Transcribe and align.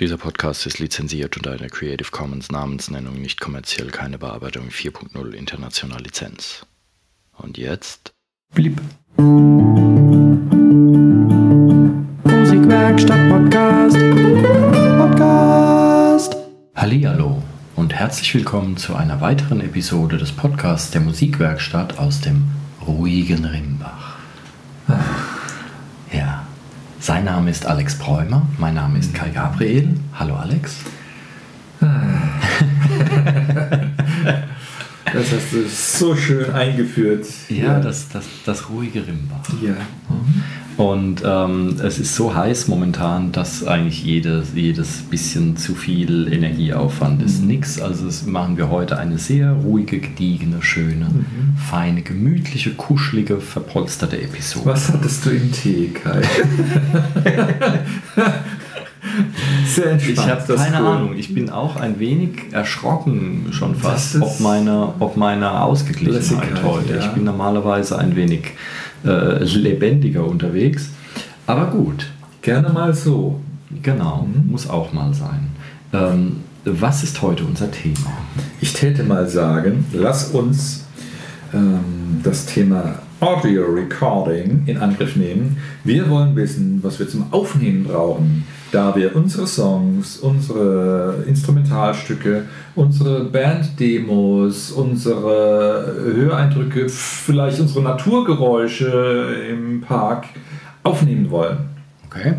Dieser 0.00 0.16
Podcast 0.16 0.64
ist 0.64 0.78
lizenziert 0.78 1.36
unter 1.36 1.52
einer 1.52 1.68
Creative 1.68 2.10
Commons 2.10 2.50
Namensnennung 2.50 3.20
nicht 3.20 3.38
kommerziell 3.38 3.88
keine 3.90 4.16
Bearbeitung 4.16 4.70
4.0 4.70 5.32
international 5.32 6.00
Lizenz. 6.00 6.64
Und 7.36 7.58
jetzt 7.58 8.14
Blieb. 8.54 8.80
Musikwerkstatt 12.24 13.28
Podcast. 13.28 13.98
Podcast. 14.96 16.36
Hallihallo 16.74 17.42
und 17.76 17.92
herzlich 17.92 18.34
willkommen 18.34 18.78
zu 18.78 18.94
einer 18.94 19.20
weiteren 19.20 19.60
Episode 19.60 20.16
des 20.16 20.32
Podcasts 20.32 20.92
der 20.92 21.02
Musikwerkstatt 21.02 21.98
aus 21.98 22.22
dem 22.22 22.44
ruhigen 22.86 23.44
Rimbach. 23.44 24.16
Ja, 26.10 26.46
sein 27.00 27.24
Name 27.24 27.50
ist 27.50 27.66
Alex 27.66 27.98
Bräumer, 27.98 28.46
mein 28.58 28.74
Name 28.74 28.98
ist 28.98 29.14
Kai 29.14 29.30
Gabriel. 29.30 29.88
Hallo 30.18 30.36
Alex. 30.36 30.76
Das 35.12 35.32
hast 35.32 35.52
du 35.52 35.66
so 35.68 36.14
schön 36.14 36.52
eingeführt. 36.52 37.26
Ja, 37.48 37.80
das, 37.80 38.08
das, 38.10 38.26
das 38.44 38.68
ruhige 38.68 39.04
Rimbach. 39.06 39.42
Ja. 39.60 39.74
Und 40.80 41.22
ähm, 41.26 41.76
es 41.82 41.98
ist 41.98 42.14
so 42.14 42.34
heiß 42.34 42.68
momentan, 42.68 43.32
dass 43.32 43.66
eigentlich 43.66 44.02
jedes, 44.02 44.54
jedes 44.54 45.02
bisschen 45.02 45.58
zu 45.58 45.74
viel 45.74 46.32
Energieaufwand 46.32 47.22
ist. 47.22 47.42
Nix. 47.42 47.78
Also 47.78 48.08
machen 48.30 48.56
wir 48.56 48.70
heute 48.70 48.96
eine 48.96 49.18
sehr 49.18 49.52
ruhige, 49.52 50.00
gediegene, 50.00 50.62
schöne, 50.62 51.10
feine, 51.68 52.00
gemütliche, 52.00 52.70
kuschelige, 52.70 53.42
verpolsterte 53.42 54.22
Episode. 54.22 54.64
Was 54.64 54.90
hattest 54.90 55.26
du 55.26 55.30
im 55.30 55.52
Tee, 55.52 55.88
Kai? 55.88 56.22
Sehr 59.66 59.92
entspannt. 59.92 60.18
Ich 60.18 60.28
habe 60.28 60.54
keine 60.56 60.80
cool. 60.80 60.86
Ahnung. 60.88 61.16
Ich 61.16 61.34
bin 61.34 61.50
auch 61.50 61.76
ein 61.76 61.98
wenig 61.98 62.52
erschrocken 62.52 63.46
schon 63.50 63.74
fast, 63.74 64.20
ob 64.20 64.40
meiner, 64.40 64.94
ob 64.98 65.16
meiner 65.16 65.64
Ausgeglichenheit 65.64 66.62
heute. 66.62 66.94
ja. 66.94 67.00
Ich 67.00 67.06
bin 67.08 67.24
normalerweise 67.24 67.98
ein 67.98 68.14
wenig 68.16 68.52
äh, 69.04 69.42
lebendiger 69.44 70.24
unterwegs. 70.26 70.90
Aber 71.46 71.66
gut, 71.66 72.06
Gerne 72.42 72.70
mal 72.70 72.94
so. 72.94 73.40
genau, 73.82 74.26
Mhm. 74.26 74.50
muss 74.50 74.68
auch 74.68 74.92
mal 74.92 75.12
sein. 75.14 75.48
Ähm, 75.92 76.36
was 76.64 77.02
ist 77.02 77.20
heute 77.22 77.44
unser 77.44 77.70
Thema? 77.70 78.12
Ich 78.60 78.72
täte 78.72 79.02
mal 79.02 79.28
sagen, 79.28 79.86
lass 79.92 80.28
uns 80.30 80.84
ähm, 81.54 82.20
das 82.22 82.46
Thema 82.46 82.96
Audio 83.20 83.64
Recording 83.66 84.62
in 84.66 84.78
Angriff 84.78 85.16
nehmen. 85.16 85.56
Wir 85.84 86.08
wollen 86.08 86.34
wissen, 86.36 86.78
was 86.82 86.98
wir 86.98 87.08
zum 87.08 87.32
Aufnehmen 87.32 87.84
brauchen, 87.84 88.44
da 88.72 88.94
wir 88.94 89.14
unsere 89.16 89.46
Songs, 89.46 90.18
unsere 90.18 91.24
Instrumentalstücke, 91.26 92.44
unsere 92.74 93.24
Banddemos, 93.24 94.70
unsere 94.72 95.94
Höreindrücke, 96.14 96.88
vielleicht 96.88 97.60
unsere 97.60 97.82
Naturgeräusche 97.82 99.34
im 99.50 99.80
Park 99.80 100.26
aufnehmen 100.82 101.30
wollen. 101.30 101.58
Okay. 102.08 102.34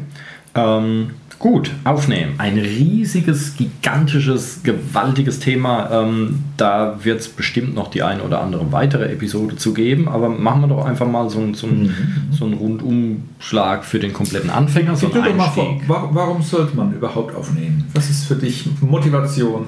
Ähm, 0.56 1.12
gut, 1.42 1.72
aufnehmen. 1.84 2.36
Ein 2.38 2.58
riesiges, 2.58 3.56
gigantisches, 3.58 4.61
gewaltiges 4.64 5.39
Thema. 5.39 5.89
Ähm, 5.92 6.44
da 6.56 7.00
wird 7.03 7.20
es 7.20 7.28
bestimmt 7.28 7.73
noch 7.75 7.89
die 7.89 8.03
eine 8.03 8.22
oder 8.22 8.42
andere 8.42 8.72
weitere 8.72 9.11
Episode 9.11 9.56
zu 9.56 9.73
geben. 9.73 10.08
Aber 10.08 10.30
machen 10.30 10.62
wir 10.62 10.67
doch 10.67 10.86
einfach 10.86 11.08
mal 11.08 11.30
so, 11.30 11.39
einen- 11.39 11.56
so, 11.56 11.66
einen, 11.67 11.94
so 12.31 12.45
einen 12.45 12.53
Rundumschlag 12.53 13.84
für 13.84 14.00
den 14.00 14.14
kompletten 14.14 14.50
Anfänger, 14.52 14.95
so 14.95 15.12
einen 15.12 15.36
vor, 15.39 15.64
Einstieg. 15.67 15.89
wa- 15.89 16.09
warum 16.14 16.42
sollte 16.44 16.78
man 16.78 16.94
überhaupt 16.94 17.36
aufnehmen? 17.36 17.86
Was 17.94 18.09
ist 18.09 18.25
für 18.25 18.36
dich 18.36 18.69
Motivation, 18.80 19.66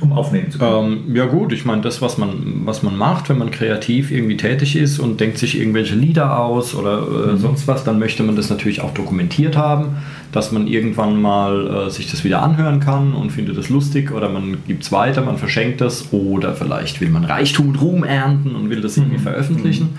um 0.00 0.12
aufnehmen 0.12 0.50
zu 0.50 0.58
können? 0.58 1.04
Ähm, 1.06 1.16
ja 1.16 1.26
gut, 1.26 1.52
ich 1.52 1.64
meine, 1.64 1.82
das, 1.82 2.00
was 2.02 2.18
man, 2.18 2.62
was 2.64 2.82
man 2.82 2.96
macht, 2.96 3.28
wenn 3.28 3.38
man 3.38 3.50
kreativ 3.50 4.10
irgendwie 4.10 4.36
tätig 4.36 4.76
ist 4.76 4.98
und 4.98 5.20
denkt 5.20 5.38
sich 5.38 5.58
irgendwelche 5.58 5.94
Lieder 5.94 6.38
aus 6.38 6.74
oder 6.74 7.32
äh, 7.32 7.36
sonst 7.36 7.68
was, 7.68 7.84
dann 7.84 7.98
möchte 7.98 8.22
man 8.22 8.36
das 8.36 8.50
natürlich 8.50 8.80
auch 8.80 8.94
dokumentiert 8.94 9.56
haben, 9.56 9.96
dass 10.32 10.52
man 10.52 10.66
irgendwann 10.66 11.20
mal 11.20 11.86
äh, 11.86 11.90
sich 11.90 12.10
das 12.10 12.24
wieder 12.24 12.42
anhören 12.42 12.80
kann 12.80 13.14
und 13.14 13.30
findet 13.30 13.56
es 13.56 13.68
lustig 13.68 14.12
oder 14.12 14.28
man 14.28 14.58
gibt 14.66 14.84
es 14.84 14.92
weiter, 14.92 15.22
man 15.22 15.38
verschenkt 15.38 15.80
es 15.80 16.12
oder 16.12 16.54
vielleicht 16.54 17.00
will 17.00 17.10
man 17.10 17.24
Reichtum 17.24 17.68
und 17.68 17.80
Ruhm 17.80 18.04
ernten 18.04 18.54
und 18.54 18.70
will 18.70 18.80
das 18.80 18.96
irgendwie 18.96 19.18
veröffentlichen. 19.18 19.90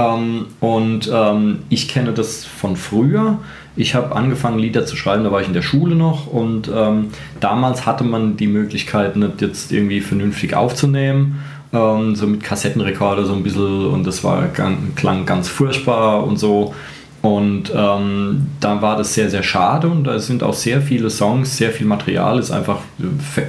Ähm, 0.00 0.46
und 0.60 1.10
ähm, 1.12 1.60
ich 1.68 1.88
kenne 1.88 2.12
das 2.12 2.44
von 2.44 2.76
früher. 2.76 3.38
Ich 3.76 3.94
habe 3.94 4.14
angefangen, 4.14 4.58
Lieder 4.58 4.84
zu 4.86 4.96
schreiben, 4.96 5.24
da 5.24 5.32
war 5.32 5.40
ich 5.40 5.46
in 5.46 5.54
der 5.54 5.62
Schule 5.62 5.94
noch 5.94 6.26
und 6.26 6.70
ähm, 6.74 7.08
damals 7.38 7.86
hatte 7.86 8.04
man 8.04 8.36
die 8.36 8.48
Möglichkeit, 8.48 9.16
nicht 9.16 9.40
jetzt 9.40 9.72
irgendwie 9.72 10.00
vernünftig 10.00 10.54
aufzunehmen. 10.54 11.40
Ähm, 11.72 12.16
so 12.16 12.26
mit 12.26 12.42
Kassettenrekorder 12.42 13.24
so 13.24 13.32
ein 13.32 13.42
bisschen 13.42 13.86
und 13.86 14.06
das 14.06 14.24
war 14.24 14.48
klang 14.48 15.24
ganz 15.24 15.48
furchtbar 15.48 16.24
und 16.24 16.36
so. 16.36 16.74
Und 17.22 17.70
ähm, 17.74 18.46
da 18.60 18.80
war 18.80 18.96
das 18.96 19.12
sehr, 19.12 19.28
sehr 19.28 19.42
schade 19.42 19.88
und 19.88 20.04
da 20.04 20.18
sind 20.18 20.42
auch 20.42 20.54
sehr 20.54 20.80
viele 20.80 21.10
Songs, 21.10 21.56
sehr 21.56 21.70
viel 21.70 21.86
Material 21.86 22.38
ist 22.38 22.50
einfach 22.50 22.78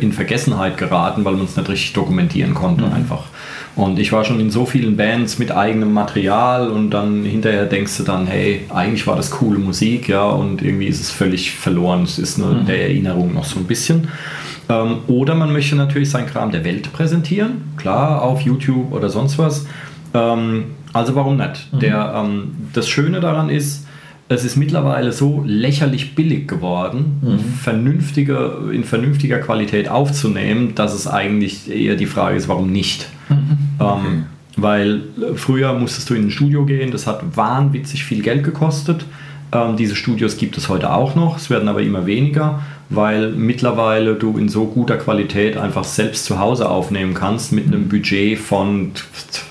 in 0.02 0.12
Vergessenheit 0.12 0.78
geraten, 0.78 1.24
weil 1.24 1.36
man 1.36 1.46
es 1.46 1.56
nicht 1.56 1.70
richtig 1.70 1.94
dokumentieren 1.94 2.54
konnte 2.54 2.86
einfach. 2.92 3.24
Und 3.82 3.98
ich 3.98 4.12
war 4.12 4.24
schon 4.24 4.40
in 4.40 4.52
so 4.52 4.68
vielen 4.68 4.96
Bands 4.96 5.40
mit 5.40 5.52
eigenem 5.52 5.92
Material 5.92 6.70
und 6.70 6.92
dann 6.92 7.26
hinterher 7.26 7.66
denkst 7.66 7.98
du 7.98 8.04
dann, 8.04 8.28
hey, 8.28 8.62
eigentlich 8.70 9.08
war 9.08 9.16
das 9.16 9.32
coole 9.32 9.58
Musik, 9.58 10.08
ja, 10.08 10.24
und 10.24 10.62
irgendwie 10.62 10.86
ist 10.86 11.02
es 11.02 11.10
völlig 11.10 11.50
verloren. 11.54 12.04
Es 12.04 12.20
ist 12.20 12.38
nur 12.38 12.54
der 12.54 12.84
Erinnerung 12.84 13.34
noch 13.34 13.44
so 13.44 13.58
ein 13.60 13.66
bisschen. 13.66 14.10
Ähm, 14.70 15.00
oder 15.08 15.34
man 15.34 15.52
möchte 15.52 15.76
natürlich 15.76 16.12
seinen 16.12 16.28
Kram 16.28 16.52
der 16.52 16.64
Welt 16.64 16.94
präsentieren, 16.94 17.74
klar, 17.76 18.22
auf 18.22 18.42
YouTube 18.42 18.94
oder 18.94 19.10
sonst 19.10 19.40
was. 19.40 19.66
Ähm, 20.14 20.66
also 20.94 21.16
warum 21.16 21.38
nicht? 21.38 21.70
Der, 21.72 22.14
ähm, 22.16 22.52
das 22.74 22.88
Schöne 22.88 23.20
daran 23.20 23.50
ist, 23.50 23.88
es 24.34 24.46
ist 24.46 24.56
mittlerweile 24.56 25.12
so 25.12 25.44
lächerlich 25.46 26.16
billig 26.16 26.48
geworden, 26.48 27.22
vernünftige, 27.62 28.70
in 28.72 28.84
vernünftiger 28.84 29.40
Qualität 29.40 29.90
aufzunehmen, 29.90 30.74
dass 30.76 30.94
es 30.94 31.06
eigentlich 31.06 31.70
eher 31.70 31.96
die 31.96 32.06
Frage 32.06 32.38
ist, 32.38 32.48
warum 32.48 32.72
nicht. 32.72 33.08
Ähm, 33.80 34.26
weil 34.58 34.96
äh, 34.96 35.36
früher 35.36 35.74
musstest 35.74 36.10
du 36.10 36.14
in 36.14 36.28
ein 36.28 36.32
Studio 36.32 36.66
gehen, 36.66 36.92
das 36.92 37.08
hat 37.08 37.36
wahnwitzig 37.36 38.04
viel 38.04 38.22
Geld 38.22 38.44
gekostet. 38.44 39.06
Ähm, 39.54 39.76
diese 39.76 39.96
Studios 39.96 40.38
gibt 40.38 40.58
es 40.58 40.70
heute 40.70 40.94
auch 40.94 41.16
noch, 41.16 41.38
es 41.38 41.50
werden 41.50 41.68
aber 41.68 41.82
immer 41.82 42.06
weniger, 42.06 42.62
weil 42.90 43.32
mittlerweile 43.32 44.16
du 44.16 44.38
in 44.38 44.48
so 44.48 44.66
guter 44.66 44.98
Qualität 44.98 45.58
einfach 45.58 45.84
selbst 45.84 46.26
zu 46.26 46.40
Hause 46.40 46.70
aufnehmen 46.70 47.14
kannst 47.14 47.52
mit 47.52 47.68
einem 47.68 47.90
Budget 47.90 48.40
von 48.40 48.92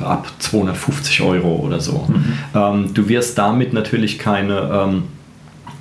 ab 0.00 0.30
250 0.38 1.20
Euro 1.22 1.56
oder 1.56 1.80
so. 1.80 2.08
Ähm, 2.54 2.94
du 2.94 3.08
wirst 3.08 3.36
damit 3.36 3.72
natürlich 3.74 4.18
keine, 4.18 4.70
ähm, 4.72 5.02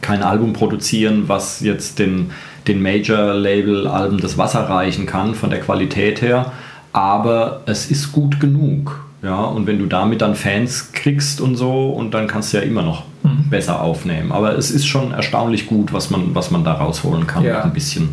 kein 0.01 0.21
Album 0.21 0.51
produzieren, 0.53 1.23
was 1.27 1.61
jetzt 1.61 1.99
den, 1.99 2.31
den 2.67 2.81
Major-Label-Alben 2.81 4.19
das 4.19 4.37
Wasser 4.37 4.69
reichen 4.69 5.05
kann 5.05 5.33
von 5.33 5.49
der 5.49 5.61
Qualität 5.61 6.21
her, 6.21 6.51
aber 6.91 7.61
es 7.65 7.89
ist 7.89 8.11
gut 8.11 8.39
genug. 8.39 9.05
Ja, 9.21 9.43
und 9.43 9.67
wenn 9.67 9.79
du 9.79 9.85
damit 9.85 10.21
dann 10.21 10.33
Fans 10.33 10.93
kriegst 10.93 11.41
und 11.41 11.55
so, 11.55 11.89
und 11.89 12.13
dann 12.13 12.27
kannst 12.27 12.53
du 12.53 12.57
ja 12.57 12.63
immer 12.63 12.83
noch 12.83 13.03
besser 13.49 13.81
aufnehmen. 13.81 14.31
Aber 14.31 14.57
es 14.57 14.71
ist 14.71 14.85
schon 14.87 15.11
erstaunlich 15.11 15.67
gut, 15.67 15.93
was 15.93 16.09
man, 16.09 16.33
was 16.35 16.51
man 16.51 16.63
da 16.63 16.73
rausholen 16.73 17.27
kann, 17.27 17.43
Ja. 17.43 17.63
ein 17.63 17.73
bisschen, 17.73 18.09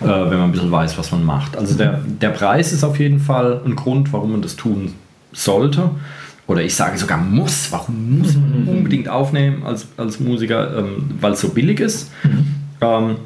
äh, 0.00 0.06
wenn 0.06 0.38
man 0.38 0.42
ein 0.44 0.52
bisschen 0.52 0.70
weiß, 0.70 0.96
was 0.98 1.10
man 1.12 1.24
macht. 1.24 1.56
Also 1.56 1.74
der, 1.76 2.00
der 2.20 2.30
Preis 2.30 2.72
ist 2.72 2.84
auf 2.84 2.98
jeden 2.98 3.20
Fall 3.20 3.60
ein 3.64 3.76
Grund, 3.76 4.12
warum 4.12 4.32
man 4.32 4.42
das 4.42 4.56
tun 4.56 4.92
sollte. 5.32 5.90
Oder 6.46 6.62
ich 6.62 6.74
sage 6.74 6.98
sogar 6.98 7.18
muss. 7.18 7.70
Warum 7.70 8.18
muss 8.18 8.34
man 8.34 8.66
unbedingt 8.68 9.08
aufnehmen 9.08 9.62
als, 9.64 9.86
als 9.96 10.18
Musiker? 10.20 10.76
Ähm, 10.78 11.10
Weil 11.20 11.32
es 11.32 11.40
so 11.40 11.50
billig 11.50 11.78
ist. 11.80 12.10
Ähm, 12.80 13.16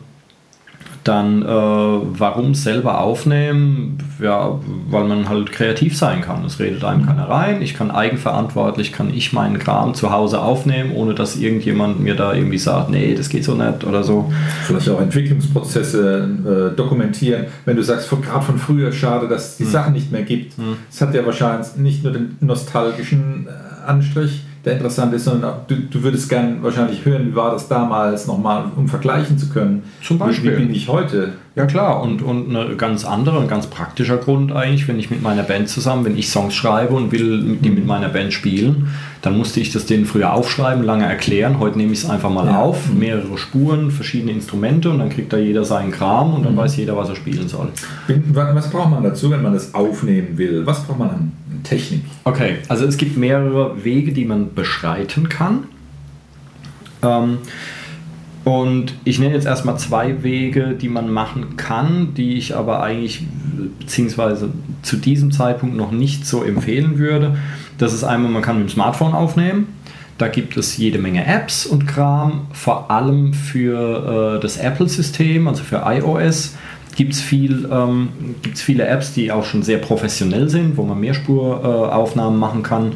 dann 1.07 1.43
äh, 1.43 1.47
warum 1.47 2.55
selber 2.55 3.01
aufnehmen? 3.01 3.99
Ja, 4.21 4.59
weil 4.89 5.05
man 5.05 5.29
halt 5.29 5.53
kreativ 5.53 5.97
sein 5.97 6.23
kann. 6.23 6.45
Es 6.45 6.59
redet 6.59 6.85
einem 6.85 7.07
keiner 7.07 7.29
rein. 7.29 7.63
Ich 7.63 7.75
kann 7.75 7.91
eigenverantwortlich, 7.91 8.93
kann 8.93 9.13
ich 9.13 9.33
meinen 9.33 9.59
Kram 9.59 9.95
zu 9.95 10.11
Hause 10.11 10.41
aufnehmen, 10.41 10.93
ohne 10.93 11.15
dass 11.15 11.37
irgendjemand 11.37 12.01
mir 12.01 12.15
da 12.15 12.33
irgendwie 12.33 12.59
sagt, 12.59 12.91
nee, 12.91 13.15
das 13.15 13.29
geht 13.29 13.45
so 13.45 13.55
nicht 13.55 13.85
oder 13.85 14.03
so. 14.03 14.33
Vielleicht 14.65 14.89
auch 14.89 15.01
Entwicklungsprozesse 15.01 16.73
äh, 16.73 16.77
dokumentieren. 16.77 17.47
Wenn 17.65 17.77
du 17.77 17.83
sagst, 17.83 18.11
gerade 18.11 18.45
von 18.45 18.59
früher, 18.59 18.93
schade, 18.93 19.29
dass 19.29 19.51
es 19.51 19.57
die 19.59 19.65
Sachen 19.65 19.93
nicht 19.93 20.11
mehr 20.11 20.23
gibt. 20.23 20.55
Es 20.91 21.01
hat 21.01 21.15
ja 21.15 21.25
wahrscheinlich 21.25 21.77
nicht 21.77 22.03
nur 22.03 22.13
den 22.13 22.37
nostalgischen 22.41 23.47
äh, 23.47 23.89
Anstrich, 23.89 24.43
der 24.67 24.75
interessant 24.75 25.15
ist, 25.15 25.25
sondern 25.25 25.61
du, 25.69 25.77
du 25.77 26.03
würdest 26.03 26.29
gern 26.29 26.61
wahrscheinlich 26.61 27.05
hören, 27.05 27.29
wie 27.31 27.37
war 27.37 27.53
das 27.53 27.69
damals 27.69 28.27
nochmal, 28.27 28.65
um 28.75 28.89
vergleichen 28.89 29.39
zu 29.39 29.49
können. 29.49 29.85
Zum 30.03 30.19
Beispiel. 30.19 30.51
Wie, 30.51 30.57
wie 30.57 30.67
bin 30.67 30.75
ich 30.75 30.89
heute? 30.89 31.35
Ja 31.55 31.67
klar, 31.67 32.03
und, 32.03 32.21
und 32.21 32.55
ein 32.55 32.77
ganz 32.77 33.05
anderer, 33.05 33.41
ein 33.41 33.49
ganz 33.49 33.69
praktischer 33.69 34.17
Grund 34.17 34.53
eigentlich, 34.53 34.89
wenn 34.89 34.99
ich 34.99 35.09
mit 35.09 35.23
meiner 35.23 35.45
Band 35.45 35.69
zusammen, 35.69 36.05
wenn 36.05 36.19
ich 36.19 36.29
Songs 36.29 36.55
schreibe 36.55 36.95
und 36.95 37.13
will 37.13 37.59
die 37.63 37.71
mit 37.71 37.87
meiner 37.87 38.09
Band 38.09 38.33
spielen, 38.33 38.89
dann 39.23 39.39
musste 39.39 39.61
ich 39.61 39.73
das 39.73 39.87
denen 39.87 40.05
früher 40.05 40.33
aufschreiben, 40.33 40.85
lange 40.85 41.07
erklären. 41.07 41.61
Heute 41.61 41.79
nehme 41.79 41.93
ich 41.93 42.01
es 42.01 42.11
einfach 42.11 42.29
mal 42.29 42.47
ja. 42.47 42.61
auf, 42.61 42.93
mehrere 42.93 43.39
Spuren, 43.39 43.93
verschiedene 43.93 44.33
Instrumente 44.33 44.91
und 44.91 44.99
dann 44.99 45.11
kriegt 45.11 45.33
da 45.33 45.39
jeder 45.39 45.65
seinen 45.65 45.93
Kram 45.93 46.35
und 46.35 46.45
dann 46.45 46.55
mhm. 46.55 46.59
weiß 46.59 46.77
jeder, 46.77 46.97
was 46.97 47.09
er 47.09 47.17
spielen 47.17 47.49
soll. 47.49 47.69
Was 48.33 48.69
braucht 48.69 48.91
man 48.91 49.05
dazu, 49.05 49.31
wenn 49.31 49.43
man 49.43 49.55
das 49.55 49.73
aufnehmen 49.75 50.37
will? 50.37 50.67
Was 50.67 50.85
braucht 50.85 50.99
man 50.99 51.09
an 51.11 51.33
Technik? 51.63 52.03
Okay, 52.25 52.59
also 52.69 52.85
es 52.87 52.97
gibt 52.97 53.17
mehrere 53.17 53.85
Wege, 53.85 54.13
die 54.13 54.25
man 54.25 54.55
beschreiten 54.55 55.29
kann. 55.29 55.65
Ähm, 57.03 57.39
und 58.45 58.95
ich 59.03 59.19
nenne 59.19 59.35
jetzt 59.35 59.47
erstmal 59.47 59.77
zwei 59.77 60.23
Wege, 60.23 60.77
die 60.81 60.89
man 60.89 61.11
machen 61.11 61.57
kann, 61.57 62.15
die 62.15 62.35
ich 62.35 62.55
aber 62.55 62.81
eigentlich 62.81 63.25
beziehungsweise 63.81 64.51
zu 64.83 64.97
diesem 64.97 65.33
Zeitpunkt 65.33 65.77
noch 65.77 65.91
nicht 65.91 66.25
so 66.25 66.45
empfehlen 66.45 66.97
würde. 66.99 67.37
Das 67.79 67.93
ist 67.93 68.05
einmal, 68.05 68.31
man 68.31 68.43
kann 68.43 68.59
mit 68.59 68.69
dem 68.69 68.73
Smartphone 68.73 69.15
aufnehmen. 69.15 69.67
Da 70.19 70.29
gibt 70.29 70.57
es 70.57 70.77
jede 70.77 70.99
Menge 70.99 71.27
Apps 71.27 71.67
und 71.67 71.87
Kram, 71.87 72.47
vor 72.53 72.91
allem 72.91 73.35
für 73.35 74.37
äh, 74.37 74.41
das 74.41 74.57
Apple-System, 74.57 75.49
also 75.49 75.63
für 75.63 75.83
iOS 75.85 76.55
gibt 76.97 77.13
es 77.13 77.21
viel, 77.21 77.69
ähm, 77.71 78.09
viele 78.55 78.87
Apps, 78.87 79.13
die 79.13 79.31
auch 79.31 79.45
schon 79.45 79.63
sehr 79.63 79.79
professionell 79.79 80.49
sind, 80.49 80.77
wo 80.77 80.83
man 80.83 80.99
Mehrspuraufnahmen 80.99 82.39
äh, 82.39 82.41
machen 82.41 82.63
kann. 82.63 82.93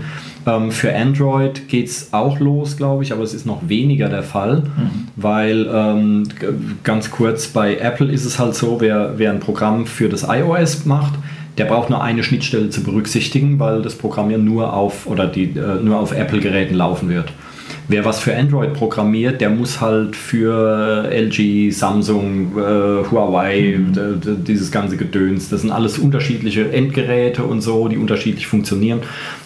Ähm, 0.47 0.71
für 0.71 0.95
Android 0.95 1.69
geht 1.69 1.89
es 1.89 2.13
auch 2.13 2.41
los, 2.41 2.77
glaube 2.77 3.03
ich, 3.05 3.13
aber 3.13 3.23
es 3.23 3.35
ist 3.35 3.45
noch 3.45 3.69
weniger 3.69 4.09
der 4.09 4.23
Fall, 4.23 4.63
mhm. 4.63 5.09
weil 5.17 5.69
ähm, 5.73 6.25
ganz 6.83 7.11
kurz 7.11 7.49
bei 7.49 7.77
Apple 7.77 8.11
ist 8.11 8.25
es 8.25 8.39
halt 8.39 8.55
so, 8.55 8.81
wer, 8.81 9.15
wer 9.19 9.31
ein 9.31 9.41
Programm 9.41 9.87
für 9.87 10.09
das 10.09 10.27
iOS 10.27 10.87
macht, 10.87 11.15
der 11.59 11.67
braucht 11.67 11.91
nur 11.91 12.03
eine 12.03 12.23
Schnittstelle 12.23 12.71
zu 12.71 12.83
berücksichtigen, 12.83 13.59
weil 13.59 13.83
das 13.83 13.95
Programm 13.95 14.31
ja 14.31 14.39
nur 14.39 14.73
auf 14.73 15.07
oder 15.07 15.27
die 15.27 15.45
äh, 15.45 15.83
nur 15.83 16.01
auf 16.01 16.13
Apple-Geräten 16.13 16.75
laufen 16.75 17.11
wird. 17.11 17.31
Wer 17.91 18.05
was 18.05 18.21
für 18.21 18.37
Android 18.37 18.73
programmiert, 18.73 19.41
der 19.41 19.51
muss 19.51 19.81
halt 19.81 20.15
für 20.15 21.11
LG, 21.11 21.73
Samsung, 21.73 22.53
äh, 22.57 23.11
Huawei, 23.11 23.79
mhm. 23.79 24.45
dieses 24.47 24.71
ganze 24.71 24.97
Gedöns, 24.97 25.49
das 25.49 25.63
sind 25.63 25.73
alles 25.73 25.99
unterschiedliche 25.99 26.73
Endgeräte 26.73 27.43
und 27.43 27.63
so, 27.63 27.89
die 27.89 27.97
unterschiedlich 27.97 28.47
funktionieren. 28.47 29.01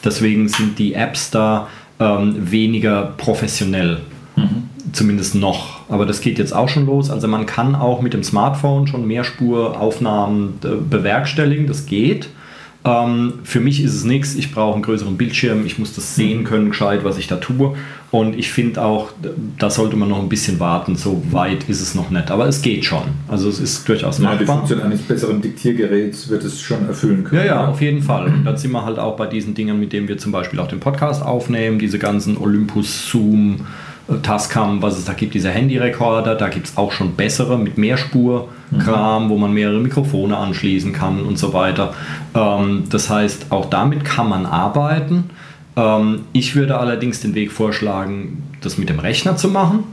Deswegen 0.05 0.49
sind 0.49 0.79
die 0.79 0.93
Apps 0.93 1.31
da 1.31 1.69
ähm, 1.99 2.37
weniger 2.39 3.15
professionell. 3.17 4.01
Mhm. 4.37 4.69
Zumindest 4.93 5.35
noch. 5.37 5.81
Aber 5.89 6.05
das 6.05 6.21
geht 6.21 6.39
jetzt 6.39 6.53
auch 6.53 6.69
schon 6.69 6.85
los. 6.85 7.09
Also 7.09 7.27
man 7.29 7.47
kann 7.47 7.75
auch 7.75 8.03
mit 8.03 8.13
dem 8.13 8.25
Smartphone 8.25 8.87
schon 8.87 9.07
Mehrspuraufnahmen 9.07 10.59
äh, 10.65 10.69
bewerkstelligen. 10.91 11.67
Das 11.67 11.87
geht. 11.87 12.29
Ähm, 12.87 13.35
für 13.45 13.61
mich 13.61 13.83
ist 13.83 13.95
es 13.95 14.05
nichts. 14.05 14.35
Ich 14.35 14.53
brauche 14.53 14.75
einen 14.75 14.83
größeren 14.83 15.17
Bildschirm. 15.17 15.65
Ich 15.65 15.79
muss 15.79 15.95
das 15.95 16.15
sehen 16.15 16.45
können, 16.45 16.69
gescheit, 16.69 17.01
was 17.03 17.17
ich 17.17 17.27
da 17.27 17.37
tue. 17.37 17.75
Und 18.11 18.39
ich 18.39 18.53
finde 18.53 18.83
auch, 18.85 19.11
da 19.59 19.71
sollte 19.71 19.97
man 19.97 20.09
noch 20.09 20.21
ein 20.21 20.29
bisschen 20.29 20.61
warten. 20.61 20.95
So 20.95 21.23
weit 21.31 21.69
ist 21.69 21.81
es 21.81 21.95
noch 21.95 22.11
nicht. 22.11 22.31
Aber 22.31 22.47
es 22.47 22.61
geht 22.61 22.85
schon. 22.85 23.03
Also 23.27 23.49
es 23.49 23.59
ist 23.59 23.89
durchaus 23.89 24.19
machbar. 24.19 24.35
Ja, 24.35 24.41
die 24.41 24.47
Funktion 24.47 24.83
eines 24.83 25.01
besseren 25.03 25.41
Diktiergeräts 25.41 26.29
wird 26.29 26.45
es 26.45 26.61
schon 26.61 26.87
erfüllen 26.87 27.25
können. 27.25 27.41
Ja, 27.41 27.47
ja, 27.47 27.67
auf 27.69 27.81
jeden 27.81 28.03
Fall. 28.03 28.27
Und 28.27 28.45
dann 28.45 28.57
sind 28.57 28.71
wir 28.73 28.85
halt 28.85 28.99
auch 28.99 29.17
bei 29.17 29.27
diesen 29.27 29.55
Dingen, 29.55 29.81
mit 29.81 29.93
denen 29.93 30.07
wir 30.07 30.19
zum 30.19 30.31
Beispiel 30.31 30.61
auch 30.61 30.69
den 30.69 30.81
Podcast 30.81 31.23
aufnehmen. 31.25 31.79
Diese 31.79 31.99
ganzen 31.99 32.37
Olympus, 32.37 33.09
Zoom, 33.11 33.67
Tascam, 34.23 34.83
was 34.83 34.99
es 34.99 35.07
da 35.07 35.15
gibt, 35.15 35.35
diese 35.35 35.51
Handyrekorder. 35.51 36.35
Da 36.35 36.49
gibt 36.49 36.67
es 36.67 36.77
auch 36.77 36.93
schon 36.93 37.15
bessere 37.15 37.59
mit 37.59 37.79
Mehrspur. 37.79 38.49
Kram, 38.79 39.29
wo 39.31 39.37
man 39.37 39.53
mehrere 39.53 39.79
Mikrofone 39.79 40.37
anschließen 40.37 40.93
kann 40.93 41.23
und 41.23 41.39
so 41.39 41.53
weiter. 41.53 41.95
Ähm, 42.35 42.85
das 42.91 43.09
heißt, 43.09 43.47
auch 43.51 43.67
damit 43.67 44.05
kann 44.05 44.29
man 44.29 44.47
arbeiten. 44.47 45.31
Ähm, 45.77 46.23
ich 46.33 46.55
würde 46.57 46.79
allerdings 46.79 47.21
den 47.21 47.35
Weg 47.35 47.53
vorschlagen, 47.53 48.43
das 48.61 48.79
mit 48.79 48.89
dem 48.89 48.99
Rechner 48.99 49.37
zu 49.37 49.49
machen. 49.49 49.85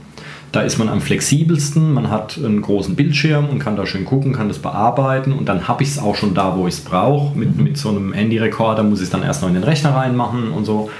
Da 0.52 0.60
ist 0.60 0.78
man 0.78 0.90
am 0.90 1.00
flexibelsten, 1.00 1.94
man 1.94 2.10
hat 2.10 2.36
einen 2.36 2.60
großen 2.60 2.94
Bildschirm 2.94 3.48
und 3.48 3.58
kann 3.58 3.74
da 3.74 3.86
schön 3.86 4.04
gucken, 4.04 4.34
kann 4.34 4.48
das 4.48 4.58
bearbeiten 4.58 5.32
und 5.32 5.48
dann 5.48 5.66
habe 5.66 5.82
ich 5.82 5.88
es 5.88 5.98
auch 5.98 6.14
schon 6.14 6.34
da, 6.34 6.56
wo 6.56 6.66
ich 6.66 6.74
es 6.74 6.80
brauche. 6.80 7.36
Mit, 7.36 7.56
mhm. 7.56 7.64
mit 7.64 7.78
so 7.78 7.88
einem 7.88 8.12
Handy-Rekorder 8.12 8.82
muss 8.82 8.98
ich 8.98 9.04
es 9.04 9.10
dann 9.10 9.22
erst 9.22 9.40
noch 9.40 9.48
in 9.48 9.54
den 9.54 9.64
Rechner 9.64 9.94
reinmachen 9.94 10.50
und 10.50 10.66
so. 10.66 10.90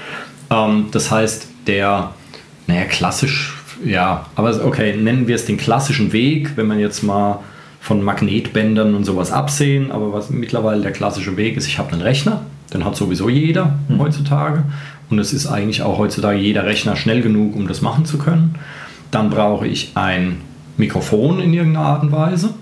Ähm, 0.49 0.85
das 0.91 1.11
heißt, 1.11 1.47
der, 1.67 2.11
naja, 2.67 2.85
klassisch, 2.85 3.53
ja, 3.83 4.25
aber 4.35 4.65
okay, 4.65 4.95
nennen 4.95 5.27
wir 5.27 5.35
es 5.35 5.45
den 5.45 5.57
klassischen 5.57 6.13
Weg, 6.13 6.55
wenn 6.55 6.67
man 6.67 6.79
jetzt 6.79 7.03
mal 7.03 7.39
von 7.81 8.01
Magnetbändern 8.01 8.95
und 8.95 9.03
sowas 9.03 9.31
absehen, 9.31 9.91
aber 9.91 10.13
was 10.13 10.29
mittlerweile 10.29 10.81
der 10.81 10.91
klassische 10.91 11.35
Weg 11.35 11.57
ist, 11.57 11.67
ich 11.67 11.79
habe 11.79 11.91
einen 11.91 12.01
Rechner, 12.01 12.45
den 12.73 12.85
hat 12.85 12.95
sowieso 12.95 13.27
jeder 13.27 13.77
mhm. 13.89 13.99
heutzutage 13.99 14.63
und 15.09 15.19
es 15.19 15.33
ist 15.33 15.47
eigentlich 15.47 15.81
auch 15.81 15.97
heutzutage 15.97 16.39
jeder 16.39 16.65
Rechner 16.65 16.95
schnell 16.95 17.21
genug, 17.21 17.55
um 17.55 17.67
das 17.67 17.81
machen 17.81 18.05
zu 18.05 18.17
können. 18.17 18.55
Dann 19.11 19.29
brauche 19.29 19.67
ich 19.67 19.91
ein 19.95 20.41
Mikrofon 20.77 21.39
in 21.39 21.53
irgendeiner 21.53 21.85
Art 21.85 22.03
und 22.03 22.11
Weise 22.11 22.53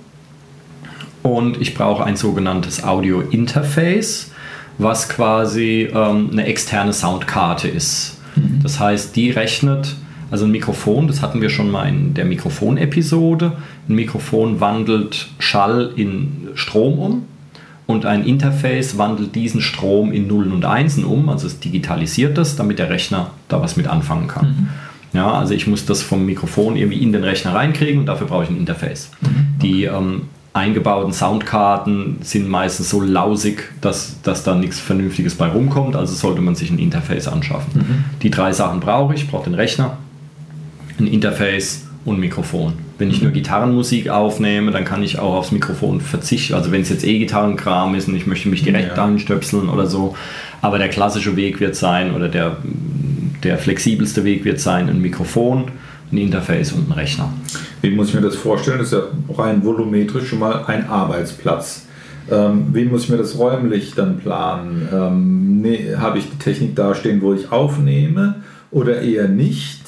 und 1.23 1.61
ich 1.61 1.75
brauche 1.75 2.03
ein 2.03 2.15
sogenanntes 2.15 2.83
Audio-Interface, 2.83 4.31
was 4.79 5.07
quasi 5.07 5.89
ähm, 5.93 6.29
eine 6.31 6.45
externe 6.45 6.93
Soundkarte 6.93 7.67
ist. 7.67 8.17
Mhm. 8.35 8.59
Das 8.63 8.79
heißt, 8.79 9.15
die 9.15 9.31
rechnet 9.31 9.95
also 10.31 10.45
ein 10.45 10.51
Mikrofon, 10.51 11.07
das 11.07 11.21
hatten 11.21 11.41
wir 11.41 11.49
schon 11.49 11.69
mal 11.69 11.89
in 11.89 12.13
der 12.13 12.23
Mikrofonepisode. 12.23 13.51
Ein 13.89 13.95
Mikrofon 13.95 14.61
wandelt 14.61 15.27
Schall 15.39 15.91
in 15.97 16.47
Strom 16.55 16.99
um 16.99 17.23
und 17.85 18.05
ein 18.05 18.23
Interface 18.23 18.97
wandelt 18.97 19.35
diesen 19.35 19.59
Strom 19.59 20.13
in 20.13 20.27
Nullen 20.27 20.53
und 20.53 20.63
Einsen 20.63 21.03
um, 21.03 21.27
also 21.27 21.47
es 21.47 21.59
digitalisiert 21.59 22.37
das, 22.37 22.55
damit 22.55 22.79
der 22.79 22.89
Rechner 22.89 23.31
da 23.49 23.61
was 23.61 23.75
mit 23.75 23.87
anfangen 23.87 24.29
kann. 24.29 24.45
Mhm. 24.45 24.69
Ja, 25.13 25.33
also 25.33 25.53
ich 25.53 25.67
muss 25.67 25.85
das 25.85 26.01
vom 26.01 26.25
Mikrofon 26.25 26.77
irgendwie 26.77 27.03
in 27.03 27.11
den 27.11 27.25
Rechner 27.25 27.53
reinkriegen 27.53 27.99
und 27.99 28.05
dafür 28.05 28.27
brauche 28.27 28.45
ich 28.45 28.49
ein 28.49 28.57
Interface. 28.57 29.11
Mhm. 29.19 29.27
Okay. 29.27 29.37
Die 29.61 29.83
ähm, 29.83 30.21
eingebauten 30.53 31.13
Soundkarten 31.13 32.17
sind 32.21 32.49
meistens 32.49 32.89
so 32.89 33.01
lausig, 33.01 33.71
dass, 33.79 34.21
dass 34.21 34.43
da 34.43 34.53
nichts 34.53 34.79
Vernünftiges 34.79 35.35
bei 35.35 35.47
rumkommt, 35.47 35.95
also 35.95 36.13
sollte 36.13 36.41
man 36.41 36.55
sich 36.55 36.69
ein 36.69 36.79
Interface 36.79 37.27
anschaffen. 37.27 37.71
Mhm. 37.73 38.03
Die 38.21 38.29
drei 38.29 38.51
Sachen 38.51 38.81
brauche 38.81 39.13
ich, 39.13 39.23
ich 39.23 39.29
brauche 39.29 39.45
den 39.45 39.53
Rechner, 39.53 39.97
ein 40.99 41.07
Interface 41.07 41.85
und 42.03 42.15
ein 42.15 42.19
Mikrofon. 42.19 42.73
Wenn 42.97 43.09
ich 43.09 43.21
nur 43.21 43.31
Gitarrenmusik 43.31 44.09
aufnehme, 44.09 44.71
dann 44.71 44.85
kann 44.85 45.01
ich 45.03 45.19
auch 45.19 45.35
aufs 45.35 45.51
Mikrofon 45.51 46.01
verzichten. 46.01 46.53
Also 46.53 46.71
wenn 46.71 46.81
es 46.81 46.89
jetzt 46.89 47.05
E-Gitarrenkram 47.05 47.95
ist 47.95 48.07
und 48.07 48.15
ich 48.15 48.27
möchte 48.27 48.49
mich 48.49 48.63
direkt 48.63 48.97
ja. 48.97 49.17
stöpseln 49.17 49.69
oder 49.69 49.87
so. 49.87 50.15
Aber 50.61 50.77
der 50.77 50.89
klassische 50.89 51.35
Weg 51.35 51.59
wird 51.59 51.75
sein 51.75 52.13
oder 52.13 52.29
der, 52.29 52.57
der 53.43 53.57
flexibelste 53.57 54.23
Weg 54.23 54.45
wird 54.45 54.59
sein, 54.59 54.89
ein 54.89 55.01
Mikrofon, 55.01 55.71
ein 56.11 56.17
Interface 56.17 56.73
und 56.73 56.89
ein 56.89 56.93
Rechner. 56.93 57.31
Wie 57.81 57.91
muss 57.91 58.09
ich 58.09 58.15
mir 58.15 58.21
das 58.21 58.35
vorstellen? 58.35 58.79
Das 58.79 58.91
ist 58.91 58.93
ja 58.93 59.03
rein 59.35 59.63
volumetrisch 59.63 60.29
schon 60.29 60.39
mal 60.39 60.65
ein 60.65 60.87
Arbeitsplatz. 60.87 61.87
Ähm, 62.29 62.67
wie 62.73 62.85
muss 62.85 63.05
ich 63.05 63.09
mir 63.09 63.17
das 63.17 63.37
räumlich 63.37 63.93
dann 63.95 64.17
planen? 64.17 64.87
Ähm, 64.93 65.61
nee, 65.61 65.95
Habe 65.97 66.19
ich 66.19 66.29
die 66.29 66.37
Technik 66.37 66.75
dastehen, 66.75 67.21
wo 67.21 67.33
ich 67.33 67.51
aufnehme 67.51 68.35
oder 68.71 69.01
eher 69.01 69.27
nicht? 69.27 69.81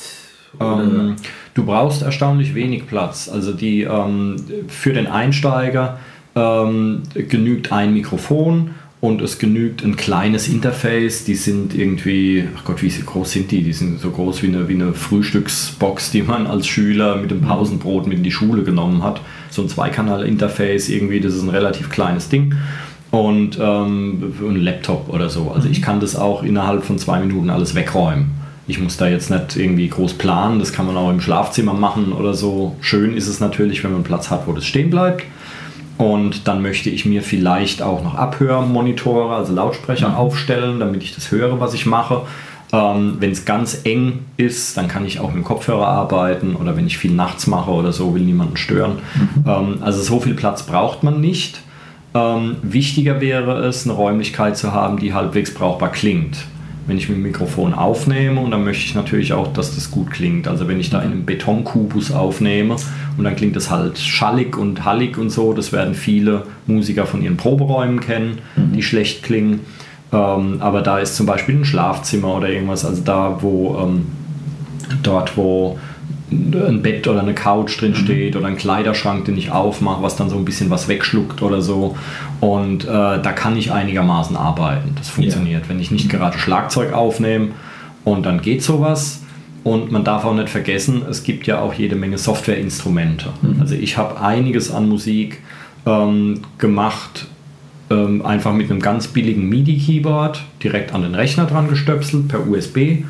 Ähm, 0.59 1.15
du 1.53 1.65
brauchst 1.65 2.01
erstaunlich 2.01 2.55
wenig 2.55 2.87
Platz. 2.87 3.29
Also 3.31 3.53
die, 3.53 3.83
ähm, 3.83 4.37
für 4.67 4.93
den 4.93 5.07
Einsteiger 5.07 5.99
ähm, 6.35 7.03
genügt 7.13 7.71
ein 7.71 7.93
Mikrofon 7.93 8.71
und 9.03 9.21
es 9.21 9.37
genügt 9.37 9.83
ein 9.83 9.97
kleines 9.97 10.47
Interface. 10.47 11.25
Die 11.25 11.35
sind 11.35 11.75
irgendwie, 11.75 12.47
ach 12.57 12.63
Gott, 12.63 12.81
wie 12.81 12.87
groß 12.87 13.31
sind 13.31 13.51
die? 13.51 13.61
Die 13.61 13.73
sind 13.73 13.99
so 13.99 14.09
groß 14.09 14.41
wie 14.43 14.47
eine, 14.47 14.69
wie 14.69 14.75
eine 14.75 14.93
Frühstücksbox, 14.93 16.11
die 16.11 16.21
man 16.21 16.47
als 16.47 16.67
Schüler 16.67 17.17
mit 17.17 17.29
dem 17.29 17.41
Pausenbrot 17.41 18.07
mit 18.07 18.19
in 18.19 18.23
die 18.23 18.31
Schule 18.31 18.63
genommen 18.63 19.03
hat. 19.03 19.19
So 19.49 19.61
ein 19.61 19.67
Zweikanal-Interface 19.67 20.87
irgendwie, 20.87 21.19
das 21.19 21.33
ist 21.33 21.41
ein 21.41 21.49
relativ 21.49 21.89
kleines 21.89 22.29
Ding. 22.29 22.55
Und 23.11 23.59
ähm, 23.59 24.33
ein 24.39 24.55
Laptop 24.55 25.09
oder 25.09 25.29
so. 25.29 25.51
Also 25.51 25.67
ich 25.67 25.81
kann 25.81 25.99
das 25.99 26.15
auch 26.15 26.41
innerhalb 26.41 26.85
von 26.85 26.97
zwei 26.97 27.19
Minuten 27.19 27.49
alles 27.49 27.75
wegräumen. 27.75 28.31
Ich 28.67 28.79
muss 28.79 28.95
da 28.95 29.09
jetzt 29.09 29.29
nicht 29.29 29.57
irgendwie 29.57 29.89
groß 29.89 30.13
planen, 30.13 30.59
das 30.59 30.71
kann 30.71 30.85
man 30.85 30.95
auch 30.95 31.09
im 31.09 31.19
Schlafzimmer 31.19 31.73
machen 31.73 32.13
oder 32.13 32.33
so. 32.33 32.77
Schön 32.79 33.17
ist 33.17 33.27
es 33.27 33.41
natürlich, 33.41 33.83
wenn 33.83 33.91
man 33.91 34.03
Platz 34.03 34.29
hat, 34.29 34.47
wo 34.47 34.53
das 34.53 34.65
stehen 34.65 34.89
bleibt. 34.89 35.25
Und 35.97 36.47
dann 36.47 36.61
möchte 36.61 36.89
ich 36.89 37.05
mir 37.05 37.21
vielleicht 37.21 37.81
auch 37.81 38.03
noch 38.03 38.15
Abhörmonitore, 38.15 39.35
also 39.35 39.53
Lautsprecher 39.53 40.09
mhm. 40.09 40.15
aufstellen, 40.15 40.79
damit 40.79 41.03
ich 41.03 41.13
das 41.13 41.31
höre, 41.31 41.59
was 41.59 41.73
ich 41.73 41.85
mache. 41.85 42.21
Ähm, 42.71 43.17
wenn 43.19 43.31
es 43.31 43.45
ganz 43.45 43.81
eng 43.83 44.25
ist, 44.35 44.75
dann 44.77 44.87
kann 44.87 45.05
ich 45.05 45.19
auch 45.19 45.27
mit 45.27 45.35
dem 45.35 45.43
Kopfhörer 45.43 45.87
arbeiten 45.87 46.55
oder 46.55 46.75
wenn 46.75 46.87
ich 46.87 46.97
viel 46.97 47.11
nachts 47.11 47.45
mache 47.45 47.69
oder 47.69 47.93
so, 47.93 48.15
will 48.15 48.23
niemanden 48.23 48.57
stören. 48.57 48.97
Mhm. 49.13 49.43
Ähm, 49.47 49.77
also 49.81 50.01
so 50.01 50.19
viel 50.19 50.33
Platz 50.33 50.63
braucht 50.63 51.03
man 51.03 51.21
nicht. 51.21 51.61
Ähm, 52.15 52.57
wichtiger 52.63 53.21
wäre 53.21 53.63
es, 53.65 53.85
eine 53.85 53.93
Räumlichkeit 53.93 54.57
zu 54.57 54.71
haben, 54.71 54.97
die 54.97 55.13
halbwegs 55.13 55.53
brauchbar 55.53 55.91
klingt. 55.91 56.45
wenn 56.85 56.97
ich 56.97 57.07
mit 57.07 57.17
dem 57.17 57.23
Mikrofon 57.23 57.73
aufnehme 57.73 58.41
und 58.41 58.51
dann 58.51 58.63
möchte 58.63 58.85
ich 58.85 58.95
natürlich 58.95 59.33
auch, 59.33 59.53
dass 59.53 59.75
das 59.75 59.89
gut 59.89 60.11
klingt. 60.11 60.47
Also 60.47 60.67
wenn 60.67 60.79
ich 60.79 60.89
da 60.89 61.01
in 61.01 61.11
einem 61.11 61.25
Betonkubus 61.25 62.11
aufnehme 62.11 62.75
und 63.17 63.23
dann 63.23 63.35
klingt 63.35 63.55
das 63.55 63.69
halt 63.69 63.97
schallig 63.99 64.57
und 64.57 64.85
hallig 64.85 65.17
und 65.17 65.29
so, 65.29 65.53
das 65.53 65.71
werden 65.71 65.93
viele 65.93 66.43
Musiker 66.65 67.05
von 67.05 67.21
ihren 67.21 67.37
Proberäumen 67.37 67.99
kennen, 67.99 68.39
mhm. 68.55 68.73
die 68.73 68.83
schlecht 68.83 69.23
klingen. 69.23 69.61
Ähm, 70.11 70.57
aber 70.59 70.81
da 70.81 70.99
ist 70.99 71.15
zum 71.15 71.25
Beispiel 71.25 71.55
ein 71.55 71.65
Schlafzimmer 71.65 72.35
oder 72.35 72.49
irgendwas, 72.49 72.85
also 72.85 73.01
da, 73.03 73.37
wo 73.41 73.77
ähm, 73.79 74.05
dort, 75.01 75.37
wo 75.37 75.79
ein 76.31 76.81
Bett 76.81 77.07
oder 77.07 77.21
eine 77.21 77.33
Couch 77.33 77.79
drin 77.79 77.91
mhm. 77.91 77.95
steht 77.95 78.33
mhm. 78.33 78.39
oder 78.39 78.47
ein 78.49 78.57
Kleiderschrank, 78.57 79.25
den 79.25 79.37
ich 79.37 79.51
aufmache, 79.51 80.01
was 80.01 80.15
dann 80.15 80.29
so 80.29 80.37
ein 80.37 80.45
bisschen 80.45 80.69
was 80.69 80.87
wegschluckt 80.87 81.41
oder 81.41 81.61
so. 81.61 81.95
Und 82.39 82.85
äh, 82.85 82.87
da 82.87 83.31
kann 83.31 83.55
ich 83.57 83.71
einigermaßen 83.71 84.35
arbeiten. 84.35 84.95
Das 84.97 85.09
funktioniert. 85.09 85.63
Ja. 85.63 85.69
Wenn 85.69 85.79
ich 85.79 85.91
nicht 85.91 86.09
gerade 86.09 86.37
Schlagzeug 86.37 86.93
aufnehme 86.93 87.49
und 88.03 88.25
dann 88.25 88.41
geht 88.41 88.63
sowas. 88.63 89.22
Und 89.63 89.91
man 89.91 90.03
darf 90.03 90.25
auch 90.25 90.35
nicht 90.35 90.49
vergessen, 90.49 91.03
es 91.09 91.23
gibt 91.23 91.47
ja 91.47 91.59
auch 91.59 91.73
jede 91.73 91.95
Menge 91.95 92.17
Softwareinstrumente. 92.17 93.29
Mhm. 93.41 93.61
Also 93.61 93.75
ich 93.75 93.97
habe 93.97 94.19
einiges 94.19 94.71
an 94.71 94.89
Musik 94.89 95.41
ähm, 95.85 96.41
gemacht, 96.57 97.27
ähm, 97.89 98.25
einfach 98.25 98.53
mit 98.53 98.69
einem 98.69 98.81
ganz 98.81 99.07
billigen 99.07 99.47
MIDI-Keyboard 99.47 100.43
direkt 100.61 100.93
an 100.93 101.03
den 101.03 101.15
Rechner 101.15 101.45
dran 101.45 101.69
gestöpselt 101.69 102.27
per 102.27 102.47
USB 102.47 103.03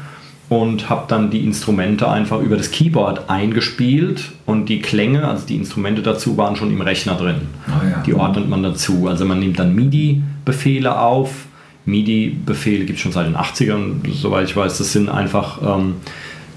und 0.49 0.89
habe 0.89 1.05
dann 1.07 1.31
die 1.31 1.39
Instrumente 1.39 2.09
einfach 2.09 2.39
über 2.41 2.57
das 2.57 2.69
Keyboard 2.69 3.29
eingespielt 3.29 4.31
und 4.45 4.69
die 4.69 4.79
Klänge, 4.79 5.27
also 5.27 5.47
die 5.47 5.55
Instrumente 5.55 6.01
dazu 6.01 6.37
waren 6.37 6.55
schon 6.55 6.71
im 6.71 6.81
Rechner 6.81 7.15
drin. 7.15 7.41
Oh 7.67 7.85
ja. 7.85 8.03
Die 8.05 8.13
ordnet 8.13 8.49
man 8.49 8.61
dazu. 8.61 9.07
Also 9.07 9.25
man 9.25 9.39
nimmt 9.39 9.57
dann 9.57 9.73
MIDI-Befehle 9.73 10.99
auf. 10.99 11.45
MIDI-Befehle 11.85 12.85
gibt 12.85 12.97
es 12.97 13.01
schon 13.01 13.11
seit 13.11 13.27
den 13.27 13.35
80ern, 13.35 13.95
soweit 14.13 14.47
ich 14.47 14.55
weiß. 14.55 14.77
Das 14.77 14.91
sind 14.91 15.09
einfach 15.09 15.59
ähm, 15.61 15.95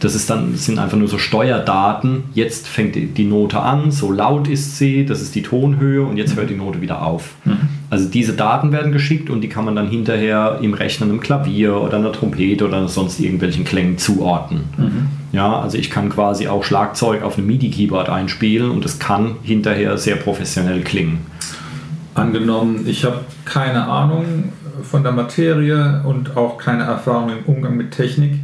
das 0.00 0.14
ist 0.14 0.28
dann, 0.28 0.54
sind 0.56 0.78
einfach 0.78 0.96
nur 0.96 1.08
so 1.08 1.18
Steuerdaten. 1.18 2.24
Jetzt 2.34 2.68
fängt 2.68 2.96
die 2.96 3.24
Note 3.24 3.60
an, 3.60 3.90
so 3.90 4.12
laut 4.12 4.48
ist 4.48 4.76
sie, 4.76 5.06
das 5.06 5.22
ist 5.22 5.34
die 5.34 5.42
Tonhöhe 5.42 6.02
und 6.02 6.16
jetzt 6.16 6.36
hört 6.36 6.50
die 6.50 6.56
Note 6.56 6.80
wieder 6.80 7.02
auf. 7.02 7.34
Mhm. 7.44 7.68
Also 7.88 8.08
diese 8.08 8.34
Daten 8.34 8.72
werden 8.72 8.92
geschickt 8.92 9.30
und 9.30 9.40
die 9.40 9.48
kann 9.48 9.64
man 9.64 9.74
dann 9.74 9.88
hinterher 9.88 10.58
im 10.60 10.74
Rechner 10.74 11.06
einem 11.06 11.20
Klavier 11.20 11.80
oder 11.80 11.96
einer 11.96 12.12
Trompete 12.12 12.66
oder 12.66 12.88
sonst 12.88 13.20
irgendwelchen 13.20 13.64
Klängen 13.64 13.96
zuordnen. 13.96 14.64
Mhm. 14.76 15.06
Ja, 15.32 15.60
also 15.60 15.78
ich 15.78 15.90
kann 15.90 16.10
quasi 16.10 16.48
auch 16.48 16.64
Schlagzeug 16.64 17.22
auf 17.22 17.38
einem 17.38 17.46
MIDI-Keyboard 17.46 18.08
einspielen 18.08 18.70
und 18.70 18.84
es 18.84 18.98
kann 18.98 19.36
hinterher 19.42 19.96
sehr 19.98 20.16
professionell 20.16 20.82
klingen. 20.82 21.18
Angenommen, 22.14 22.86
ich 22.86 23.04
habe 23.04 23.20
keine 23.44 23.86
Ahnung 23.86 24.52
von 24.82 25.02
der 25.02 25.12
Materie 25.12 26.02
und 26.04 26.36
auch 26.36 26.58
keine 26.58 26.84
Erfahrung 26.84 27.30
im 27.30 27.44
Umgang 27.44 27.76
mit 27.76 27.92
Technik 27.92 28.40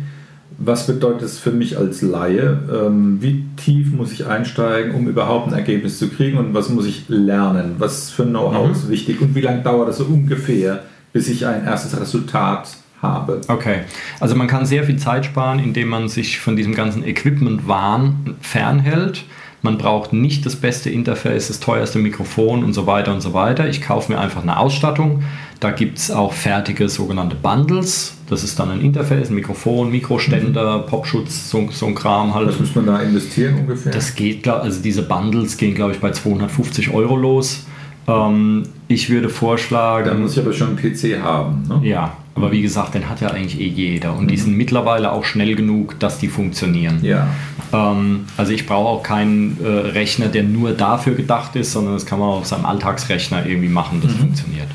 was 0.64 0.87
bedeutet 0.87 1.23
es 1.23 1.38
für 1.38 1.50
mich 1.50 1.76
als 1.76 2.02
Laie? 2.02 2.59
Ähm, 2.73 3.19
wie 3.21 3.45
tief 3.57 3.92
muss 3.92 4.12
ich 4.12 4.26
einsteigen, 4.26 4.95
um 4.95 5.09
überhaupt 5.09 5.49
ein 5.49 5.54
Ergebnis 5.54 5.99
zu 5.99 6.09
kriegen? 6.09 6.38
Und 6.38 6.54
was 6.54 6.69
muss 6.69 6.87
ich 6.87 7.09
lernen? 7.09 7.76
Was 7.78 8.11
für 8.11 8.25
Know-how 8.25 8.66
mhm. 8.66 8.73
ist 8.73 8.88
wichtig? 8.88 9.21
Und 9.21 9.35
wie 9.35 9.40
lange 9.40 9.62
dauert 9.62 9.88
es 9.88 9.99
so 9.99 10.04
ungefähr, 10.04 10.85
bis 11.12 11.28
ich 11.28 11.47
ein 11.47 11.64
erstes 11.64 11.99
Resultat 12.00 12.69
habe? 13.00 13.40
Okay, 13.49 13.81
also 14.21 14.37
man 14.37 14.47
kann 14.47 14.64
sehr 14.64 14.85
viel 14.85 14.97
Zeit 14.97 15.25
sparen, 15.25 15.59
indem 15.59 15.88
man 15.88 16.09
sich 16.09 16.38
von 16.38 16.57
diesem 16.57 16.75
ganzen 16.75 17.04
Equipment-Wahn 17.04 18.37
fernhält. 18.40 19.25
Man 19.64 19.78
braucht 19.78 20.12
nicht 20.12 20.45
das 20.45 20.57
beste 20.57 20.90
Interface, 20.90 21.47
das 21.47 21.61
teuerste 21.61 22.00
Mikrofon 22.00 22.64
und 22.64 22.73
so 22.73 22.88
weiter 22.88 23.14
und 23.14 23.21
so 23.21 23.33
weiter. 23.33 23.69
Ich 23.69 23.81
kaufe 23.81 24.11
mir 24.11 24.19
einfach 24.19 24.42
eine 24.42 24.59
Ausstattung. 24.59 25.23
Da 25.61 25.71
gibt 25.71 25.99
es 25.99 26.11
auch 26.11 26.33
fertige 26.33 26.88
sogenannte 26.88 27.37
Bundles. 27.37 28.14
Das 28.28 28.42
ist 28.42 28.59
dann 28.59 28.71
ein 28.71 28.81
Interface, 28.81 29.31
ein 29.31 29.37
Mikrofon, 29.37 29.92
Mikroständer, 29.92 30.78
mhm. 30.78 30.87
Popschutz, 30.87 31.49
so, 31.49 31.69
so, 31.71 31.87
ein 31.87 31.95
Kram 31.95 32.35
halt. 32.35 32.49
Was 32.49 32.59
muss 32.59 32.75
man 32.75 32.87
da 32.87 32.99
investieren 32.99 33.61
ungefähr? 33.61 33.92
Das 33.92 34.16
geht, 34.16 34.49
also 34.49 34.83
diese 34.83 35.02
Bundles 35.02 35.57
gehen, 35.57 35.76
glaube 35.76 35.92
ich, 35.92 36.00
bei 36.00 36.11
250 36.11 36.92
Euro 36.92 37.14
los. 37.14 37.64
Ähm, 38.09 38.64
ich 38.88 39.11
würde 39.11 39.28
vorschlagen. 39.28 40.09
Da 40.09 40.14
muss 40.14 40.33
ich 40.33 40.40
aber 40.40 40.52
schon 40.52 40.76
einen 40.76 40.78
PC 40.78 41.23
haben. 41.23 41.62
Ne? 41.69 41.81
Ja, 41.85 42.16
aber 42.35 42.51
wie 42.51 42.62
gesagt, 42.62 42.95
den 42.95 43.09
hat 43.09 43.21
ja 43.21 43.29
eigentlich 43.29 43.61
eh 43.61 43.67
jeder. 43.67 44.17
Und 44.17 44.31
die 44.31 44.37
mhm. 44.37 44.41
sind 44.41 44.57
mittlerweile 44.57 45.12
auch 45.12 45.25
schnell 45.25 45.55
genug, 45.55 45.99
dass 46.01 46.19
die 46.19 46.29
funktionieren. 46.29 47.01
Ja. 47.03 47.29
Ähm, 47.73 48.25
also 48.37 48.53
ich 48.53 48.67
brauche 48.67 48.89
auch 48.89 49.03
keinen 49.03 49.59
äh, 49.62 49.69
Rechner, 49.69 50.29
der 50.29 50.43
nur 50.43 50.73
dafür 50.73 51.15
gedacht 51.15 51.57
ist, 51.57 51.73
sondern 51.73 51.95
das 51.95 52.07
kann 52.07 52.19
man 52.19 52.29
auf 52.29 52.47
seinem 52.47 52.65
Alltagsrechner 52.65 53.45
irgendwie 53.47 53.69
machen, 53.69 54.01
das 54.03 54.12
mhm. 54.12 54.19
funktioniert. 54.19 54.69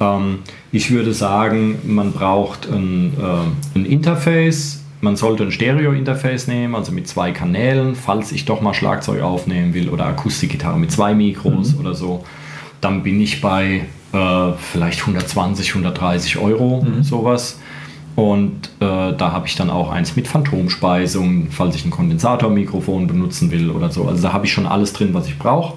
Ähm, 0.00 0.40
ich 0.72 0.90
würde 0.90 1.12
sagen, 1.12 1.78
man 1.84 2.12
braucht 2.12 2.68
ein, 2.68 3.12
äh, 3.18 3.78
ein 3.78 3.86
Interface. 3.86 4.82
Man 5.00 5.14
sollte 5.14 5.44
ein 5.44 5.52
Stereo-Interface 5.52 6.48
nehmen, 6.48 6.74
also 6.74 6.90
mit 6.90 7.06
zwei 7.06 7.30
Kanälen, 7.30 7.94
falls 7.94 8.32
ich 8.32 8.44
doch 8.44 8.60
mal 8.60 8.74
Schlagzeug 8.74 9.22
aufnehmen 9.22 9.72
will 9.72 9.88
oder 9.90 10.06
Akustikgitarre 10.06 10.76
mit 10.76 10.90
zwei 10.90 11.14
Mikros 11.14 11.74
mhm. 11.74 11.80
oder 11.80 11.94
so. 11.94 12.24
Dann 12.80 13.04
bin 13.04 13.20
ich 13.20 13.40
bei 13.40 13.86
äh, 14.12 14.52
vielleicht 14.72 15.00
120, 15.00 15.70
130 15.70 16.38
Euro, 16.38 16.82
mhm. 16.82 17.02
sowas. 17.02 17.58
Und 18.16 18.70
äh, 18.80 19.14
da 19.16 19.32
habe 19.32 19.46
ich 19.46 19.54
dann 19.54 19.70
auch 19.70 19.90
eins 19.90 20.16
mit 20.16 20.26
Phantomspeisung, 20.26 21.48
falls 21.50 21.76
ich 21.76 21.84
ein 21.84 21.90
Kondensatormikrofon 21.90 23.06
benutzen 23.06 23.52
will 23.52 23.70
oder 23.70 23.90
so. 23.90 24.08
Also 24.08 24.22
da 24.22 24.32
habe 24.32 24.46
ich 24.46 24.52
schon 24.52 24.66
alles 24.66 24.92
drin, 24.92 25.14
was 25.14 25.28
ich 25.28 25.38
brauche. 25.38 25.74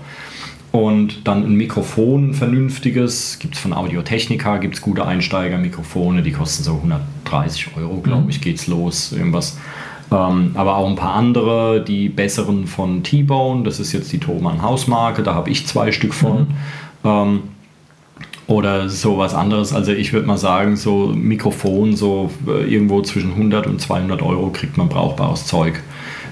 Und 0.72 1.28
dann 1.28 1.44
ein 1.44 1.56
Mikrofon, 1.56 2.34
vernünftiges, 2.34 3.38
gibt 3.40 3.56
es 3.56 3.60
von 3.60 3.74
Audiotechnica, 3.74 4.58
gibt 4.58 4.76
es 4.76 4.82
gute 4.82 5.06
Einsteigermikrofone, 5.06 6.24
die 6.24 6.32
kosten 6.32 6.64
so 6.64 6.76
130 6.76 7.76
Euro, 7.76 7.98
glaube 7.98 8.24
mhm. 8.24 8.30
ich, 8.30 8.42
geht's 8.42 8.68
los, 8.68 9.12
irgendwas. 9.12 9.58
Ähm, 10.12 10.52
aber 10.56 10.78
auch 10.78 10.90
ein 10.90 10.96
paar 10.96 11.14
andere, 11.14 11.84
die 11.84 12.10
besseren 12.10 12.68
von 12.68 13.04
T-Bone, 13.04 13.64
das 13.64 13.80
ist 13.80 13.92
jetzt 13.92 14.12
die 14.14 14.20
Thomann 14.20 14.62
Hausmarke, 14.62 15.24
da 15.24 15.34
habe 15.34 15.50
ich 15.50 15.68
zwei 15.68 15.92
Stück 15.92 16.14
von. 16.14 16.40
Mhm. 16.40 16.48
Ähm, 17.04 17.40
oder 18.48 18.90
sowas 18.90 19.34
anderes. 19.34 19.74
Also 19.74 19.92
ich 19.92 20.14
würde 20.14 20.28
mal 20.28 20.38
sagen, 20.38 20.76
so 20.76 21.08
Mikrofon, 21.08 21.96
so 21.96 22.32
äh, 22.48 22.74
irgendwo 22.74 23.02
zwischen 23.02 23.32
100 23.32 23.68
und 23.68 23.80
200 23.80 24.22
Euro 24.22 24.50
kriegt 24.50 24.78
man 24.78 24.90
brauchbares 24.90 25.46
Zeug 25.46 25.82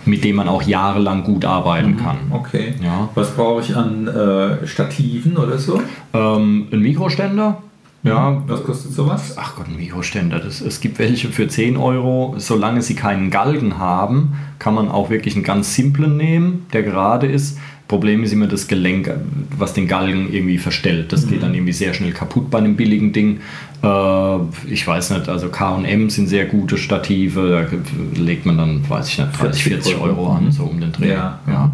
mit 0.05 0.23
dem 0.23 0.37
man 0.37 0.47
auch 0.47 0.63
jahrelang 0.63 1.23
gut 1.23 1.45
arbeiten 1.45 1.91
mhm. 1.91 1.97
kann. 1.97 2.17
Okay. 2.31 2.73
Ja. 2.81 3.09
Was 3.15 3.31
brauche 3.31 3.61
ich 3.61 3.75
an 3.75 4.07
äh, 4.07 4.65
Stativen 4.65 5.37
oder 5.37 5.57
so? 5.57 5.81
Ähm, 6.13 6.67
ein 6.71 6.79
Mikroständer. 6.79 7.61
Ja. 8.01 8.41
Was 8.47 8.63
kostet 8.63 8.93
sowas? 8.93 9.35
Ach 9.37 9.55
Gott, 9.57 9.67
ein 9.67 9.75
Mikroständer. 9.75 10.39
Das, 10.39 10.61
es 10.61 10.79
gibt 10.79 10.99
welche 10.99 11.27
für 11.29 11.47
10 11.47 11.75
Euro. 11.75 12.35
Solange 12.37 12.81
sie 12.81 12.95
keinen 12.95 13.29
Galgen 13.29 13.77
haben, 13.77 14.37
kann 14.57 14.73
man 14.73 14.89
auch 14.89 15.09
wirklich 15.09 15.35
einen 15.35 15.43
ganz 15.43 15.75
simplen 15.75 16.15
nehmen, 16.15 16.65
der 16.71 16.83
gerade 16.83 17.27
ist. 17.27 17.57
Problem 17.89 18.21
ist 18.21 18.31
immer 18.31 18.45
das 18.45 18.67
Gelenk, 18.67 19.11
was 19.57 19.73
den 19.73 19.87
Galgen 19.87 20.31
irgendwie 20.31 20.59
verstellt. 20.59 21.11
Das 21.11 21.25
mhm. 21.25 21.29
geht 21.31 21.43
dann 21.43 21.55
irgendwie 21.55 21.73
sehr 21.73 21.95
schnell 21.95 22.11
kaputt 22.11 22.51
bei 22.51 22.59
einem 22.59 22.75
billigen 22.75 23.11
Ding. 23.13 23.39
Äh, 23.83 24.37
ich 24.71 24.85
weiß 24.87 25.09
nicht, 25.09 25.27
also 25.27 25.49
KM 25.49 26.09
sind 26.11 26.27
sehr 26.27 26.45
gute 26.45 26.77
Stative, 26.77 27.67
da 27.67 28.21
legt 28.21 28.45
man 28.45 28.59
dann, 28.59 28.87
weiß 28.87 29.09
ich 29.09 29.17
nicht, 29.17 29.41
30, 29.41 29.63
40 29.63 29.97
Euro 29.97 30.31
an, 30.31 30.51
so 30.51 30.65
um 30.65 30.79
den 30.79 30.91
Dreh. 30.91 31.09
Ja. 31.09 31.39
ja. 31.47 31.71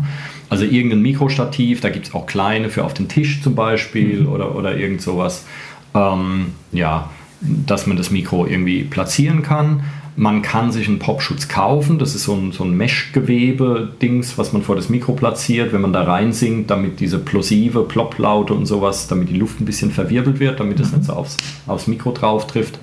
Also 0.49 0.63
irgendein 0.63 1.01
Mikrostativ, 1.01 1.81
da 1.81 1.89
gibt 1.89 2.07
es 2.07 2.13
auch 2.13 2.25
kleine 2.25 2.69
für 2.69 2.85
auf 2.85 2.93
den 2.93 3.09
Tisch 3.09 3.41
zum 3.43 3.53
Beispiel 3.53 4.21
mhm. 4.21 4.29
oder, 4.29 4.55
oder 4.55 4.77
irgend 4.77 5.01
sowas. 5.01 5.45
Ähm, 5.93 6.53
ja, 6.71 7.09
dass 7.41 7.87
man 7.87 7.97
das 7.97 8.09
Mikro 8.09 8.45
irgendwie 8.45 8.83
platzieren 8.83 9.41
kann. 9.41 9.83
Man 10.17 10.41
kann 10.41 10.71
sich 10.71 10.87
einen 10.87 10.99
Popschutz 10.99 11.49
kaufen, 11.49 11.99
das 11.99 12.15
ist 12.15 12.23
so 12.23 12.33
ein, 12.33 12.53
so 12.53 12.63
ein 12.63 12.75
Mesh-Gewebe-Dings, 12.77 14.37
was 14.37 14.53
man 14.53 14.61
vor 14.61 14.77
das 14.77 14.87
Mikro 14.87 15.11
platziert, 15.11 15.73
wenn 15.73 15.81
man 15.81 15.91
da 15.91 16.03
reinsingt, 16.03 16.71
damit 16.71 17.01
diese 17.01 17.19
plosive 17.19 17.83
Plopplaute 17.83 18.53
und 18.53 18.65
sowas, 18.65 19.07
damit 19.07 19.29
die 19.29 19.37
Luft 19.37 19.59
ein 19.59 19.65
bisschen 19.65 19.91
verwirbelt 19.91 20.39
wird, 20.39 20.59
damit 20.61 20.79
es 20.79 20.91
mhm. 20.91 20.99
nicht 20.99 21.07
so 21.07 21.13
aufs, 21.13 21.35
aufs 21.67 21.87
Mikro 21.87 22.13
drauf 22.13 22.47
trifft. 22.47 22.79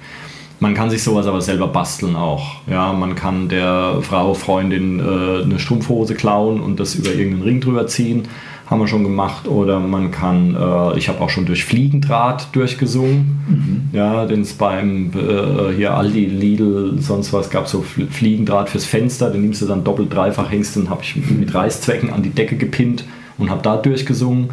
Man 0.61 0.75
kann 0.75 0.91
sich 0.91 1.03
sowas 1.03 1.27
aber 1.27 1.41
selber 1.41 1.69
basteln 1.69 2.17
auch. 2.17 2.57
Ja, 2.69 2.93
man 2.93 3.15
kann 3.15 3.49
der 3.49 3.99
Frau, 4.03 4.35
Freundin 4.35 5.01
äh, 5.01 5.43
eine 5.43 5.59
Strumpfhose 5.59 6.15
klauen 6.15 6.61
und 6.61 6.79
das 6.79 6.95
über 6.95 7.11
irgendeinen 7.11 7.43
Ring 7.43 7.61
drüber 7.61 7.87
ziehen 7.87 8.29
haben 8.73 8.81
wir 8.81 8.89
schon 8.89 9.05
gemacht. 9.05 9.47
Oder 9.47 9.79
man 9.79 10.11
kann, 10.11 10.57
äh, 10.57 10.99
ich 10.99 11.09
habe 11.09 11.21
auch 11.21 11.31
schon 11.31 11.45
durch 11.45 11.65
Fliegendraht 11.65 12.49
durchgesungen. 12.57 13.39
Mhm. 13.47 13.97
Ja, 13.97 14.25
den 14.25 14.41
es 14.41 14.55
beim 14.55 15.11
äh, 15.15 15.75
hier 15.77 15.95
Aldi, 15.95 16.25
Lidl, 16.25 16.95
sonst 16.99 17.33
was 17.33 17.51
gab 17.51 17.69
so 17.69 17.83
Fliegendraht 17.83 18.71
fürs 18.71 18.87
Fenster. 18.87 19.31
Den 19.31 19.43
nimmst 19.43 19.61
du 19.63 19.67
dann 19.67 19.85
doppelt, 19.85 20.13
dreifach, 20.13 20.51
hängst 20.51 20.75
den 20.75 20.89
habe 20.89 21.03
ich 21.03 21.17
mit 21.17 21.55
Reißzwecken 21.55 22.11
an 22.11 22.23
die 22.23 22.31
Decke 22.31 22.57
gepinnt 22.57 23.05
und 23.39 23.51
habe 23.51 23.63
da 23.63 23.77
durchgesungen. 23.77 24.51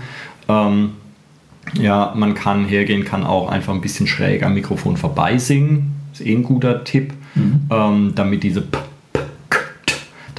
Ähm, 0.49 0.91
ja, 1.79 2.13
man 2.15 2.33
kann 2.33 2.65
hergehen, 2.65 3.05
kann 3.05 3.23
auch 3.23 3.49
einfach 3.49 3.73
ein 3.73 3.81
bisschen 3.81 4.07
schräg 4.07 4.43
am 4.43 4.53
Mikrofon 4.53 4.97
vorbeisingen. 4.97 5.93
Ist 6.11 6.25
eh 6.25 6.35
ein 6.35 6.43
guter 6.43 6.83
Tipp, 6.83 7.13
mhm. 7.35 7.61
ähm, 7.71 8.11
damit 8.15 8.43
diese 8.43 8.61
P 8.61 8.79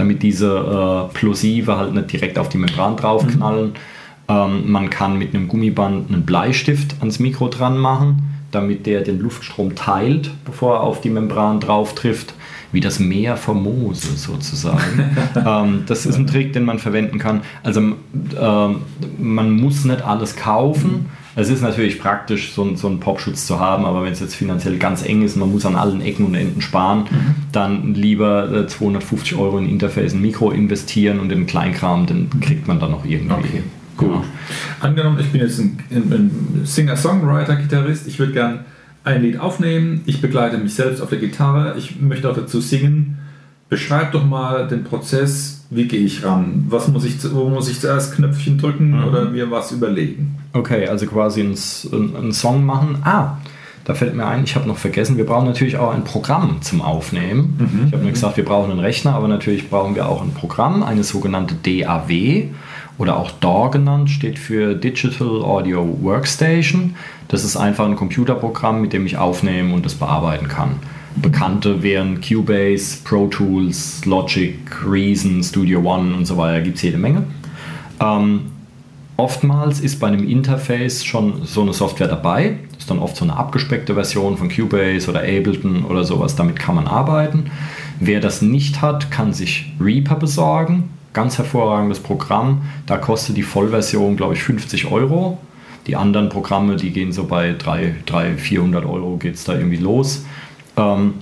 damit 0.01 0.23
diese 0.23 1.09
äh, 1.11 1.15
Plosive 1.15 1.77
halt 1.77 1.95
nicht 1.95 2.11
direkt 2.11 2.39
auf 2.39 2.49
die 2.49 2.57
Membran 2.57 2.97
draufknallen. 2.97 3.69
Mhm. 3.69 3.75
Ähm, 4.29 4.73
man 4.73 4.89
kann 4.89 5.19
mit 5.19 5.35
einem 5.35 5.47
Gummiband 5.47 6.11
einen 6.11 6.25
Bleistift 6.25 6.97
ans 7.01 7.19
Mikro 7.19 7.49
dran 7.49 7.79
machen. 7.79 8.27
damit 8.51 8.85
der 8.85 9.03
den 9.03 9.21
Luftstrom 9.21 9.77
teilt, 9.77 10.33
bevor 10.45 10.75
er 10.77 10.81
auf 10.81 11.01
die 11.01 11.11
Membran 11.11 11.61
drauf 11.61 11.95
trifft 11.95 12.35
wie 12.73 12.81
das 12.81 12.99
Meer 12.99 13.37
vom 13.37 13.63
Mose 13.63 14.17
sozusagen. 14.17 15.17
ähm, 15.47 15.85
das 15.87 16.07
ist 16.07 16.17
ein 16.17 16.27
Trick, 16.27 16.53
den 16.53 16.65
man 16.65 16.79
verwenden 16.79 17.19
kann. 17.19 17.43
Also 17.63 17.81
ähm, 17.81 18.77
man 19.19 19.51
muss 19.51 19.85
nicht 19.85 20.03
alles 20.03 20.37
kaufen. 20.37 21.07
Es 21.37 21.49
ist 21.49 21.63
natürlich 21.63 22.01
praktisch, 22.01 22.53
so, 22.53 22.75
so 22.75 22.89
einen 22.89 22.99
Popschutz 22.99 23.47
zu 23.47 23.61
haben, 23.61 23.85
aber 23.85 24.03
wenn 24.03 24.13
es 24.13 24.21
jetzt 24.21 24.35
finanziell 24.35 24.79
ganz 24.79 25.05
eng 25.05 25.23
ist 25.23 25.35
und 25.35 25.41
man 25.41 25.53
muss 25.53 25.65
an 25.65 25.77
allen 25.77 26.01
Ecken 26.01 26.27
und 26.27 26.35
Enden 26.35 26.61
sparen, 26.61 27.05
mhm. 27.11 27.35
dann 27.53 27.95
lieber 27.95 28.53
äh, 28.53 28.67
250 28.67 29.37
Euro 29.37 29.59
in 29.59 29.69
Interface 29.69 30.13
und 30.13 30.23
Mikro 30.23 30.51
investieren 30.51 31.21
und 31.21 31.29
den 31.29 31.47
Kleinkram, 31.47 32.07
den 32.07 32.29
kriegt 32.41 32.67
man 32.67 32.81
dann 32.81 32.91
noch 32.91 33.05
irgendwie. 33.05 33.33
Okay. 33.33 33.63
Gut. 33.97 34.11
Ja. 34.11 34.25
Angenommen, 34.81 35.19
ich 35.21 35.29
bin 35.29 35.41
jetzt 35.41 35.59
ein, 35.61 35.79
ein 35.91 36.63
Singer-Songwriter, 36.65 37.57
Gitarrist, 37.57 38.07
ich 38.07 38.19
würde 38.19 38.33
gern 38.33 38.65
ein 39.05 39.23
Lied 39.23 39.39
aufnehmen, 39.39 40.03
ich 40.07 40.21
begleite 40.21 40.59
mich 40.59 40.75
selbst 40.75 41.01
auf 41.01 41.11
der 41.11 41.19
Gitarre, 41.19 41.75
ich 41.79 42.01
möchte 42.01 42.29
auch 42.29 42.35
dazu 42.35 42.61
singen. 42.61 43.19
Beschreib 43.69 44.13
doch 44.13 44.27
mal 44.27 44.67
den 44.67 44.85
Prozess, 44.85 45.60
wie 45.71 45.87
gehe 45.87 46.01
ich 46.01 46.25
ran? 46.25 46.67
Was 46.69 46.89
muss 46.89 47.05
ich, 47.05 47.17
wo 47.33 47.49
muss 47.49 47.71
ich 47.71 47.81
zuerst 47.81 48.15
Knöpfchen 48.17 48.59
drücken 48.59 48.99
mhm. 48.99 49.05
oder 49.05 49.25
mir 49.27 49.51
was 49.51 49.71
überlegen? 49.71 50.37
Okay, 50.53 50.89
also 50.89 51.07
quasi 51.07 51.41
einen, 51.41 52.17
einen 52.17 52.33
Song 52.33 52.65
machen. 52.67 52.99
Ah, 53.05 53.37
da 53.85 53.95
fällt 53.95 54.15
mir 54.15 54.27
ein, 54.27 54.45
ich 54.45 54.57
habe 54.57 54.69
noch 54.69 54.77
vergessen, 54.77 55.17
wir 55.17 55.25
brauchen 55.25 55.47
natürlich 55.47 55.77
auch 55.77 55.95
ein 55.95 56.05
Programm 56.05 56.61
zum 56.61 56.83
Aufnehmen. 56.83 57.57
Mhm. 57.59 57.87
Ich 57.87 57.93
habe 57.93 58.03
nur 58.03 58.13
gesagt, 58.13 58.37
wir 58.37 58.45
brauchen 58.45 58.71
einen 58.71 58.81
Rechner, 58.81 59.15
aber 59.15 59.29
natürlich 59.29 59.71
brauchen 59.71 59.95
wir 59.95 60.09
auch 60.09 60.23
ein 60.23 60.35
Programm, 60.35 60.83
eine 60.83 61.05
sogenannte 61.05 61.55
DAW 61.55 62.49
oder 62.99 63.17
auch 63.17 63.31
DAW 63.31 63.71
genannt, 63.71 64.11
steht 64.11 64.39
für 64.39 64.75
Digital 64.75 65.43
Audio 65.43 65.99
Workstation. 66.03 66.97
Das 67.29 67.45
ist 67.45 67.57
einfach 67.57 67.87
ein 67.87 67.97
Computerprogramm, 67.97 68.81
mit 68.81 68.93
dem 68.93 69.07
ich 69.07 69.17
aufnehmen 69.17 69.73
und 69.73 69.87
das 69.87 69.95
bearbeiten 69.95 70.49
kann. 70.49 70.73
Bekannte 71.17 71.83
wären 71.83 72.21
Cubase, 72.21 72.99
Pro 73.05 73.27
Tools, 73.27 74.05
Logic, 74.05 74.59
Reason, 74.87 75.43
Studio 75.43 75.81
One 75.81 76.15
und 76.15 76.25
so 76.25 76.37
weiter, 76.37 76.61
gibt 76.63 76.77
es 76.77 76.83
jede 76.83 76.99
Menge. 76.99 77.25
Ähm, 78.01 78.43
oftmals 79.17 79.81
ist 79.81 79.99
bei 79.99 80.07
einem 80.07 80.29
Interface 80.29 81.05
schon 81.05 81.45
so 81.45 81.63
eine 81.63 81.73
Software 81.73 82.09
dabei. 82.09 82.59
Das 82.73 82.81
ist 82.81 82.91
dann 82.91 82.99
oft 82.99 83.17
so 83.17 83.25
eine 83.25 83.37
abgespeckte 83.37 83.95
Version 83.95 84.37
von 84.37 84.49
Cubase 84.49 85.11
oder 85.11 85.21
Ableton 85.21 85.85
oder 85.85 86.05
sowas. 86.05 86.37
Damit 86.37 86.59
kann 86.59 86.77
man 86.77 86.87
arbeiten. 86.87 87.51
Wer 87.99 88.21
das 88.21 88.41
nicht 88.41 88.81
hat, 88.81 89.11
kann 89.11 89.33
sich 89.33 89.73
Reaper 89.81 90.17
besorgen 90.17 90.91
ganz 91.13 91.39
hervorragendes 91.39 92.01
Programm. 92.01 92.63
Da 92.87 92.97
kostet 92.97 93.37
die 93.37 93.43
Vollversion, 93.43 94.17
glaube 94.17 94.35
ich, 94.35 94.43
50 94.43 94.91
Euro. 94.91 95.39
Die 95.87 95.97
anderen 95.97 96.29
Programme, 96.29 96.77
die 96.77 96.91
gehen 96.91 97.13
so 97.13 97.25
bei 97.25 97.53
300, 97.53 98.39
400 98.39 98.85
Euro 98.85 99.17
geht 99.17 99.35
es 99.35 99.45
da 99.45 99.55
irgendwie 99.55 99.79
los. 99.79 100.25
Ähm, 100.81 101.15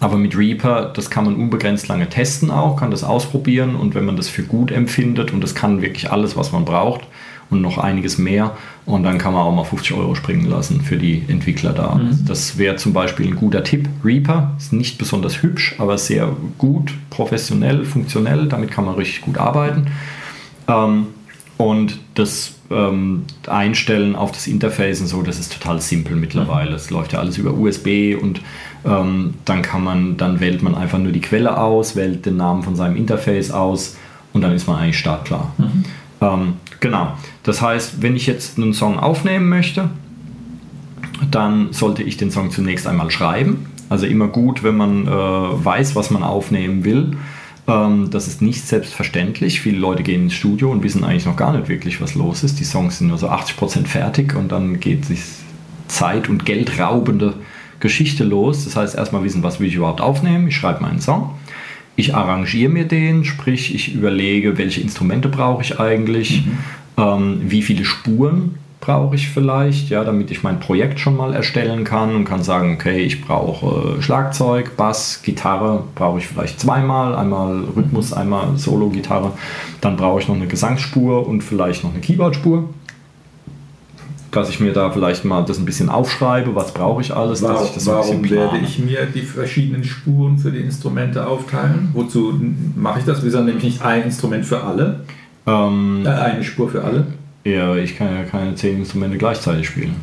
aber 0.00 0.16
mit 0.16 0.36
Reaper, 0.36 0.92
das 0.94 1.10
kann 1.10 1.24
man 1.24 1.36
unbegrenzt 1.36 1.86
lange 1.88 2.08
testen 2.08 2.50
auch, 2.50 2.76
kann 2.76 2.90
das 2.90 3.04
ausprobieren 3.04 3.76
und 3.76 3.94
wenn 3.94 4.04
man 4.04 4.16
das 4.16 4.28
für 4.28 4.42
gut 4.42 4.72
empfindet 4.72 5.32
und 5.32 5.42
das 5.42 5.54
kann 5.54 5.80
wirklich 5.80 6.10
alles, 6.10 6.36
was 6.36 6.50
man 6.50 6.64
braucht, 6.64 7.06
und 7.52 7.60
noch 7.60 7.78
einiges 7.78 8.18
mehr. 8.18 8.56
Und 8.84 9.04
dann 9.04 9.18
kann 9.18 9.32
man 9.32 9.42
auch 9.42 9.54
mal 9.54 9.64
50 9.64 9.94
Euro 9.94 10.14
springen 10.16 10.46
lassen 10.46 10.80
für 10.80 10.96
die 10.96 11.22
Entwickler 11.28 11.72
da. 11.72 11.94
Mhm. 11.94 12.24
Das 12.26 12.58
wäre 12.58 12.76
zum 12.76 12.92
Beispiel 12.92 13.28
ein 13.28 13.36
guter 13.36 13.62
Tipp. 13.62 13.88
Reaper 14.02 14.52
ist 14.58 14.72
nicht 14.72 14.98
besonders 14.98 15.42
hübsch, 15.42 15.76
aber 15.78 15.98
sehr 15.98 16.34
gut, 16.58 16.92
professionell, 17.10 17.84
funktionell. 17.84 18.48
Damit 18.48 18.72
kann 18.72 18.84
man 18.84 18.96
richtig 18.96 19.20
gut 19.20 19.38
arbeiten. 19.38 19.86
Ähm, 20.66 21.08
und 21.58 21.98
das 22.14 22.54
ähm, 22.72 23.24
Einstellen 23.46 24.16
auf 24.16 24.32
das 24.32 24.46
Interface 24.46 25.00
und 25.00 25.06
so, 25.06 25.22
das 25.22 25.38
ist 25.38 25.52
total 25.52 25.80
simpel 25.80 26.16
mittlerweile. 26.16 26.74
Es 26.74 26.90
läuft 26.90 27.12
ja 27.12 27.18
alles 27.18 27.38
über 27.38 27.52
USB 27.52 28.16
und 28.20 28.40
ähm, 28.84 29.34
dann 29.44 29.62
kann 29.62 29.84
man, 29.84 30.16
dann 30.16 30.40
wählt 30.40 30.62
man 30.62 30.74
einfach 30.74 30.98
nur 30.98 31.12
die 31.12 31.20
Quelle 31.20 31.58
aus, 31.58 31.96
wählt 31.96 32.26
den 32.26 32.36
Namen 32.36 32.62
von 32.62 32.76
seinem 32.76 32.96
Interface 32.96 33.50
aus 33.50 33.96
und 34.32 34.42
dann 34.42 34.52
ist 34.52 34.66
man 34.66 34.78
eigentlich 34.78 34.98
startklar. 34.98 35.52
Mhm. 35.58 35.84
Ähm, 36.20 36.52
genau. 36.80 37.14
Das 37.42 37.60
heißt, 37.60 38.02
wenn 38.02 38.16
ich 38.16 38.26
jetzt 38.26 38.58
einen 38.58 38.72
Song 38.72 38.98
aufnehmen 38.98 39.48
möchte, 39.48 39.90
dann 41.30 41.72
sollte 41.72 42.02
ich 42.02 42.16
den 42.16 42.30
Song 42.30 42.50
zunächst 42.50 42.86
einmal 42.86 43.10
schreiben. 43.10 43.66
Also 43.88 44.06
immer 44.06 44.28
gut, 44.28 44.62
wenn 44.62 44.76
man 44.76 45.06
äh, 45.06 45.10
weiß, 45.10 45.94
was 45.96 46.10
man 46.10 46.22
aufnehmen 46.22 46.84
will. 46.84 47.16
Ähm, 47.68 48.08
das 48.10 48.28
ist 48.28 48.42
nicht 48.42 48.66
selbstverständlich. 48.66 49.60
Viele 49.60 49.78
Leute 49.78 50.02
gehen 50.02 50.24
ins 50.24 50.34
Studio 50.34 50.70
und 50.70 50.82
wissen 50.82 51.04
eigentlich 51.04 51.26
noch 51.26 51.36
gar 51.36 51.56
nicht 51.56 51.68
wirklich, 51.68 52.00
was 52.00 52.14
los 52.14 52.42
ist. 52.42 52.60
Die 52.60 52.64
Songs 52.64 52.98
sind 52.98 53.08
nur 53.08 53.18
so 53.18 53.28
80% 53.28 53.86
fertig 53.86 54.34
und 54.34 54.50
dann 54.50 54.80
geht 54.80 55.08
die 55.08 55.18
Zeit- 55.88 56.28
und 56.28 56.46
geldraubende 56.46 57.34
Geschichte 57.80 58.24
los. 58.24 58.64
Das 58.64 58.76
heißt, 58.76 58.94
erstmal 58.94 59.24
wissen, 59.24 59.42
was 59.42 59.60
will 59.60 59.68
ich 59.68 59.74
überhaupt 59.74 60.00
aufnehmen. 60.00 60.48
Ich 60.48 60.56
schreibe 60.56 60.82
meinen 60.82 61.00
Song 61.00 61.30
ich 61.96 62.14
arrangiere 62.14 62.70
mir 62.70 62.84
den, 62.84 63.24
sprich 63.24 63.74
ich 63.74 63.94
überlege, 63.94 64.58
welche 64.58 64.80
Instrumente 64.80 65.28
brauche 65.28 65.62
ich 65.62 65.78
eigentlich, 65.78 66.44
mhm. 66.46 66.58
ähm, 66.96 67.40
wie 67.44 67.62
viele 67.62 67.84
Spuren 67.84 68.56
brauche 68.82 69.14
ich 69.14 69.28
vielleicht, 69.28 69.90
ja, 69.90 70.02
damit 70.02 70.32
ich 70.32 70.42
mein 70.42 70.58
Projekt 70.58 70.98
schon 70.98 71.16
mal 71.16 71.32
erstellen 71.32 71.84
kann 71.84 72.16
und 72.16 72.24
kann 72.24 72.42
sagen, 72.42 72.74
okay, 72.74 72.98
ich 72.98 73.24
brauche 73.24 73.98
äh, 73.98 74.02
Schlagzeug, 74.02 74.76
Bass, 74.76 75.22
Gitarre, 75.22 75.84
brauche 75.94 76.18
ich 76.18 76.26
vielleicht 76.26 76.60
zweimal, 76.60 77.14
einmal 77.14 77.62
Rhythmus, 77.76 78.12
einmal 78.12 78.58
Solo-Gitarre, 78.58 79.32
dann 79.80 79.96
brauche 79.96 80.20
ich 80.20 80.28
noch 80.28 80.34
eine 80.34 80.48
Gesangsspur 80.48 81.26
und 81.26 81.42
vielleicht 81.42 81.84
noch 81.84 81.92
eine 81.92 82.00
Keyboardspur 82.00 82.68
dass 84.32 84.48
ich 84.48 84.60
mir 84.60 84.72
da 84.72 84.90
vielleicht 84.90 85.26
mal 85.26 85.44
das 85.44 85.58
ein 85.58 85.66
bisschen 85.66 85.90
aufschreibe, 85.90 86.54
was 86.54 86.72
brauche 86.72 87.02
ich 87.02 87.14
alles, 87.14 87.42
warum, 87.42 87.56
dass 87.56 87.68
ich 87.68 87.74
das 87.74 87.86
Warum 87.86 88.30
werde 88.30 88.60
ich 88.64 88.78
mir 88.78 89.04
die 89.04 89.20
verschiedenen 89.20 89.84
Spuren 89.84 90.38
für 90.38 90.50
die 90.50 90.60
Instrumente 90.60 91.26
aufteilen? 91.26 91.90
Wozu 91.92 92.40
mache 92.74 93.00
ich 93.00 93.04
das? 93.04 93.22
Wir 93.22 93.30
sind 93.30 93.44
nämlich 93.44 93.64
nicht 93.64 93.82
ein 93.82 94.04
Instrument 94.04 94.46
für 94.46 94.64
alle. 94.64 95.00
Ähm, 95.46 96.06
äh, 96.06 96.08
eine 96.08 96.42
Spur 96.42 96.70
für 96.70 96.82
alle. 96.82 97.08
Ja, 97.44 97.74
ich 97.76 97.96
kann 97.96 98.14
ja 98.14 98.22
keine 98.24 98.54
zehn 98.54 98.78
Instrumente 98.78 99.18
gleichzeitig 99.18 99.66
spielen. 99.66 99.96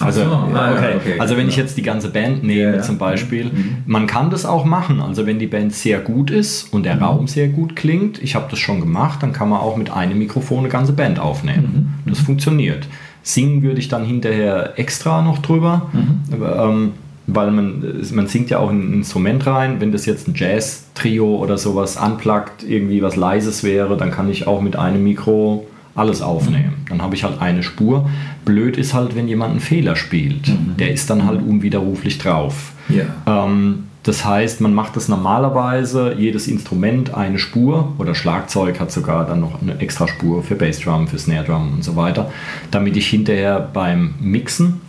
Also, 0.00 0.24
so, 0.24 0.30
ah, 0.30 0.72
okay. 0.72 0.94
okay. 0.96 1.18
also 1.18 1.36
wenn 1.36 1.48
ich 1.48 1.56
jetzt 1.56 1.76
die 1.76 1.82
ganze 1.82 2.10
Band 2.10 2.44
nehme 2.44 2.76
ja, 2.76 2.82
zum 2.82 2.98
Beispiel, 2.98 3.46
mhm. 3.46 3.76
man 3.86 4.06
kann 4.06 4.30
das 4.30 4.46
auch 4.46 4.64
machen. 4.64 5.00
Also 5.00 5.26
wenn 5.26 5.38
die 5.38 5.46
Band 5.46 5.74
sehr 5.74 5.98
gut 5.98 6.30
ist 6.30 6.72
und 6.72 6.84
der 6.84 6.96
mhm. 6.96 7.02
Raum 7.02 7.26
sehr 7.26 7.48
gut 7.48 7.74
klingt, 7.74 8.22
ich 8.22 8.34
habe 8.34 8.46
das 8.50 8.58
schon 8.58 8.80
gemacht, 8.80 9.22
dann 9.22 9.32
kann 9.32 9.48
man 9.48 9.60
auch 9.60 9.76
mit 9.76 9.90
einem 9.90 10.18
Mikrofon 10.18 10.60
eine 10.60 10.68
ganze 10.68 10.92
Band 10.92 11.18
aufnehmen. 11.18 12.00
Mhm. 12.04 12.10
Das 12.10 12.20
funktioniert. 12.20 12.86
Singen 13.22 13.62
würde 13.62 13.80
ich 13.80 13.88
dann 13.88 14.04
hinterher 14.04 14.78
extra 14.78 15.20
noch 15.22 15.38
drüber, 15.38 15.90
mhm. 15.92 16.42
ähm, 16.42 16.92
weil 17.26 17.50
man, 17.50 17.82
man 18.12 18.26
singt 18.28 18.50
ja 18.50 18.58
auch 18.58 18.70
ein 18.70 18.92
Instrument 18.92 19.46
rein. 19.46 19.80
Wenn 19.80 19.90
das 19.90 20.06
jetzt 20.06 20.28
ein 20.28 20.34
Jazz-Trio 20.34 21.36
oder 21.36 21.58
sowas 21.58 21.96
anplagt, 21.96 22.62
irgendwie 22.62 23.02
was 23.02 23.16
Leises 23.16 23.64
wäre, 23.64 23.96
dann 23.96 24.12
kann 24.12 24.30
ich 24.30 24.46
auch 24.46 24.62
mit 24.62 24.76
einem 24.76 25.02
Mikro 25.02 25.66
alles 25.98 26.22
aufnehmen. 26.22 26.84
Dann 26.88 27.02
habe 27.02 27.14
ich 27.14 27.24
halt 27.24 27.40
eine 27.40 27.62
Spur. 27.62 28.08
Blöd 28.44 28.76
ist 28.76 28.94
halt, 28.94 29.14
wenn 29.16 29.28
jemand 29.28 29.52
einen 29.52 29.60
Fehler 29.60 29.96
spielt. 29.96 30.48
Mhm. 30.48 30.76
Der 30.78 30.92
ist 30.92 31.10
dann 31.10 31.26
halt 31.26 31.42
unwiderruflich 31.42 32.18
drauf. 32.18 32.72
Yeah. 32.90 33.06
Ähm, 33.26 33.84
das 34.04 34.24
heißt, 34.24 34.62
man 34.62 34.72
macht 34.72 34.96
das 34.96 35.08
normalerweise, 35.08 36.14
jedes 36.16 36.48
Instrument 36.48 37.14
eine 37.14 37.38
Spur 37.38 37.92
oder 37.98 38.14
Schlagzeug 38.14 38.80
hat 38.80 38.90
sogar 38.90 39.26
dann 39.26 39.40
noch 39.40 39.60
eine 39.60 39.80
extra 39.80 40.08
Spur 40.08 40.42
für 40.42 40.54
Bassdrum, 40.54 41.08
für 41.08 41.18
Snare 41.18 41.44
Drum 41.44 41.74
und 41.74 41.84
so 41.84 41.94
weiter, 41.94 42.30
damit 42.70 42.96
ich 42.96 43.08
hinterher 43.08 43.60
beim 43.60 44.14
Mixen 44.18 44.80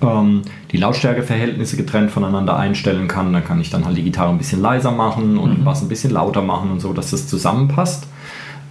ähm, 0.00 0.42
die 0.70 0.76
Lautstärkeverhältnisse 0.76 1.76
getrennt 1.76 2.10
voneinander 2.10 2.56
einstellen 2.56 3.08
kann. 3.08 3.32
Dann 3.32 3.44
kann 3.44 3.60
ich 3.60 3.70
dann 3.70 3.84
halt 3.84 3.96
die 3.96 4.04
Gitarre 4.04 4.30
ein 4.30 4.38
bisschen 4.38 4.62
leiser 4.62 4.92
machen 4.92 5.36
und 5.36 5.50
mhm. 5.50 5.54
den 5.56 5.64
Bass 5.64 5.82
ein 5.82 5.88
bisschen 5.88 6.12
lauter 6.12 6.42
machen 6.42 6.70
und 6.70 6.80
so, 6.80 6.92
dass 6.92 7.10
das 7.10 7.26
zusammenpasst. 7.26 8.06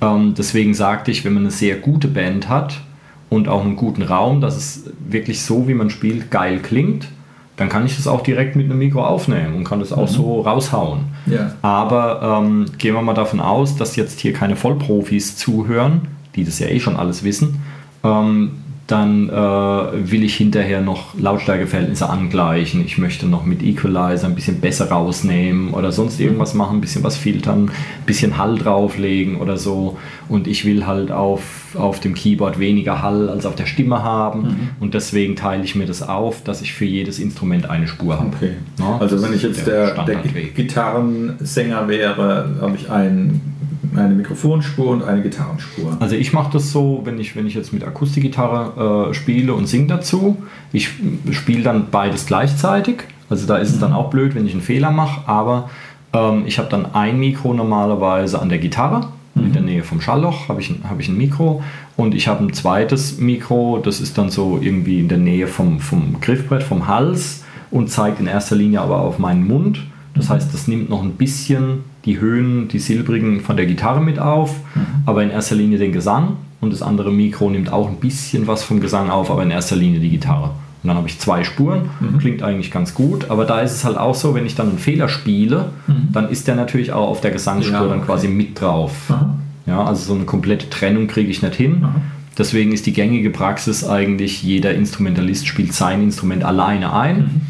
Ähm, 0.01 0.33
deswegen 0.37 0.73
sagte 0.73 1.11
ich, 1.11 1.25
wenn 1.25 1.33
man 1.33 1.43
eine 1.43 1.51
sehr 1.51 1.75
gute 1.77 2.07
Band 2.07 2.49
hat 2.49 2.81
und 3.29 3.47
auch 3.47 3.63
einen 3.63 3.75
guten 3.75 4.03
Raum, 4.03 4.41
dass 4.41 4.55
es 4.55 4.83
wirklich 4.99 5.41
so, 5.41 5.67
wie 5.67 5.73
man 5.73 5.89
spielt, 5.89 6.31
geil 6.31 6.59
klingt, 6.59 7.07
dann 7.55 7.69
kann 7.69 7.85
ich 7.85 7.95
das 7.95 8.07
auch 8.07 8.21
direkt 8.21 8.55
mit 8.55 8.65
einem 8.65 8.77
Mikro 8.77 9.03
aufnehmen 9.03 9.55
und 9.55 9.63
kann 9.63 9.79
das 9.79 9.91
auch 9.91 10.09
mhm. 10.09 10.13
so 10.13 10.41
raushauen. 10.41 10.99
Ja. 11.25 11.51
Aber 11.63 12.41
ähm, 12.43 12.67
gehen 12.77 12.93
wir 12.93 13.01
mal 13.01 13.15
davon 13.15 13.39
aus, 13.39 13.75
dass 13.75 13.95
jetzt 13.95 14.19
hier 14.19 14.33
keine 14.33 14.55
Vollprofis 14.55 15.35
zuhören, 15.37 16.01
die 16.35 16.43
das 16.43 16.59
ja 16.59 16.67
eh 16.67 16.79
schon 16.79 16.95
alles 16.95 17.23
wissen. 17.23 17.59
Ähm, 18.03 18.51
dann 18.87 19.27
äh, 19.27 19.33
will 19.33 20.23
ich 20.23 20.35
hinterher 20.35 20.79
noch 20.79 21.13
Lautstärkeverhältnisse 21.19 22.09
angleichen. 22.09 22.83
Ich 22.85 22.97
möchte 22.97 23.25
noch 23.25 23.45
mit 23.45 23.61
Equalizer 23.61 24.27
ein 24.27 24.35
bisschen 24.35 24.61
besser 24.61 24.89
rausnehmen 24.89 25.73
oder 25.73 25.91
sonst 25.91 26.21
irgendwas 26.21 26.53
machen, 26.53 26.77
ein 26.77 26.81
bisschen 26.81 27.03
was 27.03 27.17
filtern, 27.17 27.65
ein 27.65 28.05
bisschen 28.05 28.37
Hall 28.37 28.57
drauflegen 28.57 29.35
oder 29.41 29.57
so. 29.57 29.97
Und 30.29 30.47
ich 30.47 30.63
will 30.63 30.87
halt 30.87 31.11
auf, 31.11 31.75
auf 31.75 31.99
dem 31.99 32.13
Keyboard 32.13 32.59
weniger 32.59 33.01
Hall 33.01 33.29
als 33.29 33.45
auf 33.45 33.55
der 33.55 33.65
Stimme 33.65 34.03
haben. 34.03 34.41
Mhm. 34.41 34.69
Und 34.79 34.93
deswegen 34.93 35.35
teile 35.35 35.65
ich 35.65 35.75
mir 35.75 35.85
das 35.85 36.01
auf, 36.01 36.41
dass 36.45 36.61
ich 36.61 36.71
für 36.71 36.85
jedes 36.85 37.19
Instrument 37.19 37.69
eine 37.69 37.89
Spur 37.89 38.17
habe. 38.17 38.31
Okay. 38.37 38.51
Ja, 38.79 38.97
also 38.99 39.21
wenn 39.21 39.33
ich 39.33 39.43
jetzt 39.43 39.67
der, 39.67 40.05
der, 40.05 40.15
der 40.15 40.43
Gitarrensänger 40.43 41.89
wäre, 41.89 42.55
habe 42.61 42.77
ich 42.77 42.89
einen 42.89 43.56
eine 43.97 44.13
Mikrofonspur 44.13 44.87
und 44.87 45.03
eine 45.03 45.21
Gitarrenspur. 45.21 45.97
Also 45.99 46.15
ich 46.15 46.33
mache 46.33 46.51
das 46.53 46.71
so, 46.71 47.01
wenn 47.03 47.19
ich, 47.19 47.35
wenn 47.35 47.47
ich 47.47 47.53
jetzt 47.53 47.73
mit 47.73 47.83
Akustikgitarre 47.83 49.09
äh, 49.09 49.13
spiele 49.13 49.53
und 49.53 49.67
singe 49.67 49.87
dazu, 49.87 50.37
ich 50.71 50.89
spiele 51.31 51.63
dann 51.63 51.89
beides 51.91 52.25
gleichzeitig. 52.25 53.03
Also 53.29 53.47
da 53.47 53.57
ist 53.57 53.71
es 53.71 53.79
dann 53.79 53.93
auch 53.93 54.09
blöd, 54.09 54.35
wenn 54.35 54.45
ich 54.45 54.53
einen 54.53 54.61
Fehler 54.61 54.91
mache, 54.91 55.27
aber 55.27 55.69
ähm, 56.13 56.43
ich 56.45 56.59
habe 56.59 56.69
dann 56.69 56.93
ein 56.93 57.19
Mikro 57.19 57.53
normalerweise 57.53 58.41
an 58.41 58.49
der 58.49 58.59
Gitarre. 58.59 59.09
In 59.35 59.53
der 59.53 59.61
Nähe 59.61 59.83
vom 59.83 60.01
Schallloch 60.01 60.49
habe 60.49 60.61
ich, 60.61 60.73
hab 60.89 60.99
ich 60.99 61.09
ein 61.09 61.17
Mikro 61.17 61.61
und 61.95 62.15
ich 62.15 62.27
habe 62.27 62.43
ein 62.43 62.53
zweites 62.53 63.19
Mikro, 63.19 63.79
das 63.83 63.99
ist 63.99 64.17
dann 64.17 64.31
so 64.31 64.57
irgendwie 64.59 64.99
in 64.99 65.09
der 65.09 65.19
Nähe 65.19 65.45
vom, 65.45 65.79
vom 65.79 66.19
Griffbrett, 66.21 66.63
vom 66.63 66.87
Hals 66.87 67.43
und 67.69 67.91
zeigt 67.91 68.19
in 68.19 68.25
erster 68.25 68.55
Linie 68.55 68.81
aber 68.81 68.99
auf 68.99 69.19
meinen 69.19 69.47
Mund. 69.47 69.85
Das 70.17 70.29
heißt, 70.29 70.53
das 70.53 70.67
nimmt 70.67 70.89
noch 70.89 71.03
ein 71.03 71.13
bisschen 71.13 71.83
die 72.05 72.19
Höhen, 72.19 72.67
die 72.67 72.79
silbrigen 72.79 73.41
von 73.41 73.57
der 73.57 73.65
Gitarre 73.65 74.01
mit 74.01 74.19
auf, 74.19 74.55
mhm. 74.75 74.85
aber 75.05 75.23
in 75.23 75.29
erster 75.29 75.55
Linie 75.55 75.77
den 75.77 75.91
Gesang. 75.91 76.37
Und 76.59 76.73
das 76.73 76.81
andere 76.81 77.11
Mikro 77.11 77.49
nimmt 77.49 77.71
auch 77.71 77.87
ein 77.87 77.97
bisschen 77.97 78.47
was 78.47 78.63
vom 78.63 78.79
Gesang 78.79 79.09
auf, 79.09 79.29
aber 79.29 79.43
in 79.43 79.51
erster 79.51 79.75
Linie 79.75 79.99
die 79.99 80.09
Gitarre. 80.09 80.51
Und 80.83 80.89
dann 80.89 80.97
habe 80.97 81.07
ich 81.07 81.19
zwei 81.19 81.43
Spuren, 81.43 81.89
mhm. 81.99 82.17
klingt 82.17 82.43
eigentlich 82.43 82.71
ganz 82.71 82.93
gut, 82.93 83.29
aber 83.29 83.45
da 83.45 83.61
ist 83.61 83.73
es 83.73 83.83
halt 83.83 83.97
auch 83.97 84.15
so, 84.15 84.33
wenn 84.33 84.45
ich 84.45 84.55
dann 84.55 84.69
einen 84.69 84.79
Fehler 84.79 85.09
spiele, 85.09 85.71
mhm. 85.87 86.09
dann 86.13 86.29
ist 86.29 86.47
der 86.47 86.55
natürlich 86.55 86.93
auch 86.93 87.09
auf 87.09 87.21
der 87.21 87.31
Gesangsspur 87.31 87.73
ja, 87.73 87.81
okay. 87.81 87.89
dann 87.89 88.05
quasi 88.05 88.27
mit 88.27 88.59
drauf. 88.59 88.93
Aha. 89.09 89.35
Ja, 89.65 89.83
also 89.83 90.05
so 90.05 90.15
eine 90.15 90.25
komplette 90.25 90.69
Trennung 90.69 91.07
kriege 91.07 91.29
ich 91.29 91.41
nicht 91.41 91.55
hin. 91.55 91.83
Aha. 91.83 92.01
Deswegen 92.37 92.71
ist 92.71 92.85
die 92.85 92.93
gängige 92.93 93.31
Praxis 93.31 93.83
eigentlich, 93.83 94.43
jeder 94.43 94.73
Instrumentalist 94.75 95.47
spielt 95.47 95.73
sein 95.73 96.03
Instrument 96.03 96.43
alleine 96.43 96.93
ein 96.93 97.17
mhm. 97.17 97.41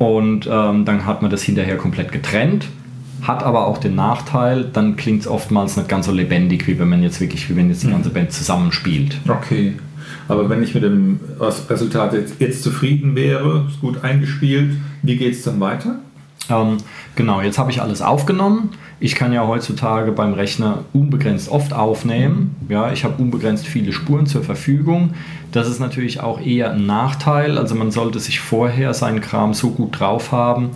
Und 0.00 0.48
ähm, 0.50 0.86
dann 0.86 1.04
hat 1.04 1.20
man 1.20 1.30
das 1.30 1.42
hinterher 1.42 1.76
komplett 1.76 2.10
getrennt. 2.10 2.68
Hat 3.20 3.42
aber 3.42 3.66
auch 3.66 3.76
den 3.76 3.96
Nachteil, 3.96 4.64
dann 4.64 4.96
klingt 4.96 5.20
es 5.20 5.28
oftmals 5.28 5.76
nicht 5.76 5.90
ganz 5.90 6.06
so 6.06 6.12
lebendig, 6.12 6.66
wie 6.66 6.78
wenn 6.78 6.88
man 6.88 7.02
jetzt 7.02 7.20
wirklich, 7.20 7.50
wie 7.50 7.56
wenn 7.56 7.68
jetzt 7.68 7.82
die 7.82 7.88
mhm. 7.88 7.92
ganze 7.92 8.08
Band 8.08 8.32
zusammenspielt. 8.32 9.18
Okay. 9.28 9.74
Aber 10.26 10.48
wenn 10.48 10.62
ich 10.62 10.72
mit 10.72 10.84
dem 10.84 11.20
Resultat 11.38 12.14
jetzt, 12.14 12.40
jetzt 12.40 12.62
zufrieden 12.62 13.14
wäre, 13.14 13.66
ist 13.68 13.82
gut 13.82 14.02
eingespielt, 14.02 14.78
wie 15.02 15.16
geht 15.16 15.34
es 15.34 15.42
dann 15.42 15.60
weiter? 15.60 15.96
Ähm, 16.48 16.78
genau, 17.14 17.42
jetzt 17.42 17.58
habe 17.58 17.70
ich 17.70 17.82
alles 17.82 18.00
aufgenommen. 18.00 18.70
Ich 19.02 19.14
kann 19.14 19.32
ja 19.32 19.46
heutzutage 19.46 20.12
beim 20.12 20.34
Rechner 20.34 20.84
unbegrenzt 20.92 21.48
oft 21.48 21.72
aufnehmen. 21.72 22.54
Ja, 22.68 22.92
ich 22.92 23.02
habe 23.02 23.20
unbegrenzt 23.20 23.66
viele 23.66 23.94
Spuren 23.94 24.26
zur 24.26 24.42
Verfügung. 24.42 25.14
Das 25.52 25.68
ist 25.68 25.80
natürlich 25.80 26.20
auch 26.20 26.38
eher 26.38 26.72
ein 26.72 26.84
Nachteil. 26.84 27.56
Also 27.56 27.74
man 27.74 27.90
sollte 27.90 28.20
sich 28.20 28.40
vorher 28.40 28.92
seinen 28.92 29.22
Kram 29.22 29.54
so 29.54 29.70
gut 29.70 29.98
drauf 29.98 30.32
haben, 30.32 30.70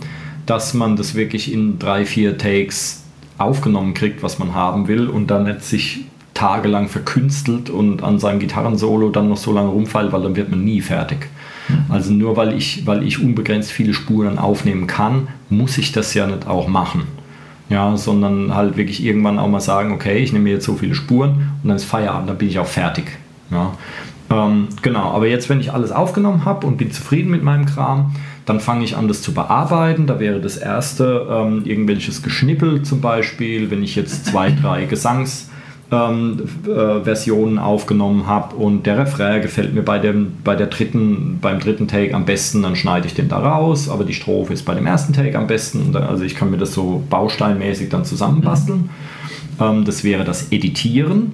dass 0.47 0.73
man 0.73 0.95
das 0.95 1.13
wirklich 1.13 1.53
in 1.53 1.77
drei, 1.77 2.03
vier 2.03 2.35
Takes 2.39 3.03
aufgenommen 3.37 3.93
kriegt, 3.93 4.23
was 4.23 4.39
man 4.39 4.55
haben 4.55 4.87
will 4.87 5.07
und 5.07 5.27
dann 5.27 5.43
nicht 5.43 5.63
sich 5.63 6.05
tagelang 6.33 6.89
verkünstelt 6.89 7.69
und 7.69 8.03
an 8.03 8.17
seinem 8.17 8.39
Gitarrensolo 8.39 9.09
dann 9.09 9.29
noch 9.29 9.37
so 9.37 9.53
lange 9.53 9.69
rumfällt, 9.69 10.11
weil 10.11 10.23
dann 10.23 10.35
wird 10.35 10.49
man 10.49 10.63
nie 10.63 10.81
fertig. 10.81 11.29
Mhm. 11.69 11.85
Also 11.89 12.11
nur 12.11 12.35
weil 12.37 12.53
ich, 12.57 12.87
weil 12.87 13.03
ich 13.03 13.21
unbegrenzt 13.21 13.71
viele 13.71 13.93
Spuren 13.93 14.39
aufnehmen 14.39 14.87
kann, 14.87 15.27
muss 15.49 15.77
ich 15.77 15.91
das 15.91 16.13
ja 16.15 16.25
nicht 16.25 16.47
auch 16.47 16.67
machen. 16.67 17.03
Ja, 17.69 17.97
sondern 17.97 18.53
halt 18.53 18.77
wirklich 18.77 19.03
irgendwann 19.03 19.39
auch 19.39 19.47
mal 19.47 19.59
sagen, 19.59 19.91
okay, 19.91 20.19
ich 20.19 20.31
nehme 20.31 20.43
mir 20.43 20.53
jetzt 20.53 20.65
so 20.65 20.75
viele 20.75 20.93
Spuren 20.93 21.51
und 21.63 21.69
dann 21.69 21.75
ist 21.75 21.85
Feierabend, 21.85 22.29
dann 22.29 22.37
bin 22.37 22.47
ich 22.47 22.59
auch 22.59 22.67
fertig. 22.67 23.05
Ja. 23.49 23.71
Ähm, 24.29 24.67
genau, 24.81 25.11
aber 25.11 25.27
jetzt, 25.27 25.49
wenn 25.49 25.59
ich 25.59 25.73
alles 25.73 25.91
aufgenommen 25.91 26.45
habe 26.45 26.65
und 26.67 26.77
bin 26.77 26.91
zufrieden 26.91 27.31
mit 27.31 27.43
meinem 27.43 27.65
Kram, 27.65 28.11
dann 28.45 28.59
fange 28.59 28.83
ich 28.83 28.95
an, 28.95 29.07
das 29.07 29.21
zu 29.21 29.33
bearbeiten. 29.33 30.07
Da 30.07 30.19
wäre 30.19 30.39
das 30.39 30.57
erste 30.57 31.27
ähm, 31.29 31.63
irgendwelches 31.65 32.21
Geschnippel 32.21 32.83
zum 32.83 33.01
Beispiel, 33.01 33.71
wenn 33.71 33.83
ich 33.83 33.95
jetzt 33.95 34.27
zwei, 34.27 34.51
drei 34.51 34.85
Gesangs 34.85 35.49
ähm, 35.91 36.41
äh, 36.65 37.03
Versionen 37.03 37.59
aufgenommen 37.59 38.25
habe 38.25 38.55
und 38.55 38.85
der 38.85 38.97
Refrain 38.97 39.41
gefällt 39.41 39.73
mir 39.73 39.83
bei 39.83 39.99
dem, 39.99 40.33
bei 40.43 40.55
der 40.55 40.67
dritten, 40.67 41.37
beim 41.41 41.59
dritten 41.59 41.87
Take 41.87 42.13
am 42.15 42.25
besten, 42.25 42.63
dann 42.63 42.75
schneide 42.75 43.07
ich 43.07 43.13
den 43.13 43.29
da 43.29 43.37
raus, 43.37 43.89
aber 43.89 44.03
die 44.03 44.13
Strophe 44.13 44.53
ist 44.53 44.63
bei 44.63 44.73
dem 44.73 44.87
ersten 44.87 45.13
Take 45.13 45.37
am 45.37 45.47
besten. 45.47 45.91
Dann, 45.91 46.03
also 46.03 46.23
ich 46.23 46.35
kann 46.35 46.49
mir 46.49 46.57
das 46.57 46.73
so 46.73 47.03
bausteinmäßig 47.09 47.89
dann 47.89 48.03
zusammenbasteln. 48.03 48.89
Mhm. 49.59 49.63
Ähm, 49.63 49.85
das 49.85 50.03
wäre 50.03 50.23
das 50.23 50.51
Editieren. 50.51 51.33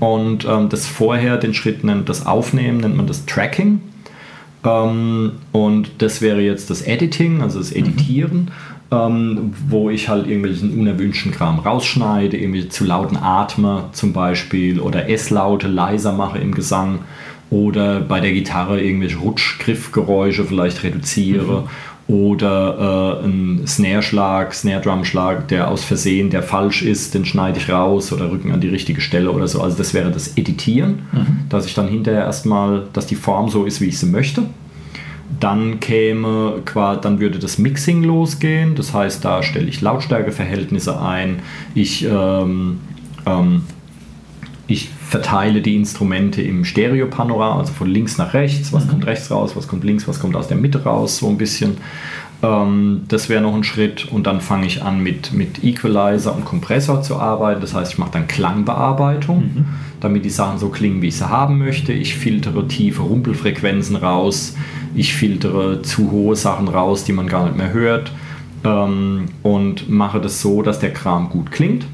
Und 0.00 0.46
ähm, 0.48 0.68
das 0.68 0.86
vorher, 0.86 1.36
den 1.38 1.54
Schritt 1.54 1.84
nennt 1.84 2.08
das 2.08 2.24
Aufnehmen, 2.24 2.78
nennt 2.78 2.96
man 2.96 3.06
das 3.06 3.26
Tracking. 3.26 3.80
Ähm, 4.64 5.32
und 5.52 5.90
das 5.98 6.22
wäre 6.22 6.40
jetzt 6.40 6.70
das 6.70 6.82
Editing, 6.82 7.42
also 7.42 7.58
das 7.58 7.72
Editieren. 7.72 8.44
Mhm 8.44 8.67
ähm, 8.90 9.52
wo 9.68 9.90
ich 9.90 10.08
halt 10.08 10.26
irgendwelchen 10.26 10.78
unerwünschten 10.78 11.32
Kram 11.32 11.58
rausschneide, 11.58 12.36
irgendwie 12.36 12.68
zu 12.68 12.84
lauten 12.84 13.16
Atme 13.16 13.84
zum 13.92 14.12
Beispiel 14.12 14.80
oder 14.80 15.08
S-Laute 15.08 15.68
leiser 15.68 16.12
mache 16.12 16.38
im 16.38 16.54
Gesang 16.54 17.00
oder 17.50 18.00
bei 18.00 18.20
der 18.20 18.32
Gitarre 18.32 18.80
irgendwelche 18.80 19.18
Rutschgriffgeräusche 19.18 20.44
vielleicht 20.44 20.82
reduziere 20.84 21.64
mhm. 22.08 22.14
oder 22.14 23.20
äh, 23.22 23.26
ein 23.26 23.66
Snare-Schlag, 23.66 24.54
Snare-Drum-Schlag, 24.54 25.48
der 25.48 25.68
aus 25.68 25.84
Versehen, 25.84 26.30
der 26.30 26.42
falsch 26.42 26.82
ist, 26.82 27.12
den 27.12 27.26
schneide 27.26 27.58
ich 27.58 27.70
raus 27.70 28.10
oder 28.12 28.30
rücken 28.30 28.52
an 28.52 28.60
die 28.62 28.68
richtige 28.68 29.02
Stelle 29.02 29.30
oder 29.30 29.48
so. 29.48 29.60
Also 29.60 29.76
das 29.76 29.92
wäre 29.92 30.10
das 30.10 30.36
Editieren, 30.36 31.02
mhm. 31.12 31.48
dass 31.50 31.66
ich 31.66 31.74
dann 31.74 31.88
hinterher 31.88 32.24
erstmal, 32.24 32.84
dass 32.94 33.06
die 33.06 33.16
Form 33.16 33.50
so 33.50 33.64
ist, 33.64 33.82
wie 33.82 33.86
ich 33.86 33.98
sie 33.98 34.06
möchte. 34.06 34.44
Dann 35.40 35.78
käme, 35.80 36.62
dann 36.74 37.20
würde 37.20 37.38
das 37.38 37.58
Mixing 37.58 38.02
losgehen. 38.02 38.74
Das 38.74 38.94
heißt, 38.94 39.24
da 39.24 39.42
stelle 39.42 39.68
ich 39.68 39.80
Lautstärkeverhältnisse 39.80 41.00
ein. 41.00 41.40
Ich, 41.74 42.04
ähm, 42.04 42.80
ähm, 43.26 43.62
ich 44.66 44.88
verteile 44.88 45.60
die 45.60 45.76
Instrumente 45.76 46.42
im 46.42 46.64
Stereopanorama, 46.64 47.60
also 47.60 47.72
von 47.72 47.88
links 47.88 48.18
nach 48.18 48.34
rechts. 48.34 48.72
Was 48.72 48.86
mhm. 48.86 48.90
kommt 48.90 49.06
rechts 49.06 49.30
raus, 49.30 49.54
was 49.54 49.68
kommt 49.68 49.84
links, 49.84 50.08
was 50.08 50.20
kommt 50.20 50.34
aus 50.34 50.48
der 50.48 50.56
Mitte 50.56 50.82
raus, 50.84 51.18
so 51.18 51.28
ein 51.28 51.38
bisschen. 51.38 51.76
Ähm, 52.42 53.02
das 53.08 53.28
wäre 53.28 53.42
noch 53.42 53.54
ein 53.54 53.64
Schritt. 53.64 54.10
Und 54.10 54.26
dann 54.26 54.40
fange 54.40 54.66
ich 54.66 54.82
an 54.82 55.00
mit, 55.02 55.32
mit 55.32 55.64
Equalizer 55.64 56.34
und 56.34 56.44
Kompressor 56.44 57.02
zu 57.02 57.16
arbeiten. 57.16 57.60
Das 57.60 57.74
heißt, 57.74 57.92
ich 57.92 57.98
mache 57.98 58.12
dann 58.12 58.28
Klangbearbeitung, 58.28 59.38
mhm. 59.38 59.64
Damit 60.00 60.24
die 60.24 60.30
Sachen 60.30 60.58
so 60.58 60.68
klingen, 60.68 61.02
wie 61.02 61.08
ich 61.08 61.16
sie 61.16 61.28
haben 61.28 61.58
möchte. 61.58 61.92
Ich 61.92 62.14
filtere 62.14 62.66
tiefe 62.68 63.02
Rumpelfrequenzen 63.02 63.96
raus 63.96 64.54
ich 64.94 65.14
filtere 65.14 65.82
zu 65.82 66.10
hohe 66.10 66.36
Sachen 66.36 66.68
raus, 66.68 67.04
die 67.04 67.12
man 67.12 67.28
gar 67.28 67.44
nicht 67.44 67.56
mehr 67.56 67.72
hört 67.72 68.12
ähm, 68.64 69.26
und 69.42 69.88
mache 69.88 70.20
das 70.20 70.40
so, 70.40 70.62
dass 70.62 70.80
der 70.80 70.92
Kram 70.92 71.30
gut 71.30 71.50
klingt. 71.50 71.86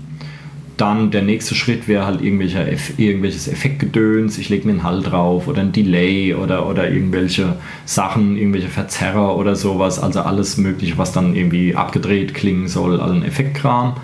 Dann 0.76 1.12
der 1.12 1.22
nächste 1.22 1.54
Schritt 1.54 1.86
wäre 1.86 2.04
halt 2.04 2.20
irgendwelcher, 2.20 2.66
irgendwelches 2.96 3.46
Effektgedöns. 3.46 4.38
Ich 4.38 4.48
lege 4.48 4.66
mir 4.66 4.72
einen 4.72 4.82
Hall 4.82 5.02
drauf 5.02 5.46
oder 5.46 5.60
ein 5.60 5.70
Delay 5.70 6.34
oder, 6.34 6.68
oder 6.68 6.90
irgendwelche 6.90 7.56
Sachen, 7.84 8.36
irgendwelche 8.36 8.68
Verzerrer 8.68 9.36
oder 9.36 9.54
sowas. 9.54 10.00
Also 10.00 10.22
alles 10.22 10.56
Mögliche, 10.56 10.98
was 10.98 11.12
dann 11.12 11.36
irgendwie 11.36 11.76
abgedreht 11.76 12.34
klingen 12.34 12.66
soll, 12.66 13.00
allen 13.00 13.24
Effektkram. 13.24 13.94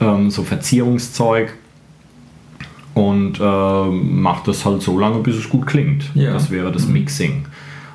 Ähm, 0.00 0.30
so 0.30 0.44
Verzierungszeug. 0.44 1.54
Und 2.94 3.40
äh, 3.40 3.86
mache 3.90 4.42
das 4.46 4.64
halt 4.64 4.82
so 4.82 4.98
lange, 4.98 5.18
bis 5.20 5.36
es 5.36 5.48
gut 5.48 5.66
klingt. 5.66 6.10
Ja. 6.14 6.32
Das 6.32 6.50
wäre 6.50 6.70
das 6.70 6.86
mhm. 6.86 6.92
Mixing. 6.94 7.44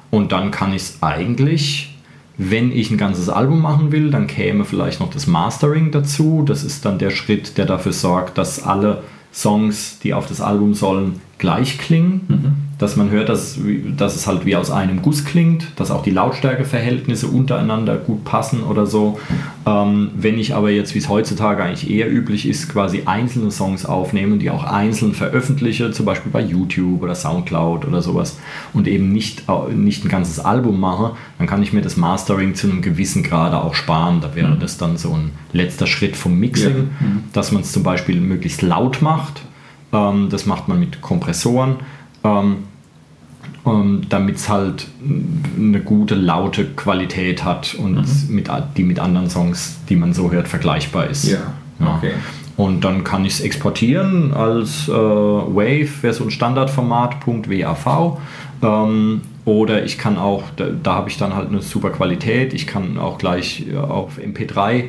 Und 0.10 0.32
dann 0.32 0.52
kann 0.52 0.74
ich 0.74 0.82
es 0.84 0.98
eigentlich, 1.02 1.96
wenn 2.38 2.72
ich 2.72 2.90
ein 2.90 2.98
ganzes 2.98 3.30
Album 3.30 3.62
machen 3.62 3.92
will, 3.92 4.10
dann 4.10 4.28
käme 4.28 4.66
vielleicht 4.66 5.00
noch 5.00 5.10
das 5.10 5.28
Mastering 5.28 5.92
dazu. 5.92 6.44
Das 6.46 6.64
ist 6.64 6.86
dann 6.86 6.98
der 6.98 7.12
Schritt, 7.12 7.58
der 7.58 7.66
dafür 7.66 7.94
sorgt, 7.94 8.38
dass 8.38 8.64
alle 8.64 9.04
Songs, 9.34 10.00
die 10.00 10.14
auf 10.14 10.28
das 10.28 10.42
Album 10.42 10.74
sollen, 10.74 11.22
gleich 11.38 11.78
klingen. 11.78 12.22
Mhm 12.28 12.67
dass 12.78 12.96
man 12.96 13.10
hört, 13.10 13.30
dass, 13.30 13.58
dass 13.98 14.16
es 14.16 14.28
halt 14.28 14.46
wie 14.46 14.56
aus 14.56 14.70
einem 14.70 15.02
Guss 15.02 15.26
klingt, 15.26 15.68
dass 15.78 15.90
auch 15.90 16.04
die 16.04 16.12
Lautstärkeverhältnisse 16.12 17.26
untereinander 17.28 17.98
gut 17.98 18.24
passen 18.24 18.62
oder 18.62 18.86
so. 18.86 19.20
Ähm, 19.66 20.12
wenn 20.16 20.38
ich 20.38 20.54
aber 20.54 20.70
jetzt, 20.70 20.94
wie 20.94 21.00
es 21.00 21.10
heutzutage 21.10 21.64
eigentlich 21.64 21.90
eher 21.90 22.12
üblich 22.12 22.48
ist, 22.48 22.70
quasi 22.70 23.04
einzelne 23.06 23.50
Songs 23.50 23.86
aufnehme 23.86 24.34
und 24.34 24.40
die 24.40 24.52
auch 24.52 24.64
einzeln 24.64 25.14
veröffentliche, 25.14 25.92
zum 25.92 26.06
Beispiel 26.06 26.32
bei 26.32 26.42
YouTube 26.42 27.02
oder 27.02 27.16
Soundcloud 27.16 27.86
oder 27.86 28.04
sowas, 28.04 28.38
und 28.74 28.88
eben 28.88 29.12
nicht, 29.12 29.46
nicht 29.76 30.06
ein 30.06 30.10
ganzes 30.10 30.40
Album 30.40 30.80
mache, 30.80 31.14
dann 31.40 31.48
kann 31.48 31.64
ich 31.64 31.74
mir 31.74 31.82
das 31.82 31.98
Mastering 31.98 32.54
zu 32.54 32.70
einem 32.70 32.84
gewissen 32.84 33.24
Grade 33.24 33.60
auch 33.60 33.74
sparen. 33.74 34.22
Da 34.22 34.36
wäre 34.36 34.50
mhm. 34.50 34.60
das 34.60 34.78
dann 34.78 34.98
so 34.98 35.14
ein 35.14 35.32
letzter 35.52 35.88
Schritt 35.88 36.16
vom 36.16 36.40
Mixing, 36.40 36.76
ja. 36.76 37.08
mhm. 37.08 37.24
dass 37.34 37.52
man 37.52 37.64
es 37.64 37.72
zum 37.72 37.82
Beispiel 37.82 38.22
möglichst 38.22 38.62
laut 38.62 39.02
macht. 39.02 39.42
Ähm, 39.92 40.28
das 40.30 40.46
macht 40.46 40.68
man 40.68 40.80
mit 40.80 41.02
Kompressoren 41.02 41.78
ähm, 42.24 42.58
ähm, 43.66 44.02
damit 44.10 44.38
es 44.38 44.50
halt 44.50 44.88
eine 45.58 45.80
gute, 45.82 46.16
laute 46.16 46.66
Qualität 46.66 47.44
hat 47.44 47.76
und 47.76 47.96
mhm. 47.96 48.36
mit, 48.36 48.50
die 48.78 48.84
mit 48.84 49.00
anderen 49.00 49.30
Songs, 49.30 49.80
die 49.90 49.96
man 49.96 50.14
so 50.14 50.32
hört, 50.32 50.48
vergleichbar 50.48 51.08
ist. 51.08 51.26
Ja, 51.26 51.54
okay. 51.80 52.14
Und 52.56 52.84
dann 52.84 53.04
kann 53.04 53.24
ich 53.24 53.34
es 53.34 53.42
exportieren 53.42 54.34
als 54.34 54.88
äh, 54.88 54.92
Wave, 54.92 55.90
wäre 56.02 56.14
so 56.14 56.24
ein 56.24 56.32
Standardformat, 56.32 57.28
.wav. 57.28 58.18
Ähm, 58.64 59.22
oder 59.46 59.84
ich 59.84 59.98
kann 59.98 60.18
auch, 60.18 60.44
da, 60.56 60.66
da 60.82 60.96
habe 60.96 61.10
ich 61.10 61.18
dann 61.18 61.36
halt 61.36 61.50
eine 61.50 61.62
super 61.62 61.92
Qualität, 61.92 62.54
ich 62.54 62.68
kann 62.68 62.98
auch 62.98 63.18
gleich 63.18 63.66
auf 63.76 64.18
MP3 64.18 64.86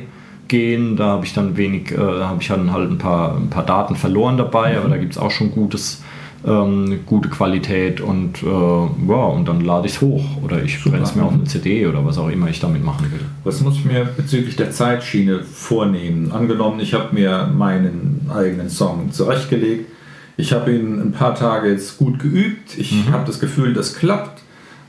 gehen. 0.49 0.97
Da 0.97 1.05
habe 1.05 1.25
ich 1.25 1.33
dann 1.33 1.55
wenig, 1.55 1.91
äh, 1.91 1.97
habe 1.97 2.41
ich 2.41 2.49
dann 2.49 2.73
halt 2.73 2.91
ein 2.91 2.97
paar, 2.97 3.37
ein 3.37 3.49
paar 3.49 3.65
Daten 3.65 3.95
verloren 3.95 4.35
dabei, 4.35 4.77
aber 4.77 4.89
da 4.89 4.97
gibt 4.97 5.13
es 5.13 5.17
auch 5.17 5.31
schon 5.31 5.51
gutes, 5.51 6.03
ähm, 6.45 7.01
gute 7.05 7.29
Qualität 7.29 7.99
und 8.01 8.41
äh, 8.43 8.45
ja, 8.45 9.23
und 9.25 9.47
dann 9.47 9.61
lade 9.61 9.87
ich 9.87 9.95
es 9.95 10.01
hoch 10.01 10.23
oder 10.43 10.63
ich 10.63 10.81
brenne 10.83 11.03
es 11.03 11.15
mir 11.15 11.23
auf 11.23 11.33
eine 11.33 11.43
CD 11.43 11.85
oder 11.85 12.05
was 12.05 12.17
auch 12.17 12.29
immer 12.29 12.49
ich 12.49 12.59
damit 12.59 12.83
machen 12.83 13.11
will. 13.11 13.21
Was 13.43 13.61
muss 13.61 13.75
ich 13.75 13.85
mir 13.85 14.05
bezüglich 14.05 14.55
der 14.55 14.71
Zeitschiene 14.71 15.43
vornehmen? 15.43 16.31
Angenommen, 16.31 16.79
ich 16.79 16.93
habe 16.93 17.13
mir 17.13 17.47
meinen 17.53 18.29
eigenen 18.33 18.69
Song 18.69 19.11
zurechtgelegt. 19.11 19.91
Ich 20.37 20.53
habe 20.53 20.73
ihn 20.73 21.01
ein 21.01 21.11
paar 21.11 21.35
Tage 21.35 21.69
jetzt 21.69 21.97
gut 21.97 22.19
geübt. 22.19 22.77
Ich 22.77 22.93
mhm. 22.93 23.11
habe 23.11 23.25
das 23.25 23.41
Gefühl, 23.41 23.73
das 23.73 23.95
klappt. 23.95 24.41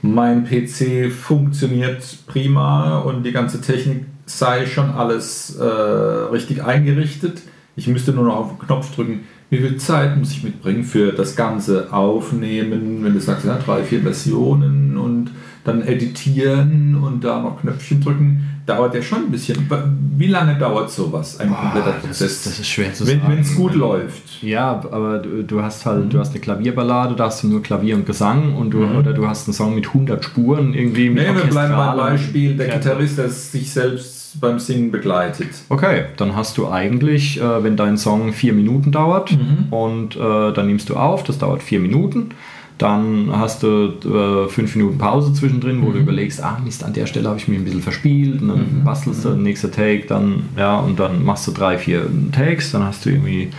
Mein 0.03 0.45
PC 0.45 1.11
funktioniert 1.13 2.05
prima 2.27 3.01
und 3.01 3.25
die 3.25 3.33
ganze 3.33 3.61
Technik 3.61 4.07
sei 4.25 4.65
schon 4.67 4.91
alles 4.91 5.57
äh, 5.57 5.65
richtig 5.65 6.63
eingerichtet. 6.63 7.43
Ich 7.77 7.89
müsste 7.89 8.13
nur 8.13 8.25
noch 8.25 8.37
auf 8.37 8.49
den 8.51 8.59
Knopf 8.61 8.95
drücken. 8.95 9.25
Wie 9.51 9.59
viel 9.59 9.77
Zeit 9.79 10.17
muss 10.17 10.31
ich 10.31 10.45
mitbringen 10.45 10.85
für 10.85 11.13
das 11.13 11.35
ganze 11.35 11.93
Aufnehmen, 11.93 13.03
wenn 13.03 13.15
du 13.15 13.21
sagst, 13.21 13.45
ja, 13.45 13.59
drei, 13.59 13.83
vier 13.83 14.01
Versionen 14.01 14.97
und 14.97 15.33
dann 15.65 15.83
editieren 15.83 16.95
und 16.95 17.25
da 17.25 17.43
noch 17.43 17.61
Knöpfchen 17.61 18.01
drücken, 18.01 18.49
dauert 18.67 18.95
ja 18.95 19.03
schon 19.03 19.25
ein 19.25 19.31
bisschen. 19.31 19.69
Wie 20.17 20.27
lange 20.27 20.59
dauert 20.59 20.91
sowas, 20.91 21.39
ein 21.41 21.49
Boah, 21.49 21.57
kompletter 21.57 21.93
Prozess? 21.93 22.19
Das 22.19 22.31
ist, 22.31 22.47
das 22.47 22.59
ist 22.61 22.69
schwer 22.69 22.93
zu 22.93 23.07
wenn, 23.07 23.21
sagen. 23.21 23.33
Wenn 23.33 23.41
es 23.41 23.55
gut 23.55 23.75
läuft. 23.75 24.43
Ja, 24.43 24.83
aber 24.91 25.19
du, 25.19 25.43
du, 25.43 25.63
hast 25.63 25.87
halt, 25.87 26.07
mhm. 26.07 26.11
du 26.11 26.19
hast 26.19 26.31
eine 26.31 26.41
Klavierballade, 26.41 27.15
da 27.17 27.27
hast 27.27 27.43
du 27.43 27.49
nur 27.49 27.63
Klavier 27.63 27.97
und 27.97 28.07
Gesang 28.07 28.55
und 28.57 28.71
du, 28.71 28.79
mhm. 28.79 28.97
oder 28.97 29.13
du 29.13 29.27
hast 29.27 29.47
einen 29.49 29.55
Song 29.55 29.75
mit 29.75 29.87
100 29.89 30.25
Spuren 30.25 30.75
irgendwie. 30.75 31.11
Mit 31.11 31.27
nee, 31.27 31.35
wir 31.35 31.51
bleiben 31.51 31.75
beim 31.75 31.97
Beispiel, 31.97 32.57
der 32.57 32.69
Gitarrist, 32.69 33.19
der 33.19 33.29
sich 33.29 33.73
selbst 33.73 34.41
beim 34.41 34.59
Singen 34.59 34.93
begleitet. 34.93 35.49
Okay, 35.69 36.05
dann 36.17 36.37
hast 36.37 36.57
du 36.57 36.69
eigentlich, 36.69 37.41
äh, 37.41 37.65
wenn 37.65 37.77
dein 37.77 37.97
Song 37.97 38.33
vier 38.33 38.53
Minuten 38.53 38.93
dauert 38.93 39.33
mhm. 39.33 39.73
und 39.73 40.17
äh, 40.17 40.53
dann 40.53 40.67
nimmst 40.67 40.89
du 40.89 40.97
auf, 40.97 41.25
das 41.25 41.39
dauert 41.39 41.63
vier 41.63 41.81
Minuten 41.81 42.31
dann 42.81 43.31
hast 43.33 43.63
du 43.63 43.93
äh, 44.05 44.49
fünf 44.49 44.75
Minuten 44.75 44.97
Pause 44.97 45.35
zwischendrin, 45.35 45.83
wo 45.83 45.89
mhm. 45.89 45.93
du 45.93 45.99
überlegst, 45.99 46.43
ah 46.43 46.59
Mist, 46.65 46.83
an 46.83 46.95
der 46.95 47.05
Stelle 47.05 47.29
habe 47.29 47.39
ich 47.39 47.47
mich 47.47 47.59
ein 47.59 47.65
bisschen 47.65 47.83
verspielt. 47.83 48.41
Und 48.41 48.49
dann 48.49 48.59
mhm. 48.59 48.85
bastelst 48.85 49.25
du, 49.25 49.31
nächster 49.31 49.71
Take, 49.71 50.07
dann, 50.07 50.45
ja, 50.57 50.79
und 50.79 50.99
dann 50.99 51.23
machst 51.23 51.47
du 51.47 51.53
drei, 51.53 51.77
vier 51.77 52.07
Takes, 52.33 52.73
dann 52.73 52.85
hast 52.85 53.05
du 53.05 53.11
irgendwie 53.11 53.51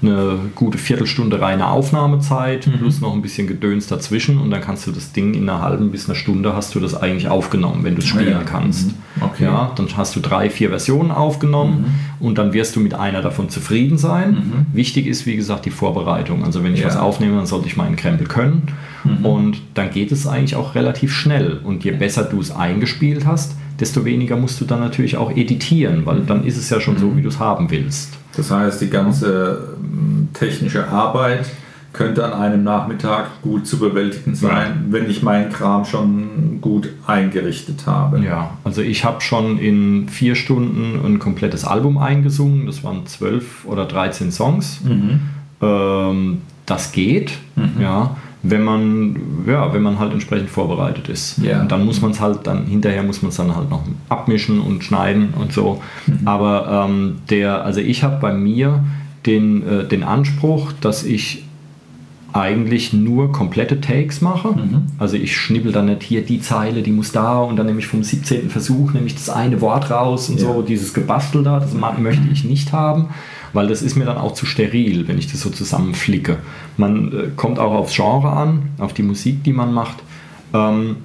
eine 0.00 0.38
gute 0.54 0.78
Viertelstunde 0.78 1.40
reine 1.40 1.68
Aufnahmezeit 1.68 2.66
mhm. 2.66 2.78
plus 2.78 3.00
noch 3.00 3.14
ein 3.14 3.22
bisschen 3.22 3.48
Gedöns 3.48 3.88
dazwischen 3.88 4.38
und 4.38 4.50
dann 4.50 4.60
kannst 4.60 4.86
du 4.86 4.92
das 4.92 5.12
Ding 5.12 5.34
in 5.34 5.48
einer 5.48 5.60
halben 5.60 5.90
bis 5.90 6.06
einer 6.06 6.14
Stunde 6.14 6.54
hast 6.54 6.74
du 6.74 6.80
das 6.80 6.94
eigentlich 6.94 7.28
aufgenommen, 7.28 7.82
wenn 7.82 7.94
du 7.94 8.00
es 8.00 8.06
spielen 8.06 8.30
ja. 8.30 8.42
kannst. 8.44 8.88
Mhm. 8.88 9.22
Okay. 9.22 9.44
Ja, 9.44 9.72
dann 9.74 9.88
hast 9.96 10.14
du 10.14 10.20
drei, 10.20 10.50
vier 10.50 10.68
Versionen 10.68 11.10
aufgenommen 11.10 11.86
mhm. 12.20 12.26
und 12.26 12.38
dann 12.38 12.52
wirst 12.52 12.76
du 12.76 12.80
mit 12.80 12.94
einer 12.94 13.22
davon 13.22 13.48
zufrieden 13.48 13.98
sein. 13.98 14.30
Mhm. 14.30 14.66
Wichtig 14.72 15.06
ist, 15.06 15.26
wie 15.26 15.34
gesagt, 15.34 15.66
die 15.66 15.70
Vorbereitung. 15.70 16.44
Also 16.44 16.62
wenn 16.62 16.74
ich 16.74 16.80
ja. 16.80 16.86
was 16.86 16.96
aufnehme, 16.96 17.36
dann 17.36 17.46
sollte 17.46 17.66
ich 17.66 17.76
meinen 17.76 17.96
Krempel 17.96 18.28
können 18.28 18.68
mhm. 19.02 19.26
und 19.26 19.62
dann 19.74 19.90
geht 19.90 20.12
es 20.12 20.26
eigentlich 20.26 20.54
auch 20.54 20.76
relativ 20.76 21.12
schnell 21.12 21.60
und 21.64 21.84
je 21.84 21.92
besser 21.92 22.22
du 22.22 22.40
es 22.40 22.54
eingespielt 22.54 23.26
hast, 23.26 23.56
desto 23.80 24.04
weniger 24.04 24.36
musst 24.36 24.60
du 24.60 24.64
dann 24.64 24.80
natürlich 24.80 25.16
auch 25.16 25.30
editieren, 25.30 26.04
weil 26.04 26.20
dann 26.20 26.44
ist 26.44 26.56
es 26.56 26.70
ja 26.70 26.80
schon 26.80 26.98
so, 26.98 27.16
wie 27.16 27.22
du 27.22 27.28
es 27.28 27.38
haben 27.38 27.70
willst. 27.70 28.14
Das 28.36 28.50
heißt, 28.50 28.80
die 28.80 28.90
ganze 28.90 29.76
ähm, 29.80 30.28
technische 30.32 30.88
Arbeit 30.88 31.46
könnte 31.92 32.24
an 32.24 32.32
einem 32.32 32.64
Nachmittag 32.64 33.42
gut 33.42 33.66
zu 33.66 33.78
bewältigen 33.78 34.34
sein, 34.34 34.84
ja. 34.86 34.92
wenn 34.92 35.10
ich 35.10 35.22
meinen 35.22 35.50
Kram 35.50 35.84
schon 35.84 36.60
gut 36.60 36.90
eingerichtet 37.06 37.86
habe. 37.86 38.20
Ja, 38.20 38.50
also 38.62 38.82
ich 38.82 39.04
habe 39.04 39.20
schon 39.20 39.58
in 39.58 40.08
vier 40.08 40.34
Stunden 40.34 41.00
ein 41.04 41.18
komplettes 41.18 41.64
Album 41.64 41.98
eingesungen. 41.98 42.66
Das 42.66 42.84
waren 42.84 43.06
zwölf 43.06 43.64
oder 43.64 43.86
13 43.86 44.30
Songs. 44.30 44.80
Mhm. 44.84 45.20
Ähm, 45.60 46.42
das 46.66 46.92
geht, 46.92 47.32
mhm. 47.56 47.80
ja 47.80 48.16
wenn 48.42 48.62
man, 48.62 49.16
ja, 49.46 49.72
wenn 49.72 49.82
man 49.82 49.98
halt 49.98 50.12
entsprechend 50.12 50.50
vorbereitet 50.50 51.08
ist. 51.08 51.38
Yeah. 51.38 51.60
Und 51.60 51.72
dann 51.72 51.84
muss 51.84 52.00
man 52.00 52.12
es 52.12 52.20
halt 52.20 52.46
dann, 52.46 52.66
hinterher 52.66 53.02
muss 53.02 53.22
man 53.22 53.30
es 53.30 53.36
dann 53.36 53.54
halt 53.54 53.68
noch 53.68 53.82
abmischen 54.08 54.60
und 54.60 54.84
schneiden 54.84 55.34
und 55.34 55.52
so. 55.52 55.82
Mhm. 56.06 56.26
Aber 56.26 56.86
ähm, 56.88 57.18
der, 57.30 57.64
also 57.64 57.80
ich 57.80 58.02
habe 58.02 58.18
bei 58.20 58.32
mir 58.32 58.84
den, 59.26 59.66
äh, 59.66 59.84
den 59.84 60.04
Anspruch, 60.04 60.72
dass 60.80 61.04
ich 61.04 61.44
eigentlich 62.32 62.92
nur 62.92 63.32
komplette 63.32 63.80
Takes 63.80 64.20
mache. 64.20 64.48
Mhm. 64.48 64.82
Also 64.98 65.16
ich 65.16 65.36
schnibbel 65.36 65.72
dann 65.72 65.86
nicht 65.86 66.02
hier 66.02 66.22
die 66.22 66.40
Zeile, 66.40 66.82
die 66.82 66.92
muss 66.92 67.10
da 67.10 67.38
und 67.38 67.56
dann 67.56 67.66
nehme 67.66 67.80
ich 67.80 67.86
vom 67.86 68.02
17. 68.02 68.50
Versuch 68.50 68.92
nehme 68.92 69.06
ich 69.06 69.14
das 69.14 69.30
eine 69.30 69.60
Wort 69.60 69.90
raus 69.90 70.28
und 70.28 70.38
ja. 70.38 70.46
so, 70.46 70.62
dieses 70.62 70.94
Gebastel 70.94 71.42
da, 71.42 71.58
das 71.58 71.74
möchte 71.74 72.28
ich 72.30 72.44
nicht 72.44 72.72
haben 72.72 73.08
weil 73.52 73.66
das 73.66 73.82
ist 73.82 73.96
mir 73.96 74.04
dann 74.04 74.18
auch 74.18 74.32
zu 74.32 74.46
steril, 74.46 75.08
wenn 75.08 75.18
ich 75.18 75.30
das 75.30 75.40
so 75.40 75.50
zusammenflicke. 75.50 76.38
Man 76.76 77.12
äh, 77.12 77.28
kommt 77.36 77.58
auch 77.58 77.72
aufs 77.72 77.94
Genre 77.94 78.30
an, 78.30 78.70
auf 78.78 78.92
die 78.92 79.02
Musik, 79.02 79.44
die 79.44 79.52
man 79.52 79.72
macht. 79.72 79.98
Ähm, 80.54 80.96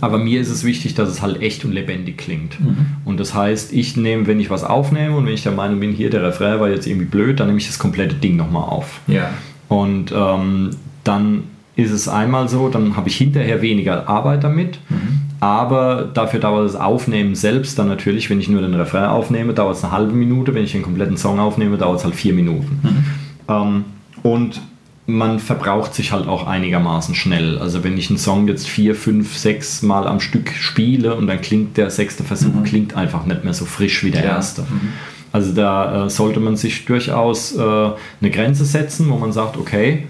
aber 0.00 0.18
mir 0.18 0.40
ist 0.40 0.50
es 0.50 0.64
wichtig, 0.64 0.94
dass 0.94 1.08
es 1.08 1.22
halt 1.22 1.40
echt 1.42 1.64
und 1.64 1.70
lebendig 1.70 2.18
klingt. 2.18 2.58
Mhm. 2.58 2.86
Und 3.04 3.20
das 3.20 3.34
heißt, 3.34 3.72
ich 3.72 3.96
nehme, 3.96 4.26
wenn 4.26 4.40
ich 4.40 4.50
was 4.50 4.64
aufnehme 4.64 5.16
und 5.16 5.26
wenn 5.26 5.32
ich 5.32 5.44
der 5.44 5.52
Meinung 5.52 5.78
bin, 5.78 5.92
hier 5.92 6.10
der 6.10 6.24
Refrain 6.24 6.58
war 6.58 6.68
jetzt 6.68 6.88
irgendwie 6.88 7.06
blöd, 7.06 7.38
dann 7.38 7.46
nehme 7.46 7.60
ich 7.60 7.68
das 7.68 7.78
komplette 7.78 8.16
Ding 8.16 8.36
nochmal 8.36 8.64
auf. 8.64 9.00
Ja. 9.06 9.30
Und 9.68 10.12
ähm, 10.12 10.70
dann 11.04 11.44
ist 11.76 11.92
es 11.92 12.08
einmal 12.08 12.48
so, 12.48 12.68
dann 12.68 12.96
habe 12.96 13.08
ich 13.08 13.16
hinterher 13.16 13.62
weniger 13.62 14.08
Arbeit 14.08 14.42
damit. 14.42 14.80
Mhm. 14.88 15.20
Aber 15.42 16.08
dafür 16.14 16.38
dauert 16.38 16.68
das 16.68 16.76
Aufnehmen 16.76 17.34
selbst 17.34 17.76
dann 17.76 17.88
natürlich, 17.88 18.30
wenn 18.30 18.38
ich 18.38 18.48
nur 18.48 18.62
den 18.62 18.74
Refrain 18.74 19.06
aufnehme, 19.06 19.54
dauert 19.54 19.76
es 19.76 19.82
eine 19.82 19.92
halbe 19.92 20.12
Minute. 20.12 20.54
Wenn 20.54 20.62
ich 20.62 20.70
den 20.70 20.82
kompletten 20.82 21.16
Song 21.16 21.40
aufnehme, 21.40 21.78
dauert 21.78 21.98
es 21.98 22.04
halt 22.04 22.14
vier 22.14 22.32
Minuten. 22.32 22.78
Mhm. 22.80 23.04
Ähm, 23.48 23.84
und 24.22 24.60
man 25.06 25.40
verbraucht 25.40 25.94
sich 25.94 26.12
halt 26.12 26.28
auch 26.28 26.46
einigermaßen 26.46 27.16
schnell. 27.16 27.58
Also 27.58 27.82
wenn 27.82 27.98
ich 27.98 28.08
einen 28.08 28.20
Song 28.20 28.46
jetzt 28.46 28.68
vier, 28.68 28.94
fünf, 28.94 29.36
sechs 29.36 29.82
Mal 29.82 30.06
am 30.06 30.20
Stück 30.20 30.52
spiele 30.52 31.16
und 31.16 31.26
dann 31.26 31.40
klingt 31.40 31.76
der 31.76 31.90
sechste 31.90 32.22
Versuch 32.22 32.54
mhm. 32.54 32.62
klingt 32.62 32.96
einfach 32.96 33.26
nicht 33.26 33.42
mehr 33.42 33.52
so 33.52 33.64
frisch 33.64 34.04
wie 34.04 34.12
der 34.12 34.22
ja. 34.22 34.30
erste. 34.36 34.62
Mhm. 34.62 34.92
Also 35.32 35.52
da 35.52 36.06
äh, 36.06 36.08
sollte 36.08 36.38
man 36.38 36.54
sich 36.54 36.84
durchaus 36.84 37.56
äh, 37.56 37.60
eine 37.60 38.30
Grenze 38.30 38.64
setzen, 38.64 39.10
wo 39.10 39.16
man 39.16 39.32
sagt, 39.32 39.56
okay, 39.56 40.06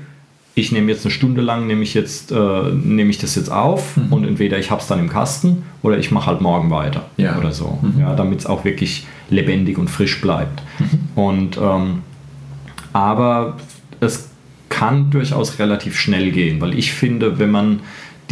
ich 0.54 0.72
nehme 0.72 0.90
jetzt 0.90 1.04
eine 1.04 1.12
Stunde 1.12 1.40
lang, 1.40 1.66
nehme 1.66 1.82
ich, 1.82 1.94
jetzt, 1.94 2.30
äh, 2.30 2.62
nehme 2.72 3.10
ich 3.10 3.18
das 3.18 3.34
jetzt 3.36 3.50
auf 3.50 3.96
mhm. 3.96 4.12
und 4.12 4.24
entweder 4.24 4.58
ich 4.58 4.70
habe 4.70 4.82
es 4.82 4.86
dann 4.86 4.98
im 4.98 5.08
Kasten 5.08 5.64
oder 5.82 5.98
ich 5.98 6.10
mache 6.10 6.26
halt 6.26 6.40
morgen 6.40 6.70
weiter 6.70 7.06
ja. 7.16 7.38
oder 7.38 7.52
so, 7.52 7.78
mhm. 7.80 8.00
ja, 8.00 8.14
damit 8.14 8.40
es 8.40 8.46
auch 8.46 8.64
wirklich 8.64 9.06
lebendig 9.30 9.78
und 9.78 9.88
frisch 9.88 10.20
bleibt. 10.20 10.62
Mhm. 10.78 10.98
Und, 11.14 11.56
ähm, 11.56 12.02
aber 12.92 13.56
es 14.00 14.28
kann 14.68 15.10
durchaus 15.10 15.58
relativ 15.58 15.98
schnell 15.98 16.32
gehen, 16.32 16.60
weil 16.60 16.78
ich 16.78 16.92
finde, 16.92 17.38
wenn 17.38 17.50
man 17.50 17.80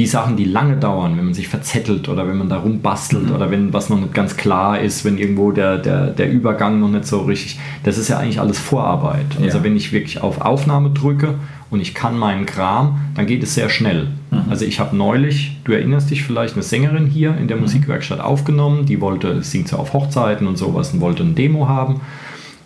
die 0.01 0.07
Sachen, 0.07 0.35
die 0.35 0.47
lange 0.47 0.79
dauern, 0.79 1.19
wenn 1.19 1.27
man 1.27 1.35
sich 1.35 1.49
verzettelt 1.49 2.09
oder 2.09 2.27
wenn 2.27 2.39
man 2.39 2.49
da 2.49 2.57
rumbastelt 2.57 3.29
mhm. 3.29 3.35
oder 3.35 3.51
wenn 3.51 3.75
was 3.75 3.91
noch 3.91 4.01
nicht 4.01 4.15
ganz 4.15 4.35
klar 4.35 4.81
ist, 4.81 5.05
wenn 5.05 5.19
irgendwo 5.19 5.53
der, 5.53 5.77
der, 5.77 6.07
der 6.07 6.33
Übergang 6.33 6.81
noch 6.81 6.89
nicht 6.89 7.05
so 7.05 7.21
richtig, 7.21 7.61
das 7.85 7.99
ist 7.99 8.09
ja 8.09 8.17
eigentlich 8.17 8.41
alles 8.41 8.59
Vorarbeit. 8.59 9.27
Also 9.43 9.59
ja. 9.59 9.65
wenn 9.65 9.77
ich 9.77 9.93
wirklich 9.93 10.23
auf 10.23 10.41
Aufnahme 10.41 10.89
drücke 10.89 11.35
und 11.69 11.81
ich 11.81 11.93
kann 11.93 12.19
meinen 12.19 12.47
Kram, 12.47 12.99
dann 13.15 13.27
geht 13.27 13.43
es 13.43 13.55
sehr 13.55 13.69
schnell. 13.69 14.09
Mhm. 14.31 14.45
Also 14.49 14.65
ich 14.65 14.81
habe 14.81 14.97
neulich, 14.97 15.59
du 15.65 15.73
erinnerst 15.73 16.11
dich 16.11 16.23
vielleicht, 16.23 16.55
eine 16.55 16.63
Sängerin 16.63 17.05
hier 17.05 17.37
in 17.37 17.47
der 17.47 17.59
mhm. 17.59 17.65
Musikwerkstatt 17.65 18.21
aufgenommen, 18.21 18.87
die 18.87 19.03
wollte, 19.03 19.43
singt 19.43 19.69
so 19.69 19.77
auf 19.77 19.93
Hochzeiten 19.93 20.47
und 20.47 20.57
sowas 20.57 20.95
und 20.95 21.03
wollte 21.03 21.25
ein 21.25 21.35
Demo 21.35 21.69
haben 21.69 22.01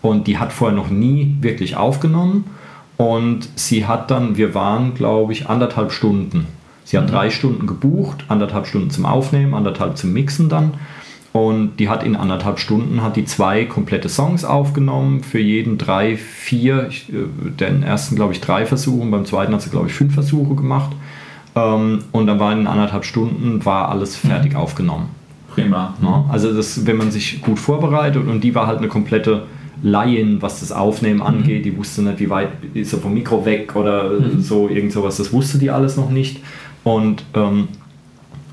und 0.02 0.28
die 0.28 0.38
hat 0.38 0.52
vorher 0.52 0.76
noch 0.76 0.88
nie 0.88 1.34
wirklich 1.40 1.76
aufgenommen 1.76 2.44
und 2.96 3.48
sie 3.56 3.86
hat 3.86 4.12
dann, 4.12 4.36
wir 4.36 4.54
waren 4.54 4.94
glaube 4.94 5.32
ich 5.32 5.48
anderthalb 5.48 5.90
Stunden. 5.90 6.46
Sie 6.84 6.96
hat 6.98 7.06
mhm. 7.06 7.12
drei 7.12 7.30
Stunden 7.30 7.66
gebucht, 7.66 8.24
anderthalb 8.28 8.66
Stunden 8.66 8.90
zum 8.90 9.06
Aufnehmen, 9.06 9.54
anderthalb 9.54 9.96
zum 9.96 10.12
Mixen 10.12 10.48
dann 10.48 10.74
und 11.34 11.80
die 11.80 11.88
hat 11.88 12.04
in 12.04 12.14
anderthalb 12.14 12.60
Stunden 12.60 13.02
hat 13.02 13.16
die 13.16 13.24
zwei 13.24 13.64
komplette 13.64 14.08
Songs 14.08 14.44
aufgenommen, 14.44 15.24
für 15.24 15.40
jeden 15.40 15.78
drei, 15.78 16.16
vier, 16.16 16.86
ich, 16.88 17.12
äh, 17.12 17.50
den 17.58 17.82
ersten 17.82 18.14
glaube 18.14 18.32
ich 18.32 18.40
drei 18.40 18.66
Versuche 18.66 19.02
und 19.02 19.10
beim 19.10 19.24
zweiten 19.24 19.52
hat 19.52 19.60
sie 19.60 19.70
glaube 19.70 19.88
ich 19.88 19.94
fünf 19.94 20.14
Versuche 20.14 20.54
gemacht. 20.54 20.92
Ähm, 21.56 22.04
und 22.12 22.28
dann 22.28 22.38
war 22.38 22.52
in 22.52 22.68
anderthalb 22.68 23.04
Stunden 23.04 23.64
war 23.64 23.88
alles 23.88 24.14
fertig 24.14 24.52
mhm. 24.52 24.58
aufgenommen. 24.58 25.08
Prima. 25.48 25.94
Ja, 26.00 26.24
also 26.28 26.54
das, 26.54 26.86
wenn 26.86 26.98
man 26.98 27.10
sich 27.10 27.42
gut 27.42 27.58
vorbereitet 27.58 28.24
und 28.28 28.42
die 28.42 28.54
war 28.54 28.68
halt 28.68 28.78
eine 28.78 28.88
komplette 28.88 29.42
Laien, 29.82 30.40
was 30.40 30.60
das 30.60 30.70
Aufnehmen 30.70 31.18
mhm. 31.18 31.26
angeht. 31.26 31.64
Die 31.64 31.76
wusste 31.76 32.02
nicht, 32.02 32.20
wie 32.20 32.30
weit 32.30 32.50
ist 32.74 32.92
er 32.92 33.00
vom 33.00 33.12
Mikro 33.12 33.44
weg 33.44 33.74
oder 33.74 34.20
mhm. 34.20 34.40
so, 34.40 34.68
irgend 34.68 34.92
sowas. 34.92 35.16
Das 35.16 35.32
wusste 35.32 35.58
die 35.58 35.72
alles 35.72 35.96
noch 35.96 36.10
nicht. 36.10 36.40
Und 36.84 37.24
ähm, 37.34 37.68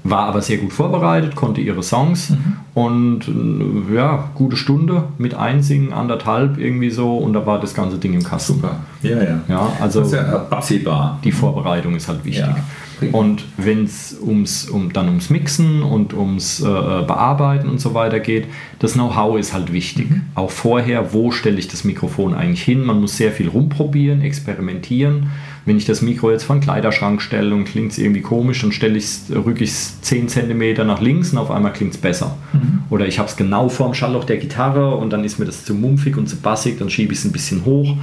war 0.03 0.27
aber 0.27 0.41
sehr 0.41 0.57
gut 0.57 0.73
vorbereitet, 0.73 1.35
konnte 1.35 1.61
ihre 1.61 1.83
Songs 1.83 2.31
mhm. 2.31 2.57
und 2.73 3.27
äh, 3.27 3.95
ja, 3.95 4.29
gute 4.33 4.57
Stunde 4.57 5.03
mit 5.17 5.35
einsingen, 5.35 5.93
anderthalb 5.93 6.57
irgendwie 6.57 6.89
so 6.89 7.17
und 7.17 7.33
da 7.33 7.45
war 7.45 7.59
das 7.59 7.73
ganze 7.73 7.97
Ding 7.97 8.13
im 8.13 8.23
Kasten. 8.23 8.53
Super. 8.53 8.77
Ja, 9.01 9.23
ja. 9.23 9.41
Ja, 9.47 9.73
also 9.79 10.01
das 10.01 10.09
ist 10.09 10.15
ja 10.15 10.47
absehbar. 10.49 11.19
die 11.23 11.31
Vorbereitung 11.31 11.95
ist 11.95 12.07
halt 12.07 12.23
wichtig. 12.23 12.45
Ja, 12.45 12.63
und 13.11 13.43
wenn 13.57 13.85
es 13.85 14.17
ums, 14.21 14.69
um, 14.69 14.93
dann 14.93 15.07
ums 15.07 15.29
Mixen 15.29 15.81
und 15.81 16.13
ums 16.13 16.59
äh, 16.59 16.63
Bearbeiten 16.63 17.67
und 17.67 17.81
so 17.81 17.93
weiter 17.93 18.19
geht, 18.19 18.45
das 18.79 18.93
Know-how 18.93 19.39
ist 19.39 19.53
halt 19.53 19.73
wichtig. 19.73 20.09
Mhm. 20.09 20.21
Auch 20.35 20.51
vorher, 20.51 21.13
wo 21.13 21.31
stelle 21.31 21.57
ich 21.57 21.67
das 21.67 21.83
Mikrofon 21.83 22.33
eigentlich 22.33 22.61
hin? 22.61 22.83
Man 22.83 23.01
muss 23.01 23.17
sehr 23.17 23.31
viel 23.31 23.47
rumprobieren, 23.47 24.21
experimentieren. 24.21 25.31
Wenn 25.65 25.77
ich 25.77 25.85
das 25.85 26.01
Mikro 26.01 26.31
jetzt 26.31 26.43
vor 26.43 26.55
den 26.55 26.61
Kleiderschrank 26.61 27.21
stelle 27.21 27.53
und 27.53 27.65
klingt 27.65 27.91
es 27.91 27.99
irgendwie 27.99 28.21
komisch, 28.21 28.61
dann 28.61 28.71
stelle 28.71 28.97
ich's, 28.97 29.25
rücke 29.29 29.63
ich 29.63 29.71
es 29.71 30.01
10 30.01 30.27
cm 30.27 30.87
nach 30.87 31.01
links 31.01 31.31
und 31.31 31.37
auf 31.37 31.51
einmal 31.51 31.71
klingt 31.73 31.93
es 31.93 31.99
besser. 31.99 32.35
Mhm. 32.53 32.83
Oder 32.89 33.07
ich 33.07 33.19
habe 33.19 33.29
es 33.29 33.35
genau 33.35 33.69
vorm 33.69 33.93
Schallloch 33.93 34.23
der 34.23 34.37
Gitarre 34.37 34.95
und 34.95 35.11
dann 35.11 35.23
ist 35.23 35.39
mir 35.39 35.45
das 35.45 35.63
zu 35.63 35.75
mumpfig 35.75 36.17
und 36.17 36.27
zu 36.27 36.37
bassig, 36.37 36.79
dann 36.79 36.89
schiebe 36.89 37.13
ich 37.13 37.19
es 37.19 37.25
ein 37.25 37.31
bisschen 37.31 37.63
hoch. 37.65 37.95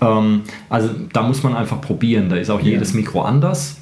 Ähm, 0.00 0.42
also 0.68 0.90
da 1.12 1.22
muss 1.22 1.42
man 1.42 1.54
einfach 1.54 1.80
probieren. 1.80 2.28
Da 2.28 2.36
ist 2.36 2.50
auch 2.50 2.60
jedes 2.60 2.94
Mikro 2.94 3.22
anders. 3.22 3.80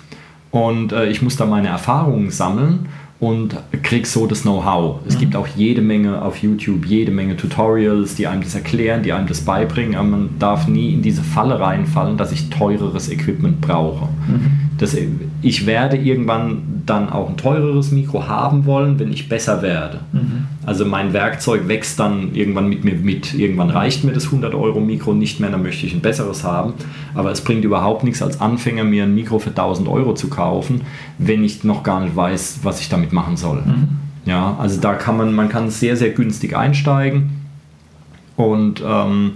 Und 0.50 0.92
äh, 0.92 1.06
ich 1.06 1.22
muss 1.22 1.36
da 1.36 1.46
meine 1.46 1.68
Erfahrungen 1.68 2.30
sammeln 2.30 2.88
und 3.22 3.56
krieg 3.84 4.06
so 4.06 4.26
das 4.26 4.42
Know-how. 4.42 4.98
Es 5.06 5.16
gibt 5.16 5.36
auch 5.36 5.46
jede 5.46 5.80
Menge 5.80 6.20
auf 6.20 6.38
YouTube, 6.38 6.84
jede 6.86 7.12
Menge 7.12 7.36
Tutorials, 7.36 8.16
die 8.16 8.26
einem 8.26 8.42
das 8.42 8.56
erklären, 8.56 9.04
die 9.04 9.12
einem 9.12 9.28
das 9.28 9.42
beibringen, 9.42 9.94
aber 9.94 10.08
man 10.08 10.30
darf 10.40 10.66
nie 10.66 10.92
in 10.92 11.02
diese 11.02 11.22
Falle 11.22 11.60
reinfallen, 11.60 12.16
dass 12.16 12.32
ich 12.32 12.50
teureres 12.50 13.08
Equipment 13.08 13.60
brauche. 13.60 14.08
Das, 14.82 14.96
ich 15.42 15.66
werde 15.66 15.96
irgendwann 15.96 16.82
dann 16.86 17.08
auch 17.08 17.28
ein 17.28 17.36
teureres 17.36 17.92
Mikro 17.92 18.26
haben 18.26 18.66
wollen, 18.66 18.98
wenn 18.98 19.12
ich 19.12 19.28
besser 19.28 19.62
werde. 19.62 20.00
Also 20.66 20.84
mein 20.84 21.12
Werkzeug 21.12 21.68
wächst 21.68 22.00
dann 22.00 22.34
irgendwann 22.34 22.68
mit 22.68 22.84
mir 22.84 22.94
mit. 22.94 23.32
Irgendwann 23.32 23.70
reicht 23.70 24.02
mir 24.02 24.12
das 24.12 24.26
100 24.26 24.54
Euro 24.54 24.80
Mikro 24.80 25.14
nicht 25.14 25.38
mehr, 25.38 25.50
dann 25.50 25.62
möchte 25.62 25.86
ich 25.86 25.94
ein 25.94 26.00
besseres 26.00 26.42
haben. 26.42 26.72
Aber 27.14 27.30
es 27.30 27.42
bringt 27.42 27.64
überhaupt 27.64 28.02
nichts 28.02 28.22
als 28.22 28.40
Anfänger, 28.40 28.82
mir 28.82 29.04
ein 29.04 29.14
Mikro 29.14 29.38
für 29.38 29.50
1000 29.50 29.88
Euro 29.88 30.14
zu 30.14 30.28
kaufen, 30.28 30.80
wenn 31.18 31.44
ich 31.44 31.62
noch 31.62 31.84
gar 31.84 32.00
nicht 32.00 32.16
weiß, 32.16 32.60
was 32.64 32.80
ich 32.80 32.88
damit 32.88 33.12
machen 33.12 33.36
soll. 33.36 33.62
Ja, 34.24 34.56
also 34.58 34.80
da 34.80 34.94
kann 34.94 35.16
man, 35.16 35.32
man 35.32 35.48
kann 35.48 35.70
sehr, 35.70 35.96
sehr 35.96 36.10
günstig 36.10 36.56
einsteigen 36.56 37.30
und 38.36 38.82
ähm, 38.84 39.32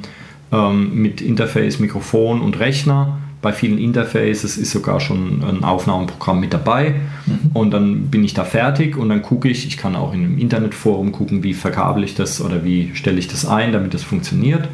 ähm, 0.53 1.03
mit 1.03 1.21
Interface, 1.21 1.79
Mikrofon 1.79 2.41
und 2.41 2.59
Rechner. 2.59 3.19
Bei 3.47 3.53
vielen 3.53 3.79
Interfaces 3.79 4.57
ist 4.59 4.73
sogar 4.73 4.99
schon 4.99 5.45
ein 5.45 5.63
Aufnahmeprogramm 5.63 6.41
mit 6.41 6.53
dabei. 6.53 6.97
Und 7.55 7.71
dann 7.71 8.09
bin 8.09 8.25
ich 8.25 8.35
da 8.35 8.43
fertig 8.43 8.97
und 8.97 9.09
dann 9.09 9.23
gucke 9.23 9.49
ich, 9.49 9.69
ich 9.69 9.77
kann 9.77 9.95
auch 9.95 10.13
in 10.13 10.25
einem 10.25 10.37
Internetforum 10.37 11.13
gucken, 11.13 11.45
wie 11.45 11.55
verkabel 11.55 12.03
ich 12.03 12.17
das 12.17 12.41
oder 12.41 12.65
wie 12.65 12.91
stelle 12.95 13.21
ich 13.21 13.29
das 13.29 13.47
ein, 13.47 13.71
damit 13.71 13.95
das 13.95 14.03
funktioniert. 14.03 14.67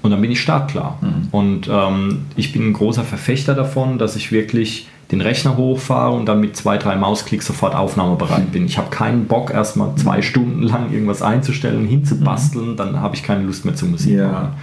Und 0.00 0.10
dann 0.10 0.22
bin 0.22 0.30
ich 0.30 0.40
startklar. 0.40 0.98
Und 1.32 1.68
ähm, 1.70 2.22
ich 2.34 2.54
bin 2.54 2.66
ein 2.68 2.72
großer 2.72 3.04
Verfechter 3.04 3.54
davon, 3.54 3.98
dass 3.98 4.16
ich 4.16 4.32
wirklich 4.32 4.88
den 5.10 5.20
Rechner 5.20 5.58
hochfahre 5.58 6.16
und 6.16 6.24
dann 6.24 6.40
mit 6.40 6.56
zwei, 6.56 6.78
drei 6.78 6.96
Mausklicks 6.96 7.44
sofort 7.44 7.74
aufnahmebereit 7.74 8.52
bin. 8.52 8.64
Ich 8.64 8.78
habe 8.78 8.88
keinen 8.88 9.26
Bock, 9.26 9.50
erstmal 9.50 9.94
zwei 9.96 10.22
Stunden 10.22 10.62
lang 10.62 10.90
irgendwas 10.90 11.20
einzustellen 11.20 11.86
hinzubasteln, 11.86 12.78
dann 12.78 13.02
habe 13.02 13.16
ich 13.16 13.22
keine 13.22 13.44
Lust 13.44 13.66
mehr 13.66 13.74
zu 13.74 13.84
Musik 13.84 14.18
machen. 14.18 14.54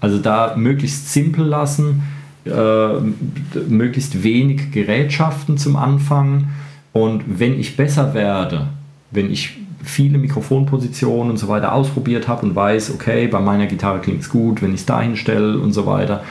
Also 0.00 0.18
da 0.18 0.56
möglichst 0.56 1.12
simpel 1.12 1.44
lassen, 1.44 2.02
äh, 2.46 3.58
möglichst 3.68 4.22
wenig 4.22 4.70
Gerätschaften 4.72 5.58
zum 5.58 5.76
Anfang. 5.76 6.48
Und 6.92 7.22
wenn 7.26 7.58
ich 7.58 7.76
besser 7.76 8.14
werde, 8.14 8.68
wenn 9.10 9.30
ich 9.30 9.56
viele 9.82 10.18
Mikrofonpositionen 10.18 11.30
und 11.30 11.36
so 11.36 11.48
weiter 11.48 11.72
ausprobiert 11.72 12.26
habe 12.26 12.46
und 12.46 12.56
weiß, 12.56 12.92
okay, 12.94 13.28
bei 13.28 13.40
meiner 13.40 13.66
Gitarre 13.66 14.00
klingt 14.00 14.22
es 14.22 14.28
gut, 14.28 14.62
wenn 14.62 14.70
ich 14.74 14.80
es 14.80 14.86
dahin 14.86 15.16
stelle 15.16 15.58
und 15.58 15.72
so 15.72 15.86
weiter, 15.86 16.22